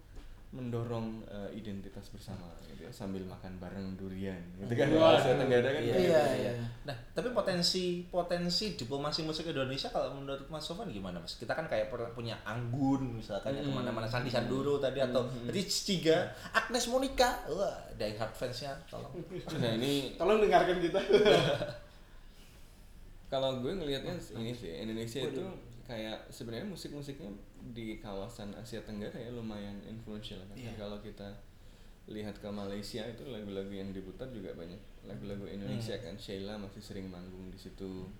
mendorong 0.52 1.24
eh, 1.24 1.48
identitas 1.56 2.12
bersama 2.12 2.44
gitu 2.62 2.84
ya 2.84 2.92
sambil 2.92 3.24
makan 3.24 3.56
bareng 3.56 3.96
durian 3.96 4.36
gitu 4.54 4.68
kan 4.70 4.84
Wah. 4.92 5.16
Asia 5.16 5.32
Tenggara 5.34 5.64
kan 5.66 5.80
Iya, 5.80 5.88
kayak 5.88 6.04
iya, 6.04 6.22
gitu. 6.28 6.40
iya. 6.44 6.52
Nah, 6.84 6.96
tapi 7.10 7.32
potensi 7.32 7.84
potensi 8.04 8.76
diplomasi 8.76 9.24
musik 9.24 9.48
Indonesia 9.48 9.88
kalau 9.88 10.12
menurut 10.12 10.44
Mas 10.46 10.60
Sofan 10.60 10.86
gimana 10.86 11.16
Mas? 11.16 11.34
Kita 11.34 11.52
kan 11.52 11.64
kayak 11.64 11.88
per- 11.88 12.12
punya 12.12 12.36
Anggun 12.44 13.16
misalkan 13.16 13.56
ya 13.56 13.64
Hmm. 13.64 13.72
ke 13.72 13.78
mana-mana 13.80 14.04
Sandi 14.04 14.28
Sandoro 14.28 14.76
tadi 14.76 15.00
atau 15.00 15.24
Rich 15.48 15.88
Tiga, 15.88 16.28
Agnes 16.52 16.84
Monica, 16.86 17.48
wah 17.48 17.72
die 17.94 18.12
hard 18.12 18.32
fansnya 18.32 18.76
tolong. 18.84 19.08
nah 19.56 19.72
ini 19.72 20.20
Tolong 20.20 20.36
dengarkan 20.38 20.76
kita. 20.78 21.00
kalau 23.28 23.56
gue 23.58 23.72
ngelihatnya 23.72 24.12
ini 24.36 24.52
sih 24.52 24.68
Indonesia 24.76 25.20
itu 25.24 25.40
kayak 25.82 26.28
sebenarnya 26.28 26.68
musik-musiknya 26.68 27.32
di 27.70 28.02
kawasan 28.02 28.50
Asia 28.58 28.82
Tenggara 28.82 29.14
ya 29.14 29.30
lumayan 29.30 29.78
influential 29.86 30.42
kan. 30.50 30.58
Iya. 30.58 30.74
kalau 30.74 30.98
kita 30.98 31.30
lihat 32.10 32.34
ke 32.42 32.50
Malaysia 32.50 33.06
itu 33.06 33.22
lagu-lagu 33.30 33.70
yang 33.70 33.94
diputar 33.94 34.26
juga 34.34 34.50
banyak. 34.58 35.06
Lagu-lagu 35.06 35.46
Indonesia 35.46 35.94
kan 36.02 36.18
Sheila 36.18 36.58
masih 36.58 36.82
sering 36.82 37.06
manggung 37.06 37.46
di 37.54 37.58
situ. 37.58 38.10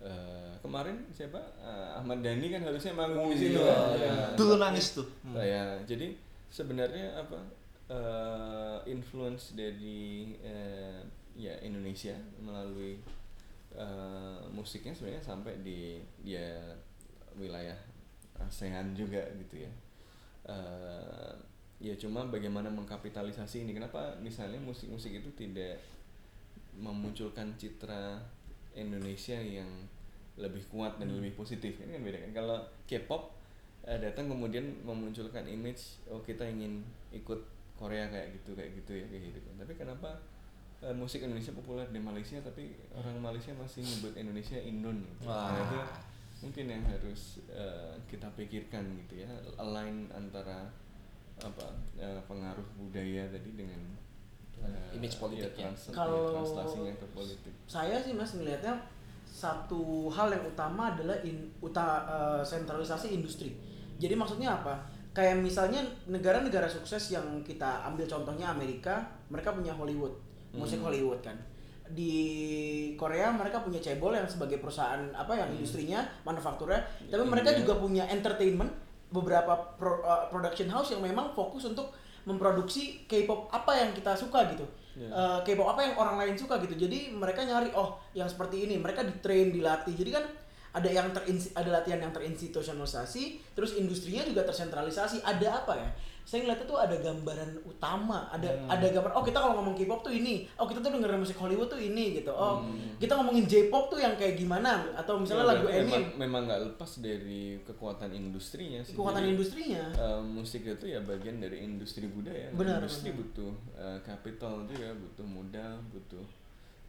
Eh, 0.00 0.54
kemarin 0.64 1.04
siapa? 1.12 1.36
Eh, 1.60 1.88
Ahmad 2.00 2.24
Dhani 2.24 2.48
kan 2.48 2.64
harusnya 2.64 2.96
manggung 2.96 3.28
di 3.28 3.36
situ 3.36 3.60
kan. 3.60 4.00
Ya. 4.00 4.16
Dulu 4.32 4.56
nangis 4.56 4.96
tuh. 4.96 5.04
Nah, 5.28 5.44
ya 5.44 5.76
jadi 5.84 6.16
sebenarnya 6.48 7.20
apa 7.20 7.40
eh, 7.92 8.78
influence 8.88 9.52
dari 9.52 10.32
eh, 10.40 11.04
ya 11.36 11.60
Indonesia 11.60 12.16
melalui 12.40 12.96
eh, 13.76 14.40
musiknya 14.48 14.96
sebenarnya 14.96 15.20
sampai 15.20 15.60
di 15.60 16.00
ya 16.24 16.72
wilayah 17.36 17.76
ASEAN 18.40 18.96
juga 18.96 19.20
gitu 19.36 19.64
ya. 19.64 19.72
Eh, 20.48 21.32
ya 21.80 21.94
cuma 21.96 22.28
bagaimana 22.28 22.68
mengkapitalisasi 22.68 23.64
ini. 23.64 23.72
Kenapa 23.72 24.16
misalnya 24.20 24.60
musik-musik 24.60 25.16
itu 25.16 25.30
tidak 25.36 25.80
memunculkan 26.76 27.56
citra 27.56 28.20
Indonesia 28.76 29.36
yang 29.36 29.68
lebih 30.38 30.64
kuat 30.72 30.96
dan 31.00 31.12
lebih 31.12 31.36
positif? 31.36 31.80
Ini 31.80 32.00
kan 32.00 32.02
beda 32.04 32.18
kan? 32.28 32.32
Kalau 32.32 32.58
K-pop 32.88 33.22
eh, 33.88 33.98
datang 34.00 34.28
kemudian 34.28 34.64
memunculkan 34.84 35.44
image 35.48 36.00
oh 36.12 36.20
kita 36.20 36.44
ingin 36.44 36.84
ikut 37.12 37.40
Korea 37.80 38.12
kayak 38.12 38.36
gitu 38.36 38.52
kayak 38.52 38.76
gitu 38.76 38.92
ya 39.00 39.06
kayak 39.08 39.22
gitu 39.32 39.38
kan. 39.40 39.54
Tapi 39.64 39.72
kenapa 39.76 40.10
eh, 40.84 40.94
musik 40.96 41.24
Indonesia 41.24 41.52
populer 41.56 41.88
di 41.88 42.00
Malaysia 42.00 42.36
tapi 42.44 42.76
orang 42.92 43.16
Malaysia 43.20 43.52
masih 43.56 43.84
nyebut 43.84 44.12
Indonesia 44.16 44.60
Indon? 44.60 45.00
Gitu. 45.00 45.28
Wah. 45.28 45.52
Nah, 45.52 45.60
itu 45.64 45.80
mungkin 46.40 46.66
yang 46.66 46.84
harus 46.84 47.38
eh, 47.46 47.92
kita 48.06 48.26
pikirkan 48.32 48.82
gitu 48.98 49.22
ya 49.22 49.30
align 49.56 50.08
antara 50.10 50.64
apa 51.38 51.66
eh, 51.96 52.20
pengaruh 52.24 52.64
budaya 52.76 53.28
tadi 53.28 53.52
dengan 53.54 53.80
eh, 54.58 54.96
Image 54.96 55.16
politik 55.16 55.52
ya. 55.52 55.68
trans- 55.68 55.92
Kalau- 55.92 56.32
translasinya 56.34 56.92
ke 56.96 57.06
politik 57.12 57.52
saya 57.64 57.96
sih 57.96 58.12
mas 58.12 58.32
melihatnya 58.34 58.76
satu 59.24 60.10
hal 60.10 60.28
yang 60.28 60.42
utama 60.44 60.90
adalah 60.90 61.16
in, 61.22 61.46
uta, 61.60 61.86
eh, 62.04 62.42
sentralisasi 62.42 63.14
industri. 63.14 63.54
Jadi 63.96 64.18
maksudnya 64.18 64.58
apa? 64.58 64.74
Kayak 65.12 65.38
misalnya 65.38 65.78
negara-negara 66.06 66.66
sukses 66.66 67.10
yang 67.10 67.24
kita 67.40 67.84
ambil 67.84 68.06
contohnya 68.06 68.50
Amerika, 68.50 69.00
mereka 69.28 69.52
punya 69.52 69.70
Hollywood, 69.70 70.12
musik 70.52 70.82
Hollywood 70.82 71.20
kan. 71.20 71.38
Di 71.90 72.14
Korea 72.94 73.34
mereka 73.34 73.60
punya 73.66 73.82
cebol 73.82 74.14
yang 74.14 74.30
sebagai 74.30 74.62
perusahaan 74.62 75.10
apa 75.10 75.34
yang 75.34 75.50
industrinya, 75.52 76.06
manufakturnya, 76.22 76.86
tapi 77.10 77.26
mereka 77.26 77.50
juga 77.58 77.78
punya 77.82 78.06
entertainment, 78.06 78.70
beberapa 79.10 79.58
pro- 79.74 80.02
eh, 80.06 80.24
production 80.30 80.70
house 80.70 80.94
yang 80.94 81.02
memang 81.02 81.34
fokus 81.34 81.66
untuk 81.66 81.90
memproduksi 82.22 83.02
K-pop 83.10 83.50
apa 83.50 83.74
yang 83.74 83.90
kita 83.90 84.14
suka 84.14 84.46
gitu. 84.54 84.62
Ya. 84.94 85.10
Eh, 85.10 85.38
K-pop 85.50 85.66
apa 85.66 85.80
yang 85.82 85.94
orang 85.98 86.16
lain 86.22 86.38
suka 86.38 86.62
gitu. 86.62 86.78
Jadi 86.78 87.10
mereka 87.10 87.42
nyari 87.42 87.74
oh 87.74 87.98
yang 88.14 88.30
seperti 88.30 88.70
ini, 88.70 88.78
mereka 88.78 89.02
di 89.02 89.14
train, 89.18 89.50
dilatih. 89.50 89.94
Jadi 89.98 90.10
kan 90.14 90.24
ada 90.70 90.86
yang 90.86 91.10
terinsi, 91.10 91.50
ada 91.58 91.82
latihan 91.82 91.98
yang 91.98 92.14
terinstitusionalisasi, 92.14 93.54
terus 93.58 93.74
industrinya 93.74 94.22
juga 94.22 94.46
tersentralisasi. 94.46 95.26
Ada 95.26 95.66
apa 95.66 95.74
ya? 95.74 95.90
Saya 96.22 96.42
ngeliatnya 96.42 96.64
tuh 96.64 96.78
ada 96.78 96.94
gambaran 96.94 97.50
utama, 97.62 98.28
ada 98.28 98.46
ada 98.66 98.86
gambar. 98.86 99.10
Oh 99.12 99.20
kita 99.20 99.36
kalau 99.36 99.58
ngomong 99.58 99.74
K-pop 99.74 100.00
tuh 100.00 100.10
ini, 100.10 100.46
oh 100.54 100.64
kita 100.64 100.78
tuh 100.78 100.90
dengerin 100.90 101.18
musik 101.18 101.34
Hollywood 101.34 101.66
tuh 101.66 101.76
ini 101.76 102.16
gitu. 102.16 102.30
Oh 102.30 102.62
kita 102.96 103.14
ngomongin 103.14 103.44
J-pop 103.44 103.88
tuh 103.88 103.98
yang 103.98 104.14
kayak 104.14 104.34
gimana? 104.34 104.94
Atau 104.94 105.16
misalnya 105.16 105.44
Ya, 105.44 105.50
lagu 105.52 105.66
Emin, 105.66 105.82
memang 105.82 106.04
memang 106.16 106.42
nggak 106.46 106.62
lepas 106.68 106.90
dari 106.98 107.58
kekuatan 107.62 108.10
industrinya 108.10 108.78
sih. 108.80 108.92
kekuatan 108.92 109.20
Jadi, 109.20 109.30
industrinya. 109.32 109.82
eh, 109.92 110.20
musik 110.22 110.62
itu 110.62 110.86
ya 110.86 111.00
bagian 111.00 111.38
dari 111.38 111.60
industri 111.60 112.06
budaya. 112.06 112.52
Benar, 112.52 112.78
industri 112.80 113.10
benar. 113.10 113.20
butuh 113.20 113.52
eh, 113.74 113.98
capital 114.00 114.54
juga, 114.64 114.88
butuh 114.94 115.26
modal, 115.26 115.74
butuh 115.88 116.24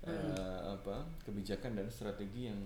Hmm. 0.01 0.33
apa 0.73 0.97
kebijakan 1.21 1.77
dan 1.77 1.85
strategi 1.85 2.49
yang 2.49 2.57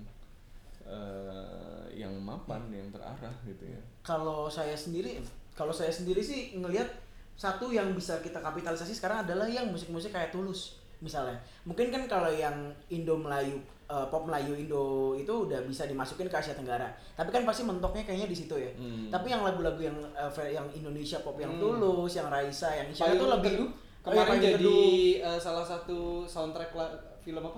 eh, 0.83 1.83
yang 1.95 2.13
mapan, 2.17 2.69
yang 2.69 2.87
terarah 2.89 3.33
gitu 3.43 3.65
ya. 3.65 3.81
kalau 4.01 4.45
saya 4.47 4.71
sendiri 4.71 5.19
kalau 5.55 5.71
saya 5.71 5.89
sendiri 5.89 6.19
sih 6.19 6.53
ngelihat 6.53 6.87
satu 7.33 7.67
yang 7.69 7.91
bisa 7.91 8.19
kita 8.19 8.37
kapitalisasi 8.37 8.91
sekarang 8.91 9.23
adalah 9.23 9.43
yang 9.45 9.67
musik-musik 9.67 10.09
kayak 10.09 10.29
tulus 10.29 10.75
misalnya 10.97 11.35
mungkin 11.61 11.89
kan 11.89 12.05
kalau 12.05 12.29
yang 12.29 12.55
Indo 12.87 13.15
Melayu 13.15 13.59
eh, 13.85 14.05
pop 14.05 14.23
Melayu 14.23 14.55
Indo 14.55 14.83
itu 15.13 15.27
udah 15.27 15.59
bisa 15.61 15.83
dimasukin 15.83 16.25
ke 16.25 16.35
Asia 16.35 16.51
Tenggara 16.51 16.87
tapi 17.13 17.29
kan 17.29 17.43
pasti 17.43 17.61
mentoknya 17.61 18.03
kayaknya 18.03 18.27
di 18.27 18.37
situ 18.37 18.55
ya 18.55 18.71
Hmm. 18.73 19.07
tapi 19.07 19.27
yang 19.27 19.41
lagu-lagu 19.41 19.77
yang 19.77 19.97
ver- 20.29 20.51
yang 20.53 20.67
Indonesia 20.69 21.19
pop 21.19 21.35
yang 21.35 21.55
tulus 21.55 22.13
yang 22.13 22.27
Raisa 22.27 22.71
yang 22.73 22.87
Isya 22.87 23.13
itu 23.13 23.25
lebih 23.25 23.53
Teduh 23.53 23.71
Oh, 24.05 24.13
iya, 24.13 24.21
kemarin 24.21 24.29
Payung 24.31 24.45
jadi 24.45 24.61
Teduh. 24.61 25.27
eh, 25.27 25.39
salah 25.41 25.65
satu 25.65 25.97
soundtrack 26.23 26.71
la- 26.71 26.93
film 27.19 27.41
apa? 27.41 27.57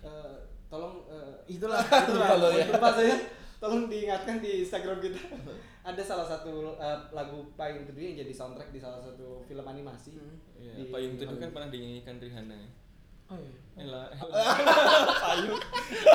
Eh, 0.00 0.36
tolong 0.66 1.04
eh, 1.06 1.32
itulah 1.46 1.84
itulah 2.02 2.28
Kalau 2.30 2.48
ya. 2.50 2.64
lupa 2.66 2.90
saya 2.90 3.16
tolong 3.56 3.84
diingatkan 3.86 4.40
di 4.40 4.62
Instagram 4.62 4.98
kita 4.98 5.20
ada 5.86 6.02
salah 6.02 6.26
satu 6.26 6.74
eh, 6.74 6.98
lagu 7.10 7.46
payung 7.54 7.86
teduh 7.86 8.02
yang 8.02 8.18
jadi 8.18 8.32
soundtrack 8.32 8.68
di 8.68 8.78
salah 8.78 8.98
satu 8.98 9.46
film 9.46 9.62
animasi 9.62 10.18
Iya, 10.56 10.72
Di- 10.76 10.90
Payung 10.90 11.14
Teduh 11.14 11.38
kan 11.38 11.50
pernah 11.52 11.68
dinyanyikan 11.68 12.18
Rihanna 12.18 12.56
ya. 12.56 12.70
oh, 13.28 13.38
iya. 13.38 13.54
Ella, 13.76 14.02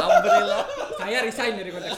Umbrella. 0.01 0.59
saya 0.97 1.17
resign 1.21 1.53
dari 1.55 1.69
konteks 1.69 1.93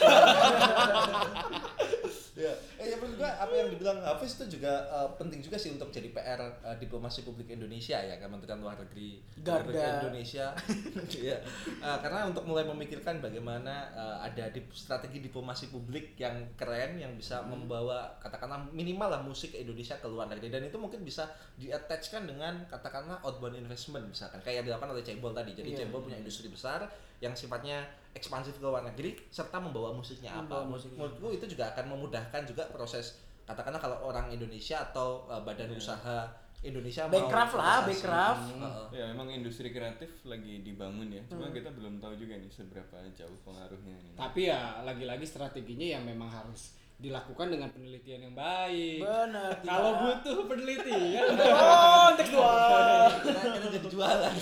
ya. 2.36 2.54
Eh, 2.84 2.92
ya 2.92 2.98
menurut 3.00 3.18
gua 3.18 3.32
apa 3.34 3.54
yang 3.54 3.68
dibilang 3.68 3.98
Hafiz 4.00 4.36
itu 4.36 4.60
juga 4.60 4.74
eh, 4.84 5.10
penting 5.16 5.40
juga 5.40 5.56
sih 5.56 5.72
untuk 5.72 5.88
jadi 5.88 6.12
PR 6.12 6.40
eh, 6.40 6.78
diplomasi 6.78 7.24
publik 7.24 7.48
Indonesia 7.50 7.96
ya 7.96 8.20
Kementerian 8.20 8.60
Luar 8.60 8.76
Negeri 8.76 9.24
Garda. 9.40 9.64
Republik 9.64 9.84
Indonesia. 10.04 10.46
Iya. 11.24 11.38
Eh, 11.80 11.98
karena 12.00 12.28
untuk 12.28 12.44
mulai 12.44 12.64
memikirkan 12.64 13.18
bagaimana 13.18 13.88
eh, 13.92 14.18
ada 14.28 14.52
dip- 14.52 14.74
strategi 14.74 15.20
diplomasi 15.20 15.72
publik 15.72 16.14
yang 16.16 16.52
keren 16.54 17.00
yang 17.00 17.16
bisa 17.16 17.40
membawa 17.42 18.20
katakanlah 18.20 18.68
minimal 18.70 19.08
lah 19.08 19.22
musik 19.22 19.56
Indonesia 19.56 19.96
ke 19.96 20.08
luar 20.08 20.28
negeri 20.28 20.52
dan 20.52 20.62
itu 20.62 20.76
mungkin 20.76 21.02
bisa 21.02 21.30
diattachkan 21.56 22.26
dengan 22.26 22.68
katakanlah 22.68 23.24
outbound 23.24 23.56
investment 23.56 24.06
misalkan 24.06 24.42
kayak 24.42 24.62
yang 24.62 24.66
dilakukan 24.68 24.92
oleh 24.92 25.04
Cebol 25.04 25.32
tadi. 25.32 25.54
Jadi 25.54 25.70
Iya. 25.72 25.86
Cebol 25.86 26.04
punya 26.04 26.18
industri 26.18 26.50
besar 26.50 26.84
yang 27.18 27.32
sifatnya 27.32 27.80
ekspansif 28.14 28.60
ke 28.60 28.66
luar 28.68 28.84
negeri 28.84 29.16
serta 29.32 29.58
membawa 29.58 29.90
musiknya 29.90 30.30
apa. 30.30 30.44
Membawa 30.44 30.66
musiknya. 30.70 31.00
Menurutku 31.02 31.28
itu 31.32 31.46
juga 31.56 31.72
akan 31.72 31.86
memudahkan 31.96 32.42
juga 32.46 32.64
proses 32.74 33.22
katakanlah 33.46 33.80
kalau 33.80 33.98
orang 34.10 34.34
Indonesia 34.34 34.82
atau 34.82 35.30
uh, 35.30 35.46
badan 35.46 35.72
usaha 35.76 36.26
Indonesia 36.64 37.12
Backcraft 37.12 37.60
lah, 37.60 37.84
backcraft. 37.84 38.56
Hmm, 38.56 38.64
heeh. 38.64 38.88
ya 38.96 39.06
memang 39.12 39.28
industri 39.28 39.76
kreatif 39.76 40.24
lagi 40.24 40.64
dibangun 40.64 41.12
ya. 41.12 41.20
Cuma 41.28 41.52
kita 41.52 41.68
belum 41.76 42.00
tahu 42.00 42.16
juga 42.16 42.40
nih 42.40 42.48
seberapa 42.48 43.04
jauh 43.12 43.36
pengaruhnya 43.44 44.00
ini. 44.00 44.16
tapi 44.16 44.48
ya 44.48 44.80
lagi-lagi 44.88 45.28
strateginya 45.28 46.00
yang 46.00 46.08
memang 46.08 46.32
harus 46.32 46.80
dilakukan 47.02 47.48
dengan 47.52 47.70
penelitian 47.74 48.30
yang 48.30 48.36
baik. 48.38 49.02
Benar 49.02 49.50
kalau 49.66 49.91
butuh 50.02 50.38
penelitian. 50.48 51.26
Oh 51.44 52.12
untuk 52.14 52.28
Kita- 52.30 53.20
kita 53.24 53.68
jadi 53.74 53.88
jualan. 53.89 54.34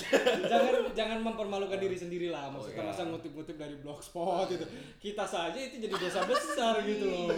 jangan 0.45 0.74
jangan 0.93 1.20
mempermalukan 1.24 1.80
diri 1.80 1.97
sendiri 1.97 2.28
lah. 2.30 2.52
Maksudnya 2.52 2.84
iya. 2.84 2.89
masa 2.91 3.02
ngutip-ngutip 3.08 3.56
dari 3.56 3.76
blogspot 3.80 4.47
itu 4.52 4.66
kita 4.99 5.26
saja 5.26 5.58
itu 5.58 5.82
jadi 5.82 5.95
dosa 5.95 6.22
besar 6.26 6.82
gitu 6.84 7.06
loh. 7.10 7.30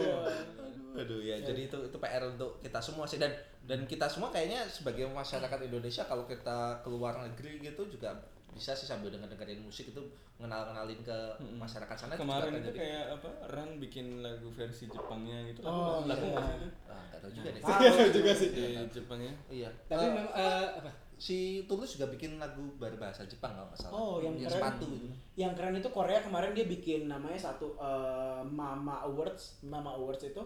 Aduh. 0.94 1.20
Ya, 1.26 1.42
jadi 1.42 1.66
itu 1.72 1.78
itu 1.90 1.98
PR 1.98 2.24
untuk 2.30 2.62
kita 2.62 2.80
semua 2.82 3.06
sih. 3.10 3.18
Dan 3.18 3.34
dan 3.64 3.88
kita 3.88 4.06
semua 4.12 4.30
kayaknya 4.30 4.68
sebagai 4.68 5.08
masyarakat 5.10 5.60
Indonesia 5.66 6.04
kalau 6.04 6.28
kita 6.28 6.84
keluar 6.84 7.16
negeri 7.24 7.64
gitu 7.64 7.88
juga 7.88 8.14
bisa 8.54 8.72
sih 8.72 8.86
sambil 8.86 9.10
denger 9.10 9.28
dengerin 9.28 9.60
musik 9.60 9.90
itu 9.90 10.02
kenal 10.36 10.64
kenalin 10.64 11.00
ke 11.00 11.18
masyarakat 11.54 11.96
sana 11.96 12.14
Kemarin 12.14 12.54
itu 12.56 12.68
jadi- 12.68 12.80
kayak 12.80 13.06
apa? 13.16 13.30
Ran 13.50 13.70
bikin 13.78 14.06
lagu 14.20 14.50
versi 14.50 14.86
Jepangnya 14.86 15.42
gitu. 15.46 15.62
Oh, 15.62 16.04
lagu 16.04 16.24
iya. 16.24 16.42
itu? 16.58 16.68
ah 16.86 17.02
nggak 17.04 17.20
tahu 17.20 17.32
juga 17.32 17.50
deh 17.50 17.62
Iya 17.64 18.06
juga 18.10 18.32
sih 18.34 18.50
Di 18.50 18.66
Jepangnya. 18.90 19.34
iya 19.48 19.70
tapi 19.86 20.02
Eh, 20.02 20.10
memang 20.10 20.28
eh, 20.32 20.68
apa 20.78 20.92
si 21.16 21.38
Tulus 21.64 21.96
juga 21.96 22.10
bikin 22.10 22.36
lagu 22.36 22.60
berbahasa 22.76 23.24
Jepang 23.24 23.54
kalau 23.54 23.68
nggak 23.68 23.80
salah. 23.80 23.94
Oh, 23.94 24.16
yang 24.20 24.36
keren. 24.36 24.52
sepatu 24.52 24.86
itu. 24.88 25.08
Yang 25.36 25.54
keren 25.56 25.76
itu 25.76 25.90
Korea 25.90 26.20
kemarin 26.20 26.52
dia 26.52 26.66
bikin 26.66 27.06
namanya 27.06 27.40
satu 27.40 27.74
eh, 27.76 28.42
Mama 28.44 29.00
Awards. 29.02 29.62
Mama 29.62 29.94
Awards 29.94 30.22
itu 30.22 30.42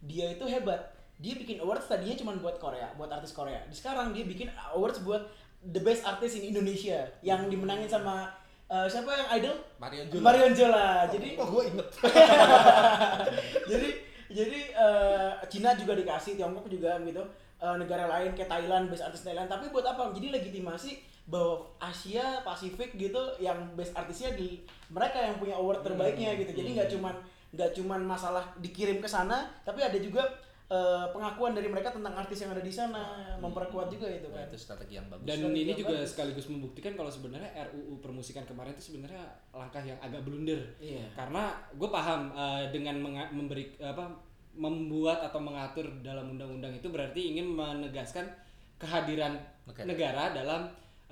dia 0.00 0.30
itu 0.30 0.42
hebat. 0.44 0.80
Dia 1.14 1.36
bikin 1.36 1.60
awards 1.60 1.86
tadinya 1.86 2.16
cuma 2.16 2.34
buat 2.34 2.56
Korea, 2.56 2.90
buat 2.92 3.06
artis 3.06 3.30
Korea. 3.30 3.62
Di 3.64 3.76
sekarang 3.76 4.10
dia 4.10 4.24
bikin 4.24 4.48
awards 4.68 4.98
buat 5.00 5.22
the 5.70 5.80
best 5.84 6.02
artist 6.02 6.38
in 6.42 6.50
Indonesia 6.50 7.06
yang 7.22 7.46
dimenangin 7.46 7.86
sama 7.86 8.26
eh, 8.66 8.86
siapa 8.90 9.14
yang 9.14 9.28
idol? 9.38 9.56
Marion 9.78 10.06
Jola. 10.10 10.22
Marion 10.26 10.52
Jola. 10.56 10.88
Jadi 11.06 11.28
Oh, 11.38 11.46
gue 11.46 11.62
inget. 11.70 11.88
jadi 13.70 13.88
jadi 14.32 14.58
eh, 14.74 15.30
Cina 15.46 15.76
juga 15.78 15.92
dikasih 15.94 16.34
Tiongkok 16.34 16.66
juga 16.66 16.98
gitu 17.04 17.22
Eh, 17.62 17.76
negara 17.78 18.10
lain 18.10 18.34
kayak 18.34 18.50
Thailand 18.50 18.90
best 18.90 19.06
artis 19.06 19.22
Thailand 19.22 19.46
tapi 19.46 19.70
buat 19.70 19.86
apa 19.86 20.10
jadi 20.10 20.34
legitimasi 20.34 20.98
bahwa 21.30 21.70
Asia 21.78 22.42
Pasifik 22.42 22.98
gitu 22.98 23.22
yang 23.38 23.54
best 23.78 23.94
artisnya 23.94 24.34
di 24.34 24.66
mereka 24.90 25.22
yang 25.22 25.38
punya 25.38 25.54
award 25.54 25.86
terbaiknya 25.86 26.34
gitu 26.42 26.58
jadi 26.58 26.68
nggak 26.74 26.88
cuman 26.90 27.14
nggak 27.54 27.70
cuman 27.78 28.02
masalah 28.02 28.42
dikirim 28.58 28.98
ke 28.98 29.06
sana 29.06 29.46
tapi 29.62 29.78
ada 29.78 29.94
juga 30.02 30.26
eh, 30.72 31.06
pengakuan 31.12 31.52
dari 31.52 31.68
mereka 31.68 31.92
tentang 31.92 32.16
artis 32.16 32.40
yang 32.40 32.56
ada 32.56 32.64
di 32.64 32.72
sana 32.72 33.36
memperkuat 33.36 33.92
juga 33.92 34.08
itu 34.08 34.32
kan 34.32 34.48
itu 34.48 34.56
strategi 34.56 34.96
yang 34.96 35.06
bagus. 35.12 35.28
Dan 35.28 35.44
Strategi 35.44 35.60
ini 35.60 35.72
juga 35.76 35.96
bagus. 36.00 36.08
sekaligus 36.08 36.46
membuktikan 36.48 36.92
kalau 36.96 37.12
sebenarnya 37.12 37.50
RUU 37.68 38.00
permusikan 38.00 38.44
kemarin 38.48 38.72
itu 38.72 38.84
sebenarnya 38.92 39.22
langkah 39.52 39.84
yang 39.84 40.00
agak 40.00 40.24
blunder. 40.24 40.60
Iya. 40.80 41.04
Karena 41.12 41.52
gue 41.76 41.88
paham 41.92 42.32
eh, 42.32 42.64
dengan 42.72 42.96
memberi 43.28 43.76
apa 43.84 44.08
membuat 44.52 45.24
atau 45.24 45.40
mengatur 45.40 45.88
dalam 46.04 46.36
undang-undang 46.36 46.76
itu 46.76 46.88
berarti 46.92 47.36
ingin 47.36 47.56
menegaskan 47.56 48.28
kehadiran 48.76 49.40
Negara. 49.68 49.86
negara, 49.86 50.24
dalam 50.32 50.60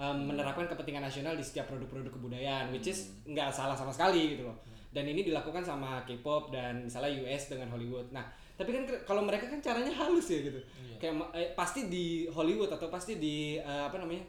eh, 0.01 0.17
menerapkan 0.17 0.67
kepentingan 0.73 1.05
nasional 1.05 1.37
di 1.37 1.45
setiap 1.45 1.69
produk-produk 1.69 2.11
kebudayaan, 2.17 2.73
which 2.73 2.89
is 2.89 3.13
nggak 3.29 3.53
salah 3.53 3.77
sama 3.77 3.93
sekali 3.93 4.37
gitu 4.39 4.49
loh. 4.49 4.57
Dan 4.91 5.07
ini 5.07 5.23
dilakukan 5.23 5.63
sama 5.63 6.03
K-pop 6.03 6.51
dan 6.51 6.83
misalnya 6.83 7.23
US 7.23 7.47
dengan 7.47 7.71
Hollywood. 7.71 8.11
Nah, 8.11 8.27
tapi 8.61 8.77
kan 8.77 8.85
kalau 9.09 9.25
mereka 9.25 9.49
kan 9.49 9.57
caranya 9.59 9.89
halus 9.97 10.29
ya 10.29 10.45
gitu. 10.45 10.61
Kayak 11.01 11.15
ma- 11.17 11.33
eh, 11.33 11.57
pasti 11.57 11.89
di 11.89 12.29
Hollywood 12.29 12.69
atau 12.69 12.93
pasti 12.93 13.17
di 13.17 13.57
eh, 13.57 13.83
apa 13.89 13.97
namanya? 13.97 14.21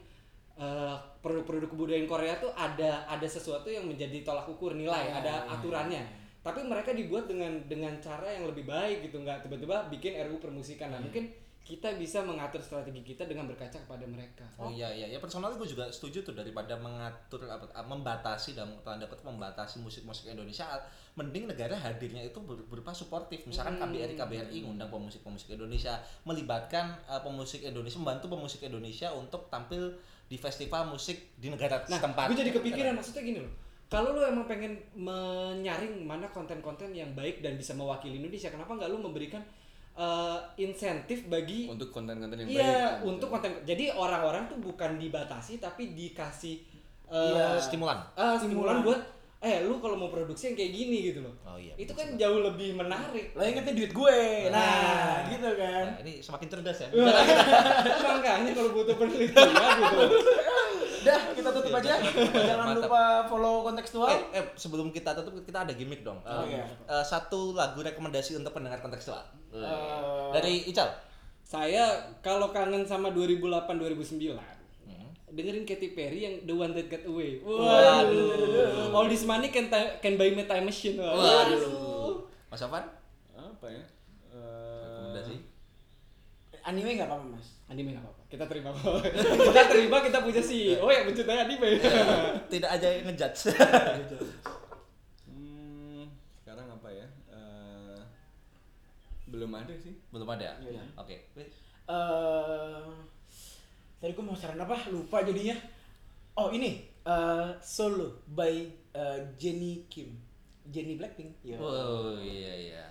eh, 0.56 0.96
produk-produk 1.20 1.68
kebudayaan 1.68 2.08
Korea 2.08 2.40
tuh 2.40 2.52
ada 2.56 3.04
ada 3.04 3.28
sesuatu 3.28 3.68
yang 3.68 3.84
menjadi 3.84 4.24
tolak 4.24 4.48
ukur 4.48 4.72
nilai, 4.72 5.12
ada 5.12 5.44
aturannya. 5.52 6.04
Tapi 6.42 6.64
mereka 6.64 6.96
dibuat 6.96 7.28
dengan 7.28 7.60
dengan 7.68 7.94
cara 8.00 8.26
yang 8.26 8.48
lebih 8.48 8.66
baik 8.66 9.06
gitu, 9.06 9.20
nggak 9.20 9.44
tiba-tiba 9.44 9.92
bikin 9.92 10.16
RUU 10.26 10.40
permusikan. 10.40 10.90
Nah, 10.90 10.98
mungkin 11.04 11.30
kita 11.62 11.94
bisa 11.94 12.26
mengatur 12.26 12.58
strategi 12.58 13.06
kita 13.06 13.24
dengan 13.24 13.46
berkaca 13.46 13.78
kepada 13.78 14.04
mereka. 14.04 14.44
Oh 14.58 14.68
iya 14.68 14.90
iya, 14.90 15.08
ya 15.08 15.22
personalnya 15.22 15.56
gue 15.56 15.70
juga 15.70 15.86
setuju 15.88 16.20
tuh 16.22 16.34
daripada 16.34 16.74
mengatur 16.76 17.46
apa 17.46 17.70
membatasi 17.80 18.58
dalam 18.58 18.76
tanda 18.82 19.06
kutip 19.06 19.24
membatasi 19.24 19.78
musik-musik 19.80 20.28
Indonesia, 20.28 20.66
mending 21.14 21.46
negara 21.48 21.78
hadirnya 21.78 22.26
itu 22.26 22.42
ber- 22.42 22.66
berupa 22.66 22.92
suportif. 22.92 23.46
Misalkan 23.46 23.78
KBRI 23.78 24.18
KBRI 24.18 24.58
ngundang 24.66 24.90
pemusik-pemusik 24.90 25.54
Indonesia, 25.54 25.96
melibatkan 26.26 26.98
eh, 27.06 27.22
pemusik 27.22 27.62
Indonesia, 27.62 28.02
membantu 28.02 28.26
pemusik 28.28 28.66
Indonesia 28.66 29.14
untuk 29.14 29.46
tampil 29.48 29.96
di 30.26 30.36
festival 30.36 30.90
musik 30.90 31.38
di 31.38 31.48
negara 31.48 31.84
Nah, 31.86 32.00
setempat. 32.00 32.26
gue 32.34 32.42
jadi 32.42 32.52
kepikiran 32.52 32.98
maksudnya 32.98 33.22
gini 33.22 33.40
loh. 33.40 33.54
Kalau 33.92 34.16
lo 34.16 34.24
emang 34.24 34.48
pengen 34.48 34.80
menyaring 34.96 36.08
mana 36.08 36.24
konten-konten 36.32 36.96
yang 36.96 37.12
baik 37.12 37.44
dan 37.44 37.60
bisa 37.60 37.76
mewakili 37.76 38.18
Indonesia, 38.18 38.48
kenapa 38.48 38.72
nggak 38.72 38.88
lo 38.88 39.04
memberikan 39.04 39.44
eh, 40.02 40.38
insentif 40.60 41.20
bagi 41.28 41.68
untuk 41.68 41.90
konten-konten 41.90 42.34
yang 42.36 42.50
Iya, 42.50 42.62
baik 42.98 43.06
untuk 43.08 43.28
konten. 43.30 43.54
Jadi 43.62 43.94
orang-orang 43.94 44.48
tuh 44.48 44.58
bukan 44.58 44.98
dibatasi 44.98 45.58
tapi 45.58 45.94
dikasih 45.94 46.58
eh, 47.06 47.30
Iya. 47.30 47.60
stimulan. 47.60 48.02
ah, 48.14 48.34
stimulan 48.34 48.82
buat 48.82 48.98
eh 49.40 49.58
lu 49.60 49.78
kalau 49.78 49.98
mau 49.98 50.08
produksi 50.08 50.48
yang 50.48 50.56
kayak 50.56 50.70
gini 50.72 50.98
gitu 51.04 51.20
loh. 51.20 51.34
Oh 51.44 51.58
iya, 51.58 51.74
Itu 51.76 51.92
kan 51.92 52.14
jauh 52.14 52.42
lebih 52.42 52.74
menarik. 52.76 53.34
lo 53.34 53.42
ingetnya 53.42 53.74
duit 53.76 53.90
gue 53.92 54.20
nah 54.50 55.26
gitu 55.26 55.50
kan 55.56 55.86
Nah, 55.88 55.98
ini 56.00 56.18
semakin 56.18 56.48
cerdas 56.48 56.78
ya. 56.80 56.90
Makanya 58.06 58.52
kalau 58.54 58.70
butuh 58.72 58.96
penelitian 58.96 59.50
gitu. 59.50 59.98
Dah, 61.02 61.22
kita 61.32 61.50
tutup 61.52 61.74
aja. 61.74 61.98
Jangan 62.32 62.66
Mantap. 62.70 62.86
lupa 62.86 63.02
follow 63.26 63.64
kontekstual. 63.64 64.10
Eh, 64.10 64.22
eh, 64.36 64.46
sebelum 64.54 64.90
kita 64.90 65.14
tutup 65.14 65.42
kita 65.42 65.62
ada 65.62 65.72
gimmick 65.72 66.02
dong. 66.02 66.22
Oh, 66.22 66.44
Eh, 66.44 66.54
iya. 66.54 66.66
eh, 66.86 67.04
satu 67.04 67.52
lagu 67.52 67.80
rekomendasi 67.80 68.36
untuk 68.36 68.52
pendengar 68.52 68.78
kontekstual. 68.80 69.22
Eh, 69.50 70.30
Dari 70.32 70.66
Ical. 70.66 70.90
Saya 71.42 71.84
kalau 72.20 72.50
kangen 72.50 72.84
sama 72.84 73.10
2008 73.10 73.42
2009 73.76 74.40
Hmm. 74.84 75.10
dengerin 75.30 75.64
Katy 75.64 75.92
Perry 75.92 76.20
yang 76.22 76.36
The 76.42 76.54
One 76.54 76.72
That 76.72 76.88
Got 76.88 77.04
Away. 77.06 77.42
Waduh. 77.42 78.92
All 78.92 79.06
this 79.06 79.24
money 79.24 79.50
can 79.50 79.68
can 79.98 80.16
buy 80.16 80.30
me 80.30 80.44
time 80.44 80.64
machine. 80.64 80.96
Waduh. 80.96 82.24
Mas 82.48 82.62
Afan? 82.62 82.86
apa 83.34 83.68
ya 83.68 83.84
Eh, 84.30 84.40
Rekomendasi? 85.12 85.36
Anime 86.62 86.94
nggak 86.94 87.04
apa-apa 87.06 87.26
mas. 87.28 87.48
Anime 87.68 87.92
nggak 87.92 88.06
apa-apa. 88.06 88.21
Kita 88.32 88.48
terima 88.48 88.72
kok. 88.72 89.04
kita 89.52 89.62
terima 89.68 90.00
kita 90.00 90.24
punya 90.24 90.40
si 90.40 90.72
oh 90.80 90.88
yang 90.88 91.04
mencintai 91.04 91.44
anime. 91.44 91.84
Tidak 92.56 92.70
aja 92.72 92.88
yang 92.88 93.04
ngejudge. 93.12 93.52
hmm, 95.28 96.08
sekarang 96.40 96.72
apa 96.72 96.88
ya 96.96 97.08
Eh, 97.28 98.00
belum 99.28 99.52
ada 99.52 99.76
sih 99.76 100.00
Belum 100.16 100.32
ada. 100.32 100.56
Iya. 100.64 100.80
Oke. 100.96 101.28
Eh, 101.36 102.88
tadi 104.00 104.12
gue 104.16 104.24
mau 104.24 104.40
saran 104.40 104.64
apa? 104.64 104.80
Lupa 104.88 105.28
jadinya. 105.28 105.60
Oh 106.40 106.56
ini 106.56 106.88
eh, 107.04 107.50
Solo 107.60 108.24
by 108.32 108.56
eh, 108.96 109.20
Jenny 109.36 109.84
Kim. 109.92 110.16
Jenny 110.72 110.96
Blackpink. 110.96 111.36
Iya. 111.44 111.60
Oh 111.60 112.16
iya 112.24 112.54
iya. 112.56 112.86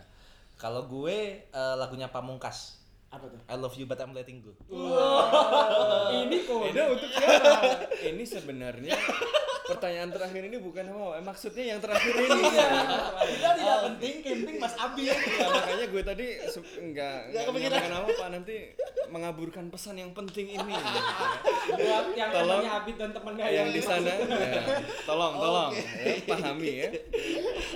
Kalau 0.60 0.84
gue 0.84 1.48
eh, 1.48 1.74
lagunya 1.80 2.12
Pamungkas. 2.12 2.76
Apa 3.10 3.26
tuh? 3.26 3.40
I 3.50 3.58
love 3.58 3.74
you 3.74 3.90
but 3.90 3.98
I'm 3.98 4.14
letting 4.14 4.38
go. 4.38 4.54
Ini 6.14 6.46
kode 6.46 6.82
untuk 6.94 7.10
siapa? 7.10 7.90
ini 8.06 8.22
sebenarnya 8.22 8.94
pertanyaan 9.70 10.10
terakhir 10.10 10.42
ini 10.44 10.58
bukan 10.58 10.84
apa 10.86 11.22
maksudnya 11.22 11.64
yang 11.70 11.80
terakhir 11.80 12.10
ini 12.12 12.40
Tidak 12.40 13.52
tidak 13.54 13.78
penting, 13.86 14.14
camping 14.20 14.56
Mas 14.58 14.74
Abi. 14.74 15.02
ya, 15.06 15.14
makanya 15.46 15.86
gue 15.86 16.02
tadi 16.02 16.26
nggak 16.90 17.16
nggak 17.30 17.44
kepikiran. 17.46 17.90
apa 17.92 18.08
pak 18.10 18.28
nanti 18.30 18.56
mengaburkan 19.06 19.66
pesan 19.68 19.96
yang 19.96 20.10
penting 20.10 20.52
ini. 20.52 20.74
Buat 21.70 22.06
yang 22.14 22.30
Tolong. 22.30 22.62
namanya 22.62 22.72
Abid 22.78 22.96
dan 22.96 23.10
temennya 23.10 23.46
yang 23.46 23.68
di 23.68 23.80
sana 23.80 24.10
ya, 24.10 24.62
tolong 25.02 25.34
tolong 25.34 25.70
ya, 25.74 25.84
pahami 26.24 26.70
ya 26.76 26.88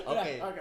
Oke. 0.05 0.33
oke, 0.39 0.61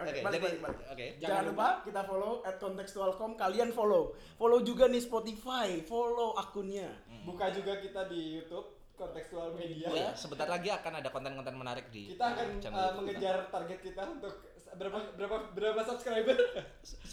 oke. 0.90 1.06
Jangan 1.18 1.44
lupa 1.50 1.82
kita 1.84 2.02
follow 2.04 2.42
at 2.42 2.56
kontekstual.com. 2.58 3.36
Kalian 3.36 3.70
follow. 3.70 4.14
Follow 4.36 4.60
juga 4.62 4.88
nih 4.88 5.00
Spotify. 5.00 5.82
Follow 5.84 6.34
akunnya. 6.34 6.90
Buka 7.24 7.50
juga 7.50 7.78
kita 7.78 8.06
di 8.06 8.38
YouTube 8.38 8.83
kontekstual 9.04 9.52
media. 9.54 9.88
Oh, 9.92 9.96
iya, 9.96 10.12
sebentar 10.16 10.48
lagi 10.48 10.70
akan 10.72 10.94
ada 11.04 11.10
konten-konten 11.12 11.56
menarik 11.60 11.92
di 11.92 12.16
Kita 12.16 12.26
akan 12.32 12.48
channel 12.64 12.78
uh, 12.80 12.84
YouTube 12.84 12.96
kita. 12.96 13.00
mengejar 13.04 13.38
target 13.52 13.80
kita 13.84 14.04
untuk 14.08 14.34
berapa 14.74 15.00
berapa 15.14 15.38
berapa 15.54 15.82
subscriber? 15.86 16.38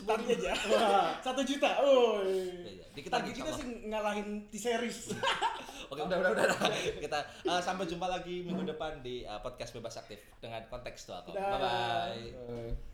Tadi 0.09 0.25
aja. 0.33 0.53
Satu 1.21 1.43
juta. 1.45 1.71
Oh. 1.85 2.25
Dikit 2.91 3.11
lagi, 3.15 3.31
Target 3.31 3.35
kita 3.37 3.51
sih 3.55 3.67
ngalahin 3.87 4.29
T-series. 4.51 5.15
Oke, 5.91 6.01
udah, 6.07 6.17
udah, 6.23 6.31
udah. 6.35 6.45
udah. 6.47 6.71
Kita 7.03 7.19
eh, 7.47 7.61
sampai 7.63 7.85
jumpa 7.87 8.07
lagi 8.07 8.43
minggu 8.47 8.63
depan 8.67 9.03
di 9.03 9.27
eh, 9.27 9.41
podcast 9.43 9.75
bebas 9.75 9.99
aktif 9.99 10.19
dengan 10.39 10.63
kontekstual. 10.71 11.27
Bye 11.27 11.59
bye. 11.59 12.91